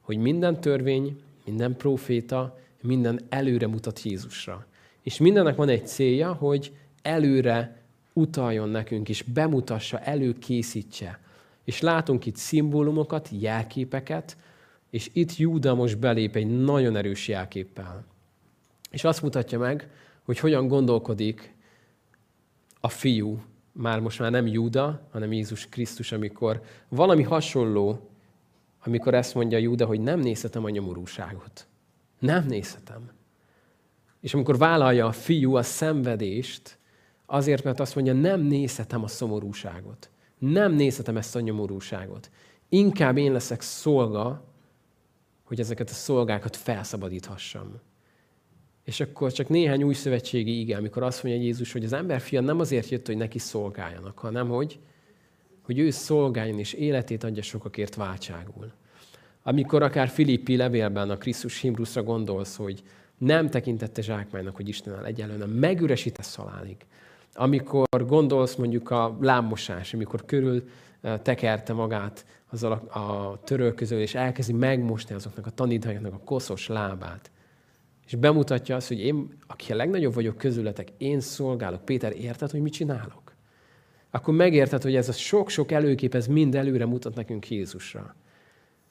hogy 0.00 0.16
minden 0.16 0.60
törvény, 0.60 1.20
minden 1.44 1.76
proféta, 1.76 2.58
minden 2.80 3.20
előre 3.28 3.66
mutat 3.66 4.02
Jézusra. 4.02 4.66
És 5.02 5.18
mindennek 5.18 5.56
van 5.56 5.68
egy 5.68 5.86
célja, 5.86 6.32
hogy 6.32 6.76
előre 7.02 7.82
utaljon 8.12 8.68
nekünk, 8.68 9.08
és 9.08 9.22
bemutassa, 9.22 9.98
előkészítse. 9.98 11.20
És 11.64 11.80
látunk 11.80 12.26
itt 12.26 12.36
szimbólumokat, 12.36 13.28
jelképeket, 13.32 14.36
és 14.90 15.10
itt 15.12 15.36
Júda 15.36 15.74
most 15.74 15.98
belép 15.98 16.36
egy 16.36 16.62
nagyon 16.62 16.96
erős 16.96 17.28
jelképpel. 17.28 18.04
És 18.90 19.04
azt 19.04 19.22
mutatja 19.22 19.58
meg, 19.58 19.90
hogy 20.22 20.38
hogyan 20.38 20.68
gondolkodik 20.68 21.54
a 22.80 22.88
fiú, 22.88 23.42
már 23.72 24.00
most 24.00 24.18
már 24.18 24.30
nem 24.30 24.46
Júda, 24.46 25.08
hanem 25.10 25.32
Jézus 25.32 25.66
Krisztus, 25.68 26.12
amikor 26.12 26.62
valami 26.88 27.22
hasonló, 27.22 28.08
amikor 28.84 29.14
ezt 29.14 29.34
mondja 29.34 29.58
Júda, 29.58 29.86
hogy 29.86 30.00
nem 30.00 30.20
nézhetem 30.20 30.64
a 30.64 30.70
nyomorúságot. 30.70 31.66
Nem 32.18 32.46
nézhetem. 32.46 33.10
És 34.22 34.34
amikor 34.34 34.58
vállalja 34.58 35.06
a 35.06 35.12
fiú 35.12 35.54
a 35.54 35.62
szenvedést, 35.62 36.78
azért, 37.26 37.64
mert 37.64 37.80
azt 37.80 37.94
mondja, 37.94 38.12
nem 38.12 38.40
nézhetem 38.40 39.02
a 39.02 39.08
szomorúságot. 39.08 40.10
Nem 40.38 40.72
nézhetem 40.72 41.16
ezt 41.16 41.36
a 41.36 41.40
nyomorúságot. 41.40 42.30
Inkább 42.68 43.16
én 43.16 43.32
leszek 43.32 43.60
szolga, 43.60 44.44
hogy 45.42 45.60
ezeket 45.60 45.90
a 45.90 45.92
szolgákat 45.92 46.56
felszabadíthassam. 46.56 47.80
És 48.84 49.00
akkor 49.00 49.32
csak 49.32 49.48
néhány 49.48 49.82
új 49.82 49.94
szövetségi 49.94 50.60
ige, 50.60 50.76
amikor 50.76 51.02
azt 51.02 51.22
mondja 51.22 51.42
Jézus, 51.42 51.72
hogy 51.72 51.84
az 51.84 51.92
emberfia 51.92 52.40
nem 52.40 52.60
azért 52.60 52.88
jött, 52.88 53.06
hogy 53.06 53.16
neki 53.16 53.38
szolgáljanak, 53.38 54.18
hanem 54.18 54.48
hogy, 54.48 54.78
hogy 55.62 55.78
ő 55.78 55.90
szolgáljon 55.90 56.58
és 56.58 56.72
életét 56.72 57.24
adja 57.24 57.42
sokakért 57.42 57.94
váltságul. 57.94 58.72
Amikor 59.42 59.82
akár 59.82 60.08
Filippi 60.08 60.56
levélben 60.56 61.10
a 61.10 61.16
Krisztus 61.16 61.60
Himruszra 61.60 62.02
gondolsz, 62.02 62.56
hogy 62.56 62.82
nem 63.24 63.50
tekintette 63.50 64.02
zsákmánynak, 64.02 64.56
hogy 64.56 64.68
Istennel 64.68 65.06
egyenlően 65.06 65.48
megüresítesz 65.48 66.26
szalálig. 66.26 66.76
Amikor 67.34 67.86
gondolsz 68.06 68.54
mondjuk 68.54 68.90
a 68.90 69.16
lámmosás, 69.20 69.94
amikor 69.94 70.24
körül 70.24 70.68
tekerte 71.22 71.72
magát 71.72 72.26
azzal 72.50 72.72
a, 72.72 72.98
a 72.98 73.40
törölköző, 73.44 74.00
és 74.00 74.14
elkezdi 74.14 74.52
megmosni 74.52 75.14
azoknak 75.14 75.46
a 75.46 75.50
tanítványoknak 75.50 76.12
a 76.12 76.24
koszos 76.24 76.66
lábát. 76.66 77.30
És 78.06 78.14
bemutatja 78.14 78.76
azt, 78.76 78.88
hogy 78.88 79.00
én, 79.00 79.28
aki 79.46 79.72
a 79.72 79.76
legnagyobb 79.76 80.14
vagyok 80.14 80.36
közületek, 80.36 80.88
én 80.98 81.20
szolgálok. 81.20 81.84
Péter, 81.84 82.16
érted, 82.16 82.50
hogy 82.50 82.60
mit 82.60 82.72
csinálok? 82.72 83.34
Akkor 84.10 84.34
megérted, 84.34 84.82
hogy 84.82 84.96
ez 84.96 85.08
a 85.08 85.12
sok-sok 85.12 85.72
előkép, 85.72 86.14
ez 86.14 86.26
mind 86.26 86.54
előre 86.54 86.86
mutat 86.86 87.14
nekünk 87.14 87.50
Jézusra. 87.50 88.14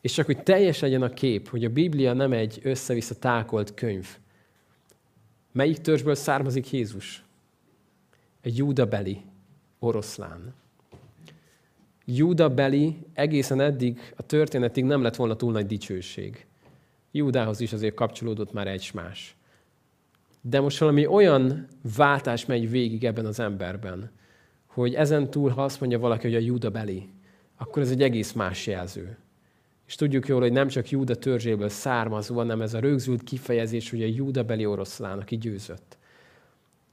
És 0.01 0.13
csak, 0.13 0.25
hogy 0.25 0.43
teljes 0.43 0.79
legyen 0.79 1.01
a 1.01 1.09
kép, 1.09 1.47
hogy 1.47 1.65
a 1.65 1.69
Biblia 1.69 2.13
nem 2.13 2.31
egy 2.31 2.59
össze-vissza 2.63 3.15
tákolt 3.15 3.73
könyv. 3.73 4.17
Melyik 5.51 5.77
törzsből 5.77 6.15
származik 6.15 6.71
Jézus? 6.71 7.23
Egy 8.41 8.57
júdabeli 8.57 9.21
oroszlán. 9.79 10.53
Júdabeli 12.05 12.97
egészen 13.13 13.59
eddig, 13.59 14.13
a 14.15 14.21
történetig 14.21 14.83
nem 14.83 15.01
lett 15.01 15.15
volna 15.15 15.35
túl 15.35 15.51
nagy 15.51 15.65
dicsőség. 15.65 16.45
Júdához 17.11 17.59
is 17.59 17.73
azért 17.73 17.95
kapcsolódott 17.95 18.53
már 18.53 18.67
egy 18.67 18.91
más. 18.93 19.35
De 20.41 20.59
most 20.59 20.77
valami 20.77 21.05
olyan 21.05 21.67
váltás 21.95 22.45
megy 22.45 22.69
végig 22.69 23.05
ebben 23.05 23.25
az 23.25 23.39
emberben, 23.39 24.11
hogy 24.65 24.95
ezen 24.95 25.29
túl, 25.29 25.49
ha 25.49 25.63
azt 25.63 25.79
mondja 25.79 25.99
valaki, 25.99 26.27
hogy 26.27 26.35
a 26.35 26.45
Júda 26.45 26.69
beli, 26.69 27.09
akkor 27.57 27.81
ez 27.81 27.91
egy 27.91 28.01
egész 28.01 28.31
más 28.31 28.67
jelző. 28.67 29.17
És 29.91 29.97
tudjuk 29.97 30.27
jól, 30.27 30.39
hogy 30.39 30.51
nem 30.51 30.67
csak 30.67 30.89
Júda 30.89 31.15
törzséből 31.15 31.69
származó, 31.69 32.35
hanem 32.35 32.61
ez 32.61 32.73
a 32.73 32.79
rögzült 32.79 33.23
kifejezés, 33.23 33.89
hogy 33.89 34.03
a 34.03 34.05
Júda 34.05 34.43
beli 34.43 34.65
oroszlán, 34.65 35.19
aki 35.19 35.37
győzött. 35.37 35.97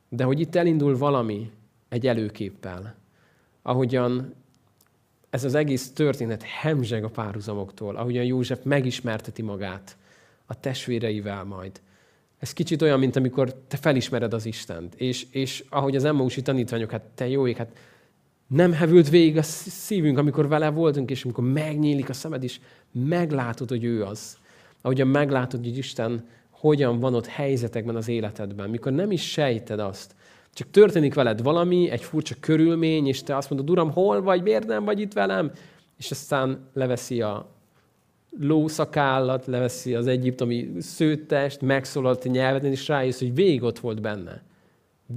De 0.08 0.24
hogy 0.24 0.40
itt 0.40 0.54
elindul 0.54 0.96
valami 0.96 1.50
egy 1.88 2.06
előképpel, 2.06 2.94
ahogyan 3.62 4.34
ez 5.30 5.44
az 5.44 5.54
egész 5.54 5.92
történet 5.92 6.42
hemzseg 6.42 7.04
a 7.04 7.08
párhuzamoktól, 7.08 7.96
ahogyan 7.96 8.24
József 8.24 8.60
megismerteti 8.62 9.42
magát 9.42 9.96
a 10.46 10.60
testvéreivel 10.60 11.44
majd. 11.44 11.80
Ez 12.38 12.52
kicsit 12.52 12.82
olyan, 12.82 12.98
mint 12.98 13.16
amikor 13.16 13.54
te 13.54 13.76
felismered 13.76 14.34
az 14.34 14.46
Istent, 14.46 14.94
és, 14.94 15.26
és 15.30 15.64
ahogy 15.68 15.96
az 15.96 16.04
Emmausi 16.04 16.42
tanítványok, 16.42 16.90
hát 16.90 17.02
te 17.14 17.28
jó 17.28 17.46
ég, 17.46 17.56
hát 17.56 17.78
nem 18.48 18.72
hevült 18.72 19.08
végig 19.08 19.36
a 19.36 19.42
szívünk, 19.42 20.18
amikor 20.18 20.48
vele 20.48 20.70
voltunk, 20.70 21.10
és 21.10 21.24
amikor 21.24 21.44
megnyílik 21.44 22.08
a 22.08 22.12
szemed, 22.12 22.42
és 22.42 22.60
meglátod, 22.92 23.68
hogy 23.68 23.84
ő 23.84 24.04
az. 24.04 24.36
Ahogyan 24.80 25.08
meglátod, 25.08 25.64
hogy 25.64 25.76
Isten 25.76 26.28
hogyan 26.50 26.98
van 26.98 27.14
ott 27.14 27.26
helyzetekben 27.26 27.96
az 27.96 28.08
életedben, 28.08 28.70
mikor 28.70 28.92
nem 28.92 29.10
is 29.10 29.30
sejted 29.30 29.80
azt, 29.80 30.14
csak 30.54 30.70
történik 30.70 31.14
veled 31.14 31.42
valami, 31.42 31.90
egy 31.90 32.02
furcsa 32.02 32.34
körülmény, 32.40 33.06
és 33.06 33.22
te 33.22 33.36
azt 33.36 33.50
mondod, 33.50 33.70
Uram, 33.70 33.90
hol 33.90 34.22
vagy, 34.22 34.42
miért 34.42 34.66
nem 34.66 34.84
vagy 34.84 35.00
itt 35.00 35.12
velem? 35.12 35.50
És 35.98 36.10
aztán 36.10 36.68
leveszi 36.72 37.22
a 37.22 37.48
lószakállat, 38.40 39.46
leveszi 39.46 39.94
az 39.94 40.06
egyiptomi 40.06 40.70
szőttest, 40.78 41.60
megszólalt 41.60 42.24
a 42.24 42.28
nyelveden, 42.28 42.70
és 42.70 42.88
rájössz, 42.88 43.18
hogy 43.18 43.34
végig 43.34 43.62
ott 43.62 43.78
volt 43.78 44.00
benne. 44.00 44.42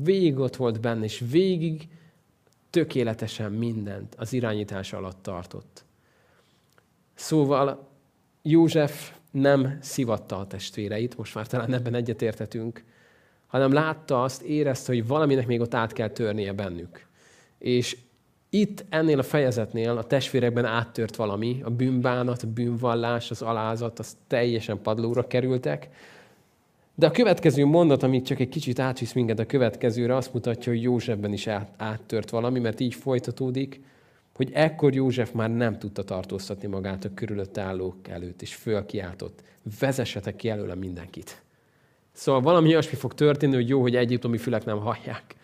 Végig 0.04 0.40
ott 0.40 0.56
volt 0.56 0.82
benne, 0.82 1.04
és 1.04 1.24
végig 1.32 1.88
tökéletesen 2.72 3.52
mindent 3.52 4.16
az 4.18 4.34
irányítás 4.34 4.94
alatt 4.94 5.24
tartott. 5.24 5.86
Szóval 7.14 7.90
József 8.42 9.12
nem 9.32 9.78
szivatta 9.82 10.40
a 10.40 10.48
testvéreit, 10.48 11.18
most 11.18 11.36
már 11.36 11.48
talán 11.48 11.74
ebben 11.74 11.94
egyetértetünk, 11.94 12.84
hanem 13.48 13.74
látta 13.74 14.24
azt, 14.24 14.42
érezte, 14.42 14.94
hogy 14.94 15.08
valaminek 15.08 15.48
még 15.48 15.60
ott 15.60 15.74
át 15.74 15.94
kell 15.94 16.10
törnie 16.10 16.54
bennük. 16.54 17.08
És 17.58 17.98
itt 18.50 18.86
ennél 18.90 19.20
a 19.20 19.24
fejezetnél 19.24 19.98
a 19.98 20.04
testvérekben 20.04 20.66
áttört 20.66 21.16
valami, 21.16 21.62
a 21.64 21.70
bűnbánat, 21.70 22.44
a 22.44 22.48
bűnvallás, 22.48 23.32
az 23.32 23.42
alázat, 23.42 24.00
az 24.00 24.18
teljesen 24.28 24.82
padlóra 24.82 25.28
kerültek. 25.28 25.90
De 26.96 27.06
a 27.06 27.12
következő 27.12 27.66
mondat, 27.66 28.04
amit 28.04 28.26
csak 28.26 28.40
egy 28.40 28.50
kicsit 28.50 28.80
átvisz 28.80 29.14
minket 29.14 29.40
a 29.40 29.46
következőre, 29.46 30.16
azt 30.16 30.34
mutatja, 30.34 30.72
hogy 30.72 30.82
Józsefben 30.82 31.34
is 31.34 31.48
áttört 31.78 32.30
valami, 32.30 32.60
mert 32.60 32.80
így 32.80 32.94
folytatódik, 32.94 33.82
hogy 34.36 34.50
ekkor 34.54 34.94
József 34.94 35.32
már 35.32 35.50
nem 35.50 35.80
tudta 35.80 36.04
tartóztatni 36.04 36.68
magát 36.68 37.06
a 37.06 37.14
körülött 37.14 37.58
állók 37.58 38.08
előtt, 38.08 38.42
és 38.42 38.56
fölkiáltott, 38.56 39.44
vezessetek 39.80 40.36
ki 40.36 40.50
előle 40.50 40.76
mindenkit. 40.76 41.42
Szóval 42.12 42.42
valami 42.42 42.68
olyasmi 42.68 42.98
fog 42.98 43.14
történni, 43.14 43.56
hogy 43.56 43.70
jó, 43.70 43.82
hogy 43.82 43.96
egyiptomi 43.96 44.38
fülek 44.38 44.66
nem 44.66 44.80
hallják. 44.80 45.36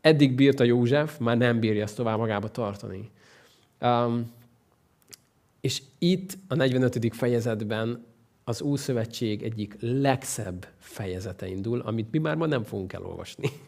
Eddig 0.00 0.34
bírta 0.34 0.64
József, 0.64 1.18
már 1.18 1.36
nem 1.36 1.60
bírja 1.60 1.82
ezt 1.82 1.96
tovább 1.96 2.18
magába 2.18 2.48
tartani. 2.48 3.10
Um, 3.80 4.32
és 5.60 5.82
itt 5.98 6.38
a 6.48 6.54
45. 6.54 7.14
fejezetben 7.14 8.04
az 8.44 8.62
Újszövetség 8.62 9.42
egyik 9.42 9.76
legszebb 9.80 10.66
fejezete 10.78 11.46
indul, 11.46 11.80
amit 11.80 12.10
mi 12.10 12.18
már 12.18 12.36
ma 12.36 12.46
nem 12.46 12.62
fogunk 12.62 12.92
elolvasni. 12.92 13.48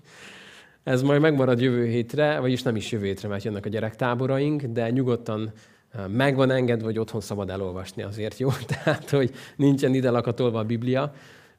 Ez 0.83 1.03
majd 1.03 1.21
megmarad 1.21 1.61
jövő 1.61 1.87
hétre, 1.87 2.39
vagyis 2.39 2.63
nem 2.63 2.77
is 2.77 2.93
jövő 2.93 3.05
hétre, 3.05 3.29
mert 3.29 3.45
jönnek 3.45 3.67
a 3.67 3.69
gyerektáboraink, 3.69 4.63
de 4.63 4.91
nyugodtan 4.91 5.53
meg 6.09 6.37
van 6.37 6.51
engedve, 6.51 6.85
hogy 6.85 6.99
otthon 6.99 7.21
szabad 7.21 7.51
elolvasni 7.51 8.03
azért, 8.03 8.39
jó? 8.39 8.49
Tehát, 8.83 9.11
hogy 9.11 9.35
nincsen 9.57 9.95
ide 9.95 10.11
lakatolva 10.11 10.59
a 10.59 10.65
Biblia, 10.65 11.13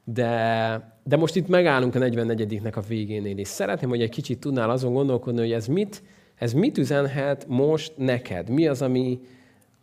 De, 0.04 0.98
de 1.04 1.16
most 1.16 1.36
itt 1.36 1.48
megállunk 1.48 1.94
a 1.94 1.98
44-nek 1.98 2.74
a 2.74 2.80
végénél, 2.80 3.38
és 3.38 3.48
szeretném, 3.48 3.88
hogy 3.88 4.02
egy 4.02 4.10
kicsit 4.10 4.40
tudnál 4.40 4.70
azon 4.70 4.92
gondolkodni, 4.92 5.40
hogy 5.40 5.52
ez 5.52 5.66
mit, 5.66 6.02
ez 6.34 6.52
mit 6.52 6.78
üzenhet 6.78 7.46
most 7.48 7.92
neked? 7.96 8.48
Mi 8.48 8.66
az, 8.66 8.82
ami, 8.82 9.20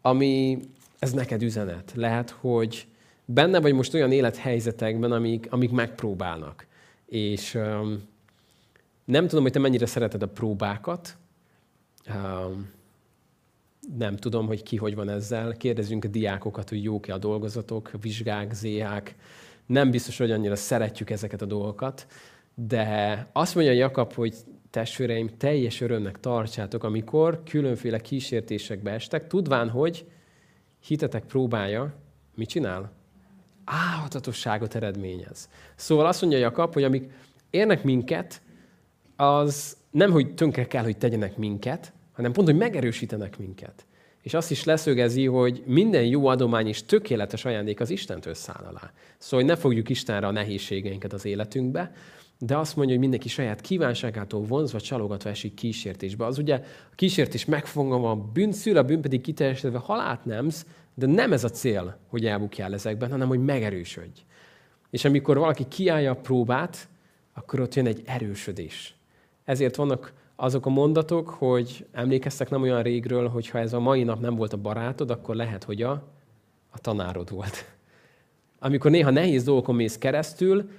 ami 0.02 0.60
ez 1.00 1.12
neked 1.12 1.42
üzenet? 1.42 1.92
Lehet, 1.96 2.30
hogy 2.30 2.88
benne 3.26 3.60
vagy 3.60 3.74
most 3.74 3.94
olyan 3.94 4.12
élethelyzetekben, 4.12 5.12
amik, 5.12 5.48
amik 5.50 5.72
megpróbálnak. 5.72 6.68
És 7.06 7.54
um, 7.54 8.04
nem 9.06 9.28
tudom, 9.28 9.44
hogy 9.44 9.52
te 9.52 9.60
mennyire 9.60 9.86
szereted 9.86 10.22
a 10.22 10.28
próbákat. 10.28 11.18
Um, 12.16 12.74
nem 13.98 14.16
tudom, 14.16 14.48
hogy 14.48 14.64
ki 14.64 14.76
hogy 14.76 14.96
van 14.96 15.10
ezzel. 15.10 15.58
Kérdezünk 15.58 16.06
a 16.06 16.08
diákokat, 16.08 16.70
hogy 16.70 16.84
jók-e 16.84 17.14
a 17.14 17.18
dolgozatok, 17.18 17.90
a 17.94 17.98
vizsgák, 17.98 18.54
zéhák. 18.54 19.16
Nem 19.66 19.92
biztos, 19.92 20.18
hogy 20.18 20.32
annyira 20.32 20.56
szeretjük 20.56 21.10
ezeket 21.10 21.42
a 21.42 21.46
dolgokat. 21.46 22.08
De 22.54 23.28
azt 23.34 23.56
mondja 23.56 23.74
Jakab, 23.74 24.14
hogy 24.14 24.36
testvéreim, 24.70 25.38
teljes 25.38 25.82
örömnek 25.82 26.20
tartsátok, 26.20 26.84
amikor 26.84 27.44
különféle 27.44 28.00
kísértésekbe 28.00 28.92
estek, 28.92 29.28
tudván, 29.28 29.70
hogy 29.70 30.06
hitetek 30.80 31.26
próbája 31.26 31.94
mit 32.36 32.50
csinál? 32.50 32.92
Álhatatosságot 33.66 34.76
eredményez. 34.76 35.50
Szóval 35.76 36.06
azt 36.06 36.22
mondja 36.22 36.40
Jakab, 36.40 36.74
hogy 36.74 36.84
amik 36.84 37.12
érnek 37.50 37.84
minket, 37.84 38.42
az 39.16 39.78
nem, 39.92 40.12
hogy 40.12 40.34
tönkre 40.34 40.68
kell, 40.68 40.84
hogy 40.84 40.98
tegyenek 40.98 41.38
minket, 41.38 41.94
hanem 42.14 42.32
pont, 42.32 42.48
hogy 42.48 42.58
megerősítenek 42.58 43.38
minket. 43.38 43.86
És 44.22 44.34
azt 44.34 44.52
is 44.52 44.64
leszögezi, 44.64 45.26
hogy 45.26 45.64
minden 45.66 46.06
jó 46.06 46.28
adomány 46.28 46.68
és 46.68 46.84
tökéletes 46.84 47.46
ajándék 47.46 47.80
az 47.80 47.90
Istentől 47.90 48.34
száll 48.34 48.64
alá. 48.64 48.92
Szóval, 49.18 49.46
hogy 49.46 49.56
ne 49.56 49.62
fogjuk 49.62 49.90
Istenre 49.90 50.28
a 50.28 50.32
nehézségeinket 50.32 51.14
az 51.14 51.26
életünkbe, 51.26 51.92
de 52.40 52.58
azt 52.58 52.76
mondja, 52.76 52.94
hogy 52.94 53.04
mindenki 53.04 53.30
saját 53.30 53.62
kívánságától 53.62 54.42
vonzva, 54.44 54.80
csalogatva 54.80 55.30
esik 55.30 55.54
kísértésbe. 55.54 56.26
Az 56.26 56.38
ugye 56.38 56.56
a 56.92 56.96
kísértés 56.96 57.46
megfogva 57.46 58.10
a 58.12 58.16
bűn 58.16 58.52
szül, 58.52 58.78
a 58.78 58.84
bűn 58.84 59.02
pedig 59.02 59.22
kiteljesedve 59.22 59.78
halált 59.78 60.26
nemsz, 60.26 60.66
de 60.96 61.06
nem 61.06 61.34
ez 61.34 61.44
a 61.44 61.50
cél, 61.50 61.98
hogy 62.08 62.26
elbukjál 62.26 62.74
ezekben, 62.74 63.10
hanem 63.12 63.28
hogy 63.28 63.44
megerősödj. 63.44 64.20
És 64.90 65.06
amikor 65.06 65.38
valaki 65.38 65.68
kiállja 65.68 66.12
a 66.12 66.16
próbát, 66.16 66.88
akkor 67.34 67.60
ott 67.60 67.76
jön 67.76 67.88
egy 67.88 68.02
erősödés. 68.06 68.96
Ezért 69.44 69.76
vannak 69.76 70.14
azok 70.36 70.66
a 70.66 70.70
mondatok, 70.70 71.30
hogy 71.30 71.86
emlékeztek 71.92 72.50
nem 72.50 72.62
olyan 72.62 72.84
régről, 72.84 73.28
hogy 73.28 73.50
ha 73.50 73.60
ez 73.60 73.74
a 73.74 73.80
mai 73.80 74.04
nap 74.04 74.20
nem 74.20 74.36
volt 74.36 74.54
a 74.54 74.58
barátod, 74.58 75.10
akkor 75.10 75.36
lehet, 75.36 75.64
hogy 75.64 75.82
a, 75.82 75.92
a 76.70 76.80
tanárod 76.80 77.30
volt. 77.30 77.66
Amikor 78.60 78.92
néha 78.92 79.10
nehéz 79.10 79.44
dolgokon 79.44 79.76
mész 79.76 79.98
keresztül, 79.98 80.70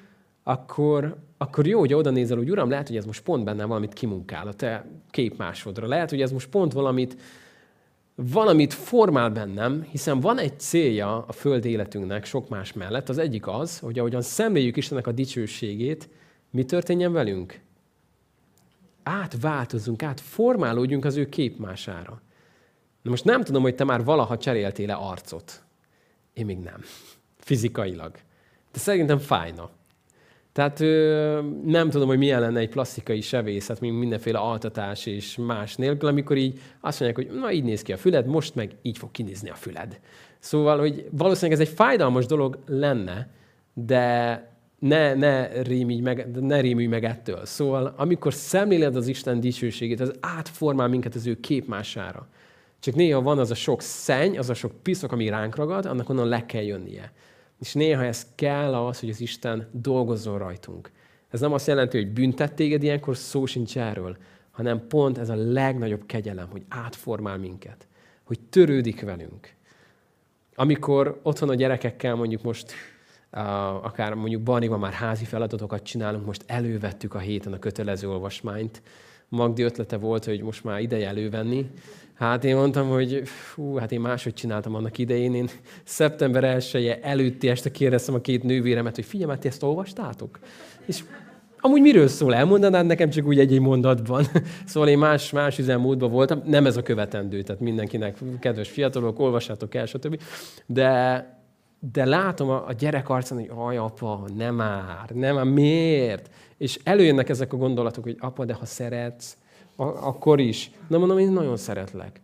akkor, 0.43 1.17
akkor 1.39 1.67
jó, 1.67 1.79
hogy 1.79 1.95
oda 1.95 2.11
nézel, 2.11 2.37
hogy 2.37 2.51
uram, 2.51 2.71
lehet, 2.71 2.89
hogy 2.89 2.97
ez 2.97 3.05
most 3.05 3.23
pont 3.23 3.45
benne 3.45 3.65
valamit 3.65 3.93
kimunkál 3.93 4.47
a 4.47 4.53
te 4.55 4.87
képmásodra. 5.11 5.87
Lehet, 5.87 6.11
hogy 6.11 6.21
ez 6.23 6.33
most 6.33 6.49
pont 6.49 6.73
valamit, 6.73 7.17
valamit 8.17 8.75
formál 8.75 9.31
bennem, 9.31 9.83
hiszen 9.83 10.21
van 10.21 10.39
egy 10.39 10.61
célja 10.61 11.25
a 11.27 11.33
föld 11.33 11.65
életünknek 11.65 12.25
sok 12.25 12.49
más 12.49 12.73
mellett. 12.73 13.09
Az 13.09 13.19
egyik 13.19 13.47
az, 13.47 13.79
hogy 13.79 13.99
ahogyan 13.99 14.23
szemléljük 14.23 14.77
Istennek 14.77 15.07
a 15.07 15.13
dicsőségét, 15.13 16.09
mi 16.51 16.65
történjen 16.65 17.13
velünk? 17.13 17.61
Átváltozunk, 19.03 20.03
átformálódjunk 20.03 21.05
az 21.05 21.17
ő 21.17 21.29
képmására. 21.29 22.23
Na 23.03 23.11
most 23.11 23.25
nem 23.25 23.43
tudom, 23.43 23.63
hogy 23.63 23.75
te 23.75 23.85
már 23.85 24.05
valaha 24.05 24.39
cseréltél-e 24.39 24.95
arcot. 24.95 25.65
Én 26.33 26.45
még 26.45 26.59
nem. 26.59 26.81
Fizikailag. 27.39 28.13
De 28.73 28.79
szerintem 28.79 29.19
fájna. 29.19 29.71
Tehát 30.57 30.79
nem 31.65 31.91
tudom, 31.91 32.09
hogy 32.09 32.19
milyen 32.19 32.41
lenne 32.41 32.61
egy 32.61 32.69
plastikai 32.69 33.21
sevészet, 33.21 33.81
mint 33.81 33.99
mindenféle 33.99 34.39
altatás 34.39 35.07
és 35.07 35.37
más 35.37 35.77
nélkül, 35.77 36.09
amikor 36.09 36.37
így 36.37 36.59
azt 36.81 37.01
mondják, 37.01 37.27
hogy 37.27 37.39
na 37.41 37.53
így 37.53 37.65
néz 37.65 37.83
ki 37.83 37.93
a 37.93 37.97
füled, 37.97 38.27
most 38.27 38.55
meg 38.55 38.71
így 38.83 38.99
fog 38.99 39.11
kinézni 39.11 39.51
a 39.51 39.55
füled. 39.55 40.01
Szóval, 40.39 40.79
hogy 40.79 41.09
valószínűleg 41.11 41.61
ez 41.61 41.69
egy 41.69 41.75
fájdalmas 41.75 42.27
dolog 42.27 42.59
lenne, 42.67 43.29
de 43.75 44.51
ne, 44.79 45.15
ne, 45.15 45.63
rémülj 45.63 46.01
meg, 46.01 46.41
ne 46.41 46.61
rémülj 46.61 46.87
meg 46.87 47.05
ettől. 47.05 47.45
Szóval, 47.45 47.95
amikor 47.97 48.35
szemléled 48.35 48.97
az 48.97 49.07
Isten 49.07 49.41
dicsőségét, 49.41 50.01
az 50.01 50.13
átformál 50.21 50.89
minket 50.89 51.15
az 51.15 51.27
ő 51.27 51.41
képmására. 51.41 52.29
Csak 52.81 52.95
néha 52.95 53.23
van 53.23 53.39
az 53.39 53.51
a 53.51 53.55
sok 53.55 53.83
szenny, 53.83 54.39
az 54.39 54.51
a 54.51 54.55
sok 54.55 54.73
piszok, 54.83 55.13
ami 55.13 55.29
ránk 55.29 55.57
ragad, 55.57 55.87
annak 55.87 56.09
onnan 56.09 56.29
le 56.29 56.47
kell 56.47 56.63
jönnie. 56.63 57.13
És 57.61 57.73
néha 57.73 58.05
ez 58.05 58.27
kell 58.35 58.75
az, 58.75 59.01
hogy 59.01 59.11
az 59.11 59.21
Isten 59.21 59.69
dolgozzon 59.73 60.39
rajtunk. 60.39 60.91
Ez 61.29 61.41
nem 61.41 61.53
azt 61.53 61.67
jelenti, 61.67 61.97
hogy 61.97 62.13
büntet 62.13 62.55
téged 62.55 62.83
ilyenkor, 62.83 63.17
szó 63.17 63.47
sincs 63.47 63.79
erről, 63.79 64.17
hanem 64.51 64.87
pont 64.89 65.19
ez 65.19 65.29
a 65.29 65.35
legnagyobb 65.35 66.07
kegyelem, 66.07 66.49
hogy 66.51 66.63
átformál 66.69 67.39
minket, 67.39 67.87
hogy 68.25 68.41
törődik 68.41 69.01
velünk. 69.01 69.55
Amikor 70.55 71.21
otthon 71.23 71.49
a 71.49 71.55
gyerekekkel 71.55 72.15
mondjuk 72.15 72.43
most 72.43 72.73
akár 73.83 74.15
mondjuk 74.15 74.43
Barniban 74.43 74.79
már 74.79 74.93
házi 74.93 75.25
feladatokat 75.25 75.83
csinálunk, 75.83 76.27
most 76.27 76.45
elővettük 76.47 77.15
a 77.15 77.19
héten 77.19 77.53
a 77.53 77.59
kötelező 77.59 78.09
olvasmányt. 78.09 78.83
Magdi 79.29 79.63
ötlete 79.63 79.97
volt, 79.97 80.25
hogy 80.25 80.43
most 80.43 80.65
már 80.65 80.81
ideje 80.81 81.09
elővenni, 81.09 81.71
Hát 82.19 82.45
én 82.45 82.57
mondtam, 82.57 82.89
hogy 82.89 83.23
fú, 83.25 83.77
hát 83.77 83.93
én 83.93 84.01
máshogy 84.01 84.35
csináltam 84.35 84.75
annak 84.75 84.99
idején. 84.99 85.35
Én 85.35 85.49
szeptember 85.85 86.45
1 86.45 86.75
-e 86.75 86.99
előtti 87.03 87.49
este 87.49 87.71
kérdeztem 87.71 88.15
a 88.15 88.21
két 88.21 88.43
nővéremet, 88.43 88.95
hogy 88.95 89.05
figyelj, 89.05 89.31
hát 89.31 89.41
ti 89.41 89.49
ezt 89.49 89.63
olvastátok? 89.63 90.39
És 90.87 91.05
amúgy 91.61 91.81
miről 91.81 92.09
szól? 92.09 92.35
Elmondanád 92.35 92.87
nekem 92.87 93.11
csak 93.11 93.27
úgy 93.27 93.39
egy-egy 93.39 93.61
mondatban. 93.61 94.25
Szóval 94.67 94.89
én 94.89 94.99
más, 94.99 95.31
más 95.31 95.59
üzemmódban 95.59 96.11
voltam. 96.11 96.43
Nem 96.45 96.67
ez 96.67 96.77
a 96.77 96.83
követendő, 96.83 97.43
tehát 97.43 97.61
mindenkinek, 97.61 98.19
kedves 98.41 98.71
fiatalok, 98.71 99.19
olvassátok 99.19 99.75
el, 99.75 99.87
stb. 99.87 100.21
De, 100.67 101.25
de 101.93 102.05
látom 102.05 102.49
a, 102.49 102.67
a 102.67 102.73
gyerek 102.73 103.09
arcán, 103.09 103.39
hogy 103.39 103.51
aj, 103.55 103.77
apa, 103.77 104.25
nem 104.37 104.55
már, 104.55 105.11
nem 105.15 105.35
már, 105.35 105.45
miért? 105.45 106.31
És 106.59 106.79
előjönnek 106.85 107.29
ezek 107.29 107.53
a 107.53 107.57
gondolatok, 107.57 108.05
hogy 108.05 108.17
apa, 108.19 108.45
de 108.45 108.55
ha 108.55 108.65
szeretsz, 108.65 109.37
akkor 109.77 110.41
is. 110.41 110.71
Na 110.89 110.99
mondom, 110.99 111.19
én 111.19 111.31
nagyon 111.31 111.57
szeretlek. 111.57 112.21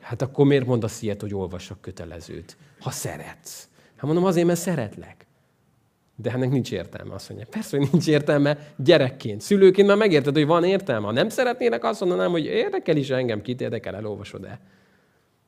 Hát 0.00 0.22
akkor 0.22 0.46
miért 0.46 0.66
mondasz 0.66 1.02
ilyet, 1.02 1.20
hogy 1.20 1.34
olvassak 1.34 1.80
kötelezőt? 1.80 2.56
Ha 2.80 2.90
szeretsz. 2.90 3.68
Hát 3.96 4.04
mondom, 4.04 4.24
azért, 4.24 4.46
mert 4.46 4.60
szeretlek. 4.60 5.26
De 6.16 6.30
ennek 6.30 6.50
nincs 6.50 6.72
értelme, 6.72 7.14
azt 7.14 7.28
mondja. 7.28 7.46
Persze, 7.50 7.76
hogy 7.76 7.88
nincs 7.92 8.08
értelme 8.08 8.58
gyerekként. 8.76 9.40
Szülőként 9.40 9.88
már 9.88 9.96
megérted, 9.96 10.34
hogy 10.34 10.46
van 10.46 10.64
értelme. 10.64 11.06
Ha 11.06 11.12
nem 11.12 11.28
szeretnének, 11.28 11.84
azt 11.84 12.00
mondanám, 12.00 12.30
hogy 12.30 12.44
érdekel 12.44 12.96
is 12.96 13.10
engem, 13.10 13.42
kit 13.42 13.60
érdekel, 13.60 13.94
elolvasod-e. 13.94 14.60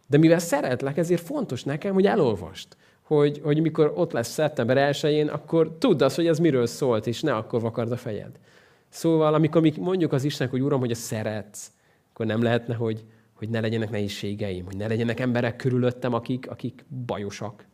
De 0.06 0.18
mivel 0.18 0.38
szeretlek, 0.38 0.96
ezért 0.96 1.22
fontos 1.22 1.64
nekem, 1.64 1.94
hogy 1.94 2.06
elolvast. 2.06 2.76
Hogy, 3.02 3.40
hogy 3.42 3.60
mikor 3.60 3.92
ott 3.96 4.12
lesz 4.12 4.32
szeptember 4.32 4.76
1 5.04 5.28
akkor 5.28 5.76
tudd 5.78 6.02
azt, 6.02 6.16
hogy 6.16 6.26
ez 6.26 6.38
miről 6.38 6.66
szólt, 6.66 7.06
és 7.06 7.20
ne 7.20 7.34
akkor 7.34 7.60
vakard 7.60 7.92
a 7.92 7.96
fejed. 7.96 8.38
Szóval, 8.92 9.34
amikor 9.34 9.60
mi 9.60 9.72
mondjuk 9.78 10.12
az 10.12 10.24
Istennek, 10.24 10.52
hogy 10.52 10.62
Uram, 10.62 10.80
hogy 10.80 10.90
a 10.90 10.94
szeretsz, 10.94 11.72
akkor 12.10 12.26
nem 12.26 12.42
lehetne, 12.42 12.74
hogy, 12.74 13.04
hogy 13.32 13.48
ne 13.48 13.60
legyenek 13.60 13.90
nehézségeim, 13.90 14.64
hogy 14.64 14.76
ne 14.76 14.86
legyenek 14.86 15.20
emberek 15.20 15.56
körülöttem, 15.56 16.14
akik, 16.14 16.50
akik 16.50 16.84
bajosak. 17.06 17.66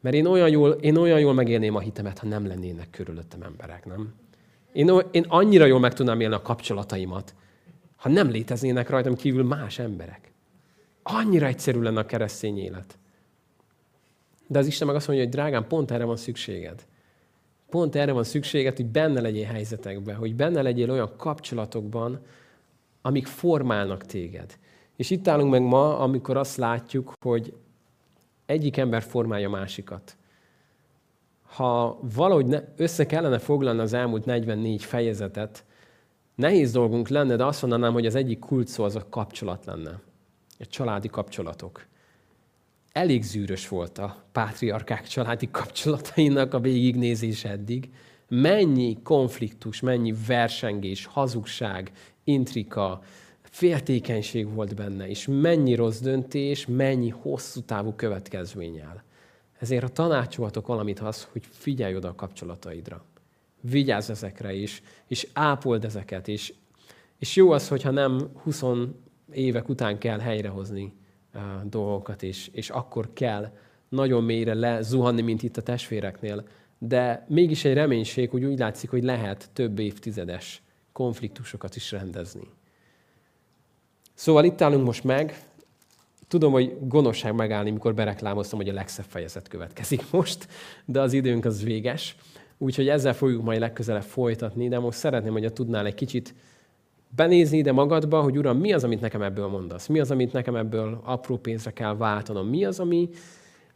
Mert 0.00 0.14
én 0.14 0.26
olyan, 0.26 0.48
jól, 0.48 0.70
én 0.70 0.96
olyan 0.96 1.20
jól 1.20 1.34
megélném 1.34 1.74
a 1.74 1.80
hitemet, 1.80 2.18
ha 2.18 2.26
nem 2.26 2.46
lennének 2.46 2.90
körülöttem 2.90 3.42
emberek, 3.42 3.86
nem? 3.86 4.14
Én, 4.72 4.92
én 5.10 5.24
annyira 5.28 5.64
jól 5.64 5.80
meg 5.80 5.94
tudnám 5.94 6.20
élni 6.20 6.34
a 6.34 6.42
kapcsolataimat, 6.42 7.34
ha 7.96 8.08
nem 8.08 8.30
léteznének 8.30 8.88
rajtam 8.88 9.14
kívül 9.14 9.44
más 9.44 9.78
emberek. 9.78 10.32
Annyira 11.02 11.46
egyszerű 11.46 11.80
lenne 11.80 12.00
a 12.00 12.06
keresztény 12.06 12.58
élet. 12.58 12.98
De 14.46 14.58
az 14.58 14.66
Isten 14.66 14.86
meg 14.86 14.96
azt 14.96 15.06
mondja, 15.06 15.24
hogy 15.24 15.34
drágám, 15.34 15.66
pont 15.66 15.90
erre 15.90 16.04
van 16.04 16.16
szükséged. 16.16 16.86
Pont 17.70 17.94
erre 17.94 18.12
van 18.12 18.24
szükséged, 18.24 18.76
hogy 18.76 18.86
benne 18.86 19.20
legyél 19.20 19.44
helyzetekben, 19.44 20.16
hogy 20.16 20.34
benne 20.34 20.62
legyél 20.62 20.90
olyan 20.90 21.12
kapcsolatokban, 21.16 22.20
amik 23.02 23.26
formálnak 23.26 24.04
téged. 24.04 24.58
És 24.96 25.10
itt 25.10 25.28
állunk 25.28 25.50
meg 25.50 25.62
ma, 25.62 25.98
amikor 25.98 26.36
azt 26.36 26.56
látjuk, 26.56 27.12
hogy 27.24 27.54
egyik 28.46 28.76
ember 28.76 29.02
formálja 29.02 29.48
másikat. 29.48 30.16
Ha 31.42 31.98
valahogy 32.14 32.46
ne, 32.46 32.62
össze 32.76 33.06
kellene 33.06 33.38
foglalni 33.38 33.80
az 33.80 33.92
elmúlt 33.92 34.24
44 34.24 34.84
fejezetet, 34.84 35.64
nehéz 36.34 36.72
dolgunk 36.72 37.08
lenne, 37.08 37.36
de 37.36 37.44
azt 37.44 37.60
mondanám, 37.62 37.92
hogy 37.92 38.06
az 38.06 38.14
egyik 38.14 38.38
kulcsszó 38.38 38.84
az 38.84 38.96
a 38.96 39.06
kapcsolat 39.08 39.64
lenne. 39.64 40.00
A 40.58 40.66
családi 40.66 41.08
kapcsolatok 41.08 41.86
elég 42.92 43.22
zűrös 43.22 43.68
volt 43.68 43.98
a 43.98 44.24
pátriarkák 44.32 45.06
családi 45.06 45.48
kapcsolatainak 45.50 46.54
a 46.54 46.60
végignézés 46.60 47.44
eddig. 47.44 47.90
Mennyi 48.28 49.02
konfliktus, 49.02 49.80
mennyi 49.80 50.14
versengés, 50.26 51.06
hazugság, 51.06 51.92
intrika, 52.24 53.02
féltékenység 53.42 54.54
volt 54.54 54.74
benne, 54.74 55.08
és 55.08 55.26
mennyi 55.30 55.74
rossz 55.74 55.98
döntés, 55.98 56.66
mennyi 56.66 57.08
hosszú 57.08 57.60
távú 57.60 57.92
következménnyel. 57.92 59.04
Ezért 59.58 59.84
a 59.84 59.88
tanácsolhatok 59.88 60.66
valamit 60.66 61.00
az, 61.00 61.28
hogy 61.32 61.42
figyelj 61.50 61.96
oda 61.96 62.08
a 62.08 62.14
kapcsolataidra. 62.14 63.04
Vigyázz 63.60 64.10
ezekre 64.10 64.52
is, 64.52 64.82
és 65.06 65.28
ápold 65.32 65.84
ezeket, 65.84 66.28
és, 66.28 66.54
és 67.18 67.36
jó 67.36 67.50
az, 67.50 67.68
hogyha 67.68 67.90
nem 67.90 68.30
20 68.42 68.62
évek 69.32 69.68
után 69.68 69.98
kell 69.98 70.18
helyrehozni 70.18 70.92
dolgokat, 71.64 72.22
és, 72.22 72.48
és 72.52 72.70
akkor 72.70 73.12
kell 73.12 73.52
nagyon 73.88 74.24
mélyre 74.24 74.54
lezuhanni, 74.54 75.22
mint 75.22 75.42
itt 75.42 75.56
a 75.56 75.62
testvéreknél, 75.62 76.44
de 76.78 77.24
mégis 77.28 77.64
egy 77.64 77.74
reménység, 77.74 78.30
hogy 78.30 78.44
úgy 78.44 78.58
látszik, 78.58 78.90
hogy 78.90 79.02
lehet 79.02 79.50
több 79.52 79.78
évtizedes 79.78 80.62
konfliktusokat 80.92 81.76
is 81.76 81.90
rendezni. 81.90 82.48
Szóval 84.14 84.44
itt 84.44 84.60
állunk 84.60 84.84
most 84.84 85.04
meg. 85.04 85.42
Tudom, 86.28 86.52
hogy 86.52 86.76
gonoszság 86.80 87.34
megállni, 87.34 87.70
mikor 87.70 87.94
bereklámoztam, 87.94 88.58
hogy 88.58 88.68
a 88.68 88.72
legszebb 88.72 89.04
fejezet 89.08 89.48
következik 89.48 90.10
most, 90.12 90.48
de 90.84 91.00
az 91.00 91.12
időnk 91.12 91.44
az 91.44 91.62
véges. 91.62 92.16
Úgyhogy 92.58 92.88
ezzel 92.88 93.14
fogjuk 93.14 93.42
majd 93.42 93.60
legközelebb 93.60 94.02
folytatni, 94.02 94.68
de 94.68 94.78
most 94.78 94.98
szeretném, 94.98 95.32
hogy 95.32 95.52
tudnál 95.52 95.86
egy 95.86 95.94
kicsit 95.94 96.34
benézni 97.16 97.58
ide 97.58 97.72
magadba, 97.72 98.20
hogy 98.20 98.38
Uram, 98.38 98.58
mi 98.58 98.72
az, 98.72 98.84
amit 98.84 99.00
nekem 99.00 99.22
ebből 99.22 99.46
mondasz? 99.46 99.86
Mi 99.86 100.00
az, 100.00 100.10
amit 100.10 100.32
nekem 100.32 100.56
ebből 100.56 101.00
apró 101.04 101.36
pénzre 101.36 101.70
kell 101.70 101.96
váltanom? 101.96 102.48
Mi 102.48 102.64
az, 102.64 102.80
ami, 102.80 103.08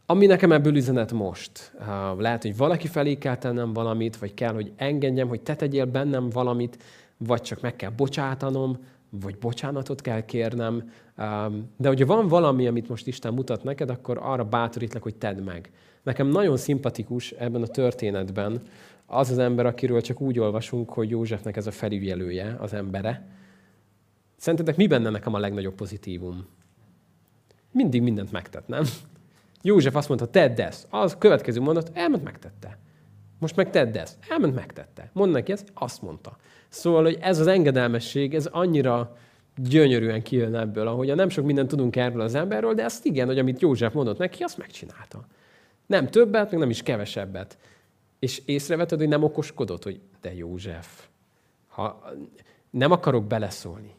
ami 0.05 0.25
nekem 0.25 0.51
ebből 0.51 0.75
üzenet 0.75 1.11
most? 1.11 1.71
Lehet, 2.17 2.41
hogy 2.41 2.57
valaki 2.57 2.87
felé 2.87 3.17
kell 3.17 3.37
tennem 3.37 3.73
valamit, 3.73 4.17
vagy 4.17 4.33
kell, 4.33 4.53
hogy 4.53 4.71
engedjem, 4.75 5.27
hogy 5.27 5.41
te 5.41 5.55
tegyél 5.55 5.85
bennem 5.85 6.29
valamit, 6.29 6.83
vagy 7.17 7.41
csak 7.41 7.61
meg 7.61 7.75
kell 7.75 7.91
bocsátanom, 7.97 8.77
vagy 9.09 9.37
bocsánatot 9.37 10.01
kell 10.01 10.25
kérnem. 10.25 10.91
De 11.77 11.87
hogyha 11.87 12.05
van 12.05 12.27
valami, 12.27 12.67
amit 12.67 12.89
most 12.89 13.07
Isten 13.07 13.33
mutat 13.33 13.63
neked, 13.63 13.89
akkor 13.89 14.19
arra 14.21 14.43
bátorítlak, 14.43 15.03
hogy 15.03 15.15
tedd 15.15 15.41
meg. 15.41 15.71
Nekem 16.03 16.27
nagyon 16.27 16.57
szimpatikus 16.57 17.31
ebben 17.31 17.61
a 17.61 17.67
történetben 17.67 18.61
az 19.05 19.31
az 19.31 19.37
ember, 19.37 19.65
akiről 19.65 20.01
csak 20.01 20.21
úgy 20.21 20.39
olvasunk, 20.39 20.89
hogy 20.89 21.09
Józsefnek 21.09 21.57
ez 21.57 21.67
a 21.67 21.71
felügyelője, 21.71 22.55
az 22.59 22.73
embere. 22.73 23.27
Szerintetek 24.37 24.75
mi 24.75 24.87
benne 24.87 25.09
nekem 25.09 25.33
a 25.33 25.39
legnagyobb 25.39 25.75
pozitívum? 25.75 26.47
Mindig 27.71 28.01
mindent 28.01 28.31
megtett, 28.31 28.67
nem? 28.67 28.83
József 29.61 29.95
azt 29.95 30.07
mondta, 30.07 30.27
tedd 30.27 30.61
ezt. 30.61 30.87
Az 30.89 31.17
következő 31.17 31.59
mondat, 31.61 31.91
elment, 31.93 32.23
megtette. 32.23 32.77
Most 33.39 33.55
meg 33.55 33.69
tedd 33.69 33.97
ezt. 33.97 34.17
Elment, 34.29 34.55
megtette. 34.55 35.09
Mondd 35.13 35.31
neki 35.31 35.51
ezt, 35.51 35.71
azt 35.73 36.01
mondta. 36.01 36.37
Szóval, 36.69 37.03
hogy 37.03 37.17
ez 37.21 37.39
az 37.39 37.47
engedelmesség, 37.47 38.33
ez 38.35 38.45
annyira 38.45 39.17
gyönyörűen 39.55 40.21
kijön 40.21 40.55
ebből, 40.55 40.87
ahogy 40.87 41.15
nem 41.15 41.29
sok 41.29 41.45
mindent 41.45 41.67
tudunk 41.67 41.95
erről 41.95 42.21
az 42.21 42.35
emberről, 42.35 42.73
de 42.73 42.83
ezt 42.83 43.05
igen, 43.05 43.27
hogy 43.27 43.39
amit 43.39 43.61
József 43.61 43.93
mondott 43.93 44.17
neki, 44.17 44.43
azt 44.43 44.57
megcsinálta. 44.57 45.25
Nem 45.85 46.07
többet, 46.07 46.51
meg 46.51 46.59
nem 46.59 46.69
is 46.69 46.83
kevesebbet. 46.83 47.57
És 48.25 48.41
észreveted, 48.45 48.99
hogy 48.99 49.07
nem 49.07 49.23
okoskodott, 49.23 49.83
hogy 49.83 49.99
de 50.21 50.33
József, 50.33 51.07
ha 51.67 52.03
nem 52.69 52.91
akarok 52.91 53.25
beleszólni. 53.25 53.93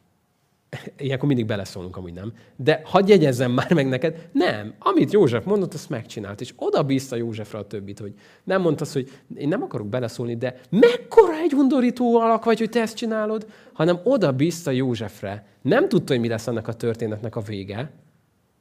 Ilyenkor 0.98 1.28
mindig 1.28 1.46
beleszólunk, 1.46 1.96
amúgy 1.96 2.12
nem. 2.12 2.32
De 2.56 2.80
hagyj 2.84 3.10
jegyezzem 3.10 3.52
már 3.52 3.72
meg 3.72 3.88
neked, 3.88 4.28
nem. 4.32 4.74
Amit 4.78 5.12
József 5.12 5.44
mondott, 5.44 5.74
azt 5.74 5.88
megcsinált. 5.88 6.40
És 6.40 6.52
oda 6.56 6.82
bízta 6.82 7.16
Józsefra 7.16 7.58
a 7.58 7.66
többit, 7.66 7.98
hogy 7.98 8.14
nem 8.44 8.60
mondta 8.60 8.84
hogy 8.92 9.10
én 9.36 9.48
nem 9.48 9.62
akarok 9.62 9.86
beleszólni, 9.86 10.36
de 10.36 10.60
mekkora 10.70 11.36
egy 11.36 11.54
undorító 11.54 12.16
alak 12.20 12.44
vagy, 12.44 12.58
hogy 12.58 12.70
te 12.70 12.80
ezt 12.80 12.96
csinálod, 12.96 13.46
hanem 13.72 14.00
oda 14.04 14.32
bízta 14.32 14.70
Józsefre. 14.70 15.46
Nem 15.62 15.88
tudta, 15.88 16.12
hogy 16.12 16.22
mi 16.22 16.28
lesz 16.28 16.46
ennek 16.46 16.68
a 16.68 16.74
történetnek 16.74 17.36
a 17.36 17.40
vége, 17.40 17.92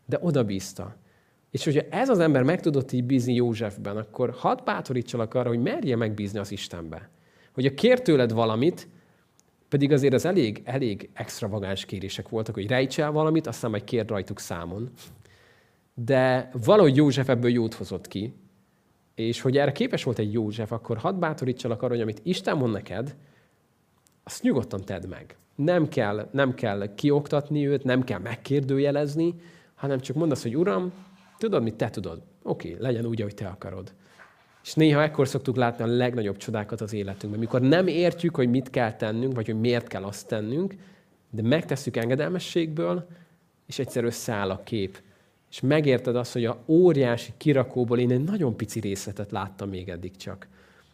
de 0.06 0.20
oda 0.22 0.44
bízta. 0.44 0.96
És 1.56 1.64
hogyha 1.64 1.82
ez 1.90 2.10
az 2.10 2.20
ember 2.20 2.44
meg 2.44 2.62
tudott 2.62 2.92
így 2.92 3.04
bízni 3.04 3.34
Józsefben, 3.34 3.98
akkor 3.98 4.32
hadd 4.38 4.64
bátorítsalak 4.66 5.34
arra, 5.34 5.50
hogy 5.50 5.62
merje 5.62 5.96
megbízni 5.96 6.40
az 6.40 6.52
Istenbe. 6.52 7.10
Hogy 7.54 7.66
a 7.66 7.74
kér 7.74 8.02
tőled 8.02 8.32
valamit, 8.32 8.88
pedig 9.70 9.92
azért 9.92 10.14
az 10.14 10.26
elég, 10.26 10.62
elég 10.66 11.10
extravagáns 11.14 11.86
kérések 11.86 12.30
voltak, 12.30 12.56
hogy 12.56 12.68
rejts 12.68 13.00
el 13.00 13.12
valamit, 13.12 13.48
aztán 13.48 13.70
majd 13.70 13.84
kérd 13.84 14.10
rajtuk 14.10 14.40
számon. 14.40 14.90
De 15.94 16.50
valahogy 16.66 16.96
József 16.96 17.30
ebből 17.30 17.52
jót 17.52 17.74
hozott 17.74 18.08
ki, 18.08 18.34
és 19.14 19.42
hogy 19.42 19.58
erre 19.58 19.72
képes 19.72 20.04
volt 20.04 20.20
egy 20.20 20.34
József, 20.34 20.72
akkor 20.72 20.98
hadd 20.98 21.20
bátorítsalak 21.20 21.82
arra, 21.82 21.94
hogy 21.94 22.02
amit 22.02 22.22
Isten 22.24 22.58
mond 22.58 22.74
neked, 22.74 23.16
azt 24.24 24.42
nyugodtan 24.42 24.82
tedd 24.86 25.08
meg. 25.08 25.38
Nem 25.56 25.88
kell, 25.88 26.30
nem 26.32 26.54
kell 26.54 26.96
kioktatni 26.96 27.68
őt, 27.68 27.84
nem 27.84 28.04
kell 28.04 28.20
megkérdőjelezni, 28.20 29.36
hanem 29.76 30.00
csak 30.00 30.16
mondd 30.16 30.32
azt, 30.32 30.44
hogy 30.44 30.58
Uram, 30.58 30.92
tudod, 31.38 31.64
mit 31.64 31.76
te 31.76 31.90
tudod. 31.90 32.22
Oké, 32.44 32.76
legyen 32.80 33.06
úgy, 33.06 33.22
ahogy 33.22 33.34
te 33.34 33.48
akarod. 33.48 33.94
És 34.64 34.74
néha 34.74 35.02
ekkor 35.02 35.28
szoktuk 35.28 35.56
látni 35.56 35.84
a 35.84 35.88
legnagyobb 35.88 36.38
csodákat 36.38 36.82
az 36.82 36.94
életünkben, 36.94 37.40
mikor 37.40 37.62
nem 37.62 37.88
értjük, 37.88 38.36
hogy 38.36 38.50
mit 38.50 38.70
kell 38.70 38.94
tennünk, 38.94 39.36
vagy 39.36 39.46
hogy 39.46 39.60
miért 39.60 39.88
kell 39.88 40.04
azt 40.04 40.28
tennünk, 40.28 40.76
de 41.30 41.42
megtesszük 41.42 41.98
engedelmességből, 41.98 43.08
és 43.66 43.80
egyszer 43.80 44.04
összeáll 44.04 44.50
a 44.50 44.64
kép. 44.64 45.02
És 45.50 45.62
megérted 45.62 46.16
azt, 46.16 46.34
hogy 46.34 46.46
a 46.46 46.64
óriási 46.66 47.34
kirakóból 47.38 48.00
én 48.00 48.12
egy 48.12 48.24
nagyon 48.24 48.56
pici 48.56 48.80
részletet 48.80 49.32
láttam 49.32 49.70
még 49.70 49.90
eddig 49.90 50.16
csak. 50.16 50.48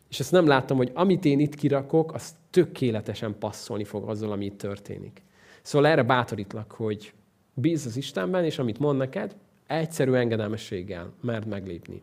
És 0.10 0.20
ezt 0.20 0.32
nem 0.32 0.48
láttam, 0.48 0.78
hogy 0.78 0.92
amit 0.94 1.26
én 1.26 1.40
itt 1.40 1.56
kirakok, 1.56 2.14
az 2.14 2.36
tökéletesen 2.50 3.36
passzolni 3.40 3.84
fog 3.84 4.10
azzal, 4.10 4.32
ami 4.32 4.46
itt 4.46 4.58
történik. 4.58 5.22
Szóval 5.62 5.88
erre 5.88 6.04
bátorítlak, 6.04 6.72
hogy 6.72 7.14
bízz 7.54 7.86
az 7.86 7.98
Istenben, 7.98 8.46
és 8.46 8.60
amit 8.60 8.80
mond 8.80 8.98
neked, 8.98 9.36
egyszerű 9.72 10.14
engedelmességgel 10.14 11.14
mert 11.22 11.46
meglépni. 11.46 12.02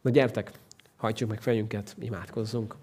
Na 0.00 0.10
gyertek, 0.10 0.50
hajtsuk 0.96 1.28
meg 1.28 1.40
fejünket, 1.40 1.96
imádkozzunk. 2.00 2.76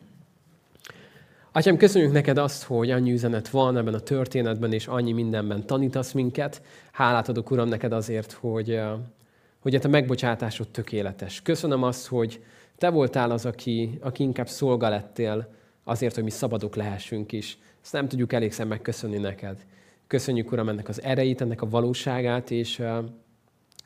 Atyám, 1.51 1.77
köszönjük 1.77 2.11
neked 2.11 2.37
azt, 2.37 2.63
hogy 2.63 2.91
annyi 2.91 3.11
üzenet 3.11 3.49
van 3.49 3.77
ebben 3.77 3.93
a 3.93 3.99
történetben, 3.99 4.73
és 4.73 4.87
annyi 4.87 5.11
mindenben 5.11 5.65
tanítasz 5.65 6.11
minket. 6.11 6.61
Hálát 6.91 7.29
adok, 7.29 7.51
Uram, 7.51 7.67
neked 7.67 7.91
azért, 7.91 8.31
hogy, 8.31 8.81
hogy 9.59 9.75
a 9.75 9.79
te 9.79 9.87
megbocsátásod 9.87 10.67
tökéletes. 10.67 11.41
Köszönöm 11.41 11.83
azt, 11.83 12.07
hogy 12.07 12.43
te 12.77 12.89
voltál 12.89 13.31
az, 13.31 13.45
aki, 13.45 13.97
aki 14.01 14.23
inkább 14.23 14.47
szolga 14.47 14.89
lettél 14.89 15.53
azért, 15.83 16.15
hogy 16.15 16.23
mi 16.23 16.29
szabadok 16.29 16.75
lehessünk 16.75 17.31
is. 17.31 17.57
Ezt 17.83 17.93
nem 17.93 18.07
tudjuk 18.07 18.33
elégszer 18.33 18.65
megköszönni 18.65 19.17
neked. 19.17 19.65
Köszönjük, 20.07 20.51
Uram, 20.51 20.69
ennek 20.69 20.89
az 20.89 21.01
erejét, 21.01 21.41
ennek 21.41 21.61
a 21.61 21.69
valóságát, 21.69 22.51
és 22.51 22.81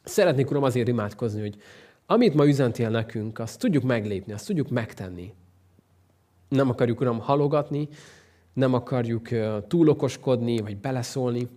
szeretnék, 0.03 0.49
Uram, 0.49 0.63
azért 0.63 0.87
imádkozni, 0.87 1.41
hogy 1.41 1.61
amit 2.05 2.33
ma 2.33 2.47
üzentél 2.47 2.89
nekünk, 2.89 3.39
azt 3.39 3.59
tudjuk 3.59 3.83
meglépni, 3.83 4.33
azt 4.33 4.47
tudjuk 4.47 4.69
megtenni. 4.69 5.33
Nem 6.49 6.69
akarjuk, 6.69 6.99
Uram, 7.01 7.19
halogatni, 7.19 7.87
nem 8.53 8.73
akarjuk 8.73 9.29
túlokoskodni, 9.67 10.59
vagy 10.59 10.77
beleszólni. 10.77 11.47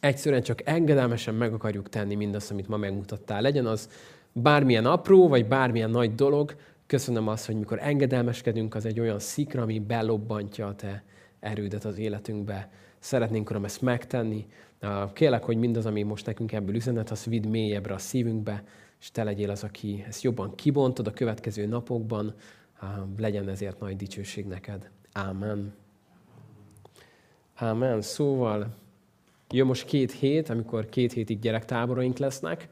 Egyszerűen 0.00 0.42
csak 0.42 0.68
engedelmesen 0.68 1.34
meg 1.34 1.52
akarjuk 1.52 1.88
tenni 1.88 2.14
mindazt, 2.14 2.50
amit 2.50 2.68
ma 2.68 2.76
megmutattál. 2.76 3.42
Legyen 3.42 3.66
az 3.66 3.88
bármilyen 4.32 4.86
apró, 4.86 5.28
vagy 5.28 5.46
bármilyen 5.46 5.90
nagy 5.90 6.14
dolog, 6.14 6.56
köszönöm 6.86 7.28
azt, 7.28 7.46
hogy 7.46 7.56
mikor 7.56 7.78
engedelmeskedünk, 7.82 8.74
az 8.74 8.86
egy 8.86 9.00
olyan 9.00 9.18
szikra, 9.18 9.62
ami 9.62 9.78
belobbantja 9.78 10.66
a 10.66 10.74
te 10.74 11.04
erődet 11.40 11.84
az 11.84 11.98
életünkbe. 11.98 12.70
Szeretnénk, 13.04 13.50
Uram, 13.50 13.64
ezt 13.64 13.82
megtenni. 13.82 14.46
Kélek, 15.12 15.44
hogy 15.44 15.56
mindaz, 15.56 15.86
ami 15.86 16.02
most 16.02 16.26
nekünk 16.26 16.52
ebből 16.52 16.74
üzenet, 16.74 17.10
az 17.10 17.24
vidd 17.24 17.46
mélyebbre 17.46 17.94
a 17.94 17.98
szívünkbe, 17.98 18.64
és 19.00 19.10
te 19.10 19.24
legyél 19.24 19.50
az, 19.50 19.64
aki 19.64 20.04
ezt 20.08 20.22
jobban 20.22 20.54
kibontod 20.54 21.06
a 21.06 21.10
következő 21.10 21.66
napokban, 21.66 22.34
legyen 23.16 23.48
ezért 23.48 23.80
nagy 23.80 23.96
dicsőség 23.96 24.46
neked. 24.46 24.90
Ámen. 25.12 25.74
Ámen. 27.54 28.00
Szóval 28.00 28.74
jön 29.50 29.66
most 29.66 29.84
két 29.84 30.12
hét, 30.12 30.48
amikor 30.48 30.88
két 30.88 31.12
hétig 31.12 31.38
gyerektáboraink 31.38 32.18
lesznek, 32.18 32.68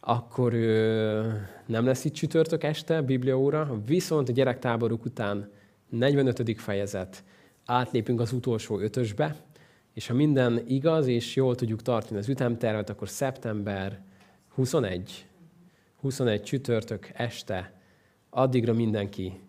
akkor 0.00 0.54
ö, 0.54 1.28
nem 1.66 1.84
lesz 1.84 2.04
itt 2.04 2.12
csütörtök 2.12 2.64
este 2.64 3.02
Bibliaóra, 3.02 3.80
viszont 3.86 4.28
a 4.28 4.32
gyerektáboruk 4.32 5.04
után 5.04 5.50
45. 5.88 6.60
fejezet, 6.60 7.24
átlépünk 7.64 8.20
az 8.20 8.32
utolsó 8.32 8.78
ötösbe, 8.78 9.48
és 9.94 10.06
ha 10.06 10.14
minden 10.14 10.64
igaz, 10.66 11.06
és 11.06 11.36
jól 11.36 11.54
tudjuk 11.54 11.82
tartani 11.82 12.18
az 12.18 12.28
ütemtervet, 12.28 12.90
akkor 12.90 13.08
szeptember 13.08 14.00
21 14.54 15.26
21 16.00 16.42
csütörtök 16.42 17.10
este, 17.14 17.72
addigra 18.30 18.72
mindenki 18.72 19.40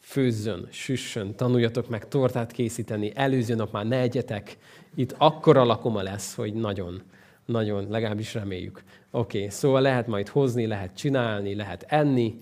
főzzön, 0.00 0.68
süssön, 0.70 1.34
tanuljatok 1.34 1.88
meg 1.88 2.08
tortát 2.08 2.52
készíteni, 2.52 3.12
előző 3.14 3.54
nap 3.54 3.72
már 3.72 3.86
ne 3.86 4.00
egyetek, 4.00 4.58
itt 4.94 5.14
akkora 5.18 5.64
lakoma 5.64 6.02
lesz, 6.02 6.34
hogy 6.34 6.54
nagyon, 6.54 7.02
nagyon, 7.44 7.88
legalábbis 7.88 8.34
reméljük. 8.34 8.82
Oké, 9.10 9.38
okay, 9.38 9.50
szóval 9.50 9.80
lehet 9.80 10.06
majd 10.06 10.28
hozni, 10.28 10.66
lehet 10.66 10.96
csinálni, 10.96 11.54
lehet 11.54 11.84
enni, 11.88 12.40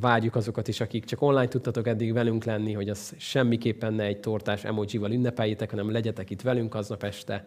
várjuk 0.00 0.34
azokat 0.34 0.68
is, 0.68 0.80
akik 0.80 1.04
csak 1.04 1.22
online 1.22 1.48
tudtatok 1.48 1.86
eddig 1.86 2.12
velünk 2.12 2.44
lenni, 2.44 2.72
hogy 2.72 2.88
az 2.88 3.14
semmiképpen 3.16 3.94
ne 3.94 4.04
egy 4.04 4.20
tortás 4.20 4.64
emojival 4.64 5.10
ünnepeljétek, 5.10 5.70
hanem 5.70 5.90
legyetek 5.90 6.30
itt 6.30 6.42
velünk 6.42 6.74
aznap 6.74 7.02
este. 7.02 7.46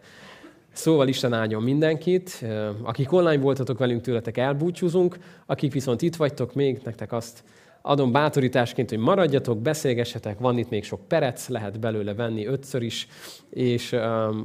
Szóval 0.72 1.08
Isten 1.08 1.32
áldjon 1.32 1.62
mindenkit. 1.62 2.44
Akik 2.82 3.12
online 3.12 3.42
voltatok 3.42 3.78
velünk, 3.78 4.00
tőletek 4.00 4.38
elbúcsúzunk. 4.38 5.18
Akik 5.46 5.72
viszont 5.72 6.02
itt 6.02 6.16
vagytok 6.16 6.54
még, 6.54 6.80
nektek 6.84 7.12
azt 7.12 7.44
adom 7.82 8.12
bátorításként, 8.12 8.88
hogy 8.88 8.98
maradjatok, 8.98 9.58
beszélgessetek, 9.58 10.38
van 10.38 10.58
itt 10.58 10.70
még 10.70 10.84
sok 10.84 11.08
perec, 11.08 11.48
lehet 11.48 11.80
belőle 11.80 12.14
venni 12.14 12.46
ötször 12.46 12.82
is, 12.82 13.08
és 13.50 13.96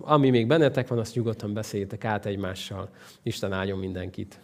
ami 0.02 0.30
még 0.30 0.48
bennetek 0.48 0.88
van, 0.88 1.00
azt 1.00 1.16
nyugodtan 1.16 1.54
beszéljétek 1.54 2.06
át 2.06 2.26
egymással. 2.26 2.90
Isten 3.24 3.54
áldjon 3.54 3.78
mindenkit. 3.78 4.40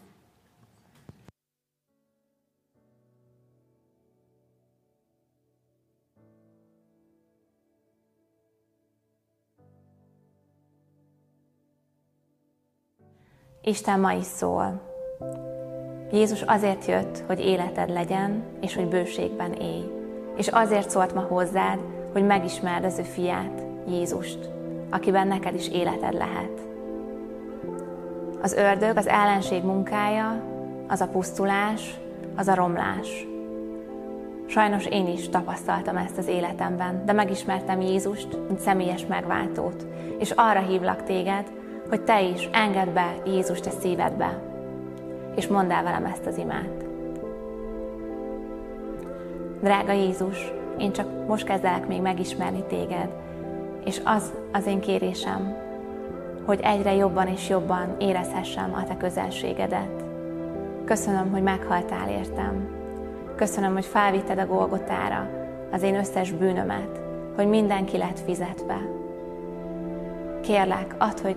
Isten 13.65 13.99
ma 13.99 14.11
is 14.13 14.25
szól. 14.25 14.79
Jézus 16.11 16.41
azért 16.41 16.85
jött, 16.85 17.23
hogy 17.27 17.39
életed 17.39 17.89
legyen, 17.89 18.43
és 18.61 18.75
hogy 18.75 18.87
bőségben 18.87 19.53
élj. 19.53 19.83
És 20.37 20.47
azért 20.47 20.89
szólt 20.89 21.13
ma 21.13 21.21
hozzád, 21.21 21.79
hogy 22.11 22.25
megismerd 22.25 22.83
az 22.83 22.99
ő 22.99 23.01
fiát, 23.01 23.61
Jézust, 23.87 24.49
akiben 24.89 25.27
neked 25.27 25.55
is 25.55 25.69
életed 25.69 26.13
lehet. 26.13 26.61
Az 28.41 28.53
ördög, 28.53 28.97
az 28.97 29.07
ellenség 29.07 29.63
munkája, 29.63 30.43
az 30.87 31.01
a 31.01 31.07
pusztulás, 31.07 31.99
az 32.35 32.47
a 32.47 32.55
romlás. 32.55 33.27
Sajnos 34.47 34.85
én 34.85 35.07
is 35.07 35.29
tapasztaltam 35.29 35.97
ezt 35.97 36.17
az 36.17 36.27
életemben, 36.27 37.05
de 37.05 37.11
megismertem 37.11 37.81
Jézust, 37.81 38.37
mint 38.47 38.59
személyes 38.59 39.05
megváltót, 39.05 39.85
és 40.19 40.31
arra 40.31 40.59
hívlak 40.59 41.03
téged, 41.03 41.51
hogy 41.89 42.01
te 42.01 42.21
is 42.21 42.49
engedd 42.51 42.93
be 42.93 43.13
Jézust 43.25 43.65
a 43.65 43.69
szívedbe, 43.69 44.41
és 45.35 45.47
mondd 45.47 45.71
el 45.71 45.83
velem 45.83 46.05
ezt 46.05 46.25
az 46.25 46.37
imát. 46.37 46.85
Drága 49.61 49.91
Jézus, 49.91 50.51
én 50.77 50.91
csak 50.91 51.27
most 51.27 51.45
kezdelek 51.45 51.87
még 51.87 52.01
megismerni 52.01 52.63
téged, 52.63 53.09
és 53.85 54.01
az 54.03 54.33
az 54.51 54.65
én 54.65 54.79
kérésem, 54.79 55.55
hogy 56.45 56.59
egyre 56.63 56.93
jobban 56.93 57.27
és 57.27 57.49
jobban 57.49 57.95
érezhessem 57.99 58.73
a 58.73 58.83
te 58.83 58.97
közelségedet. 58.97 60.03
Köszönöm, 60.85 61.31
hogy 61.31 61.43
meghaltál 61.43 62.09
értem. 62.09 62.67
Köszönöm, 63.35 63.73
hogy 63.73 63.85
felvitted 63.85 64.37
a 64.39 64.45
Golgotára 64.45 65.29
az 65.71 65.81
én 65.81 65.95
összes 65.95 66.31
bűnömet, 66.31 66.99
hogy 67.35 67.47
mindenki 67.47 67.97
lett 67.97 68.19
fizetve. 68.19 68.81
Kérlek, 70.41 70.95
add, 70.97 71.21
hogy 71.21 71.35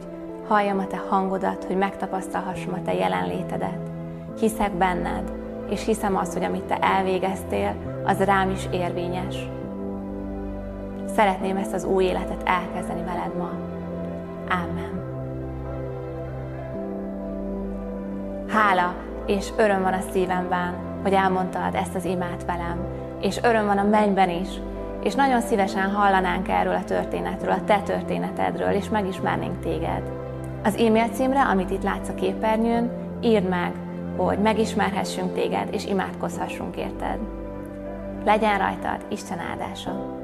halljam 0.49 0.79
a 0.79 0.87
Te 0.87 1.03
hangodat, 1.09 1.65
hogy 1.65 1.77
megtapasztalhassam 1.77 2.75
a 2.75 2.83
Te 2.85 2.95
jelenlétedet. 2.95 3.91
Hiszek 4.39 4.73
benned, 4.73 5.33
és 5.71 5.85
hiszem 5.85 6.17
azt, 6.17 6.33
hogy 6.33 6.45
amit 6.45 6.65
Te 6.65 6.79
elvégeztél, 6.81 7.75
az 8.05 8.19
rám 8.19 8.51
is 8.51 8.69
érvényes. 8.71 9.37
Szeretném 11.15 11.57
ezt 11.57 11.73
az 11.73 11.85
új 11.85 12.05
életet 12.05 12.43
elkezdeni 12.45 13.03
veled 13.05 13.37
ma. 13.37 13.51
Amen. 14.49 15.05
Hála 18.49 18.95
és 19.27 19.49
öröm 19.57 19.83
van 19.83 19.93
a 19.93 20.11
szívemben, 20.13 20.75
hogy 21.03 21.13
elmondtad 21.13 21.75
ezt 21.75 21.95
az 21.95 22.05
imát 22.05 22.45
velem, 22.45 22.79
és 23.21 23.39
öröm 23.43 23.67
van 23.67 23.79
a 23.79 23.85
mennyben 23.85 24.31
is, 24.31 24.49
és 25.03 25.15
nagyon 25.15 25.41
szívesen 25.41 25.91
hallanánk 25.91 26.49
erről 26.49 26.75
a 26.75 26.85
történetről, 26.85 27.53
a 27.53 27.65
te 27.65 27.81
történetedről, 27.81 28.71
és 28.71 28.89
megismernénk 28.89 29.61
téged. 29.61 30.26
Az 30.67 30.77
e-mail 30.77 31.09
címre, 31.09 31.43
amit 31.43 31.71
itt 31.71 31.83
látsz 31.83 32.09
a 32.09 32.15
képernyőn, 32.15 32.91
írd 33.23 33.49
meg, 33.49 33.73
hogy 34.17 34.39
megismerhessünk 34.39 35.33
téged, 35.33 35.69
és 35.73 35.87
imádkozhassunk 35.87 36.77
érted. 36.77 37.19
Legyen 38.25 38.59
rajtad 38.59 39.07
Isten 39.11 39.39
áldása! 39.39 40.16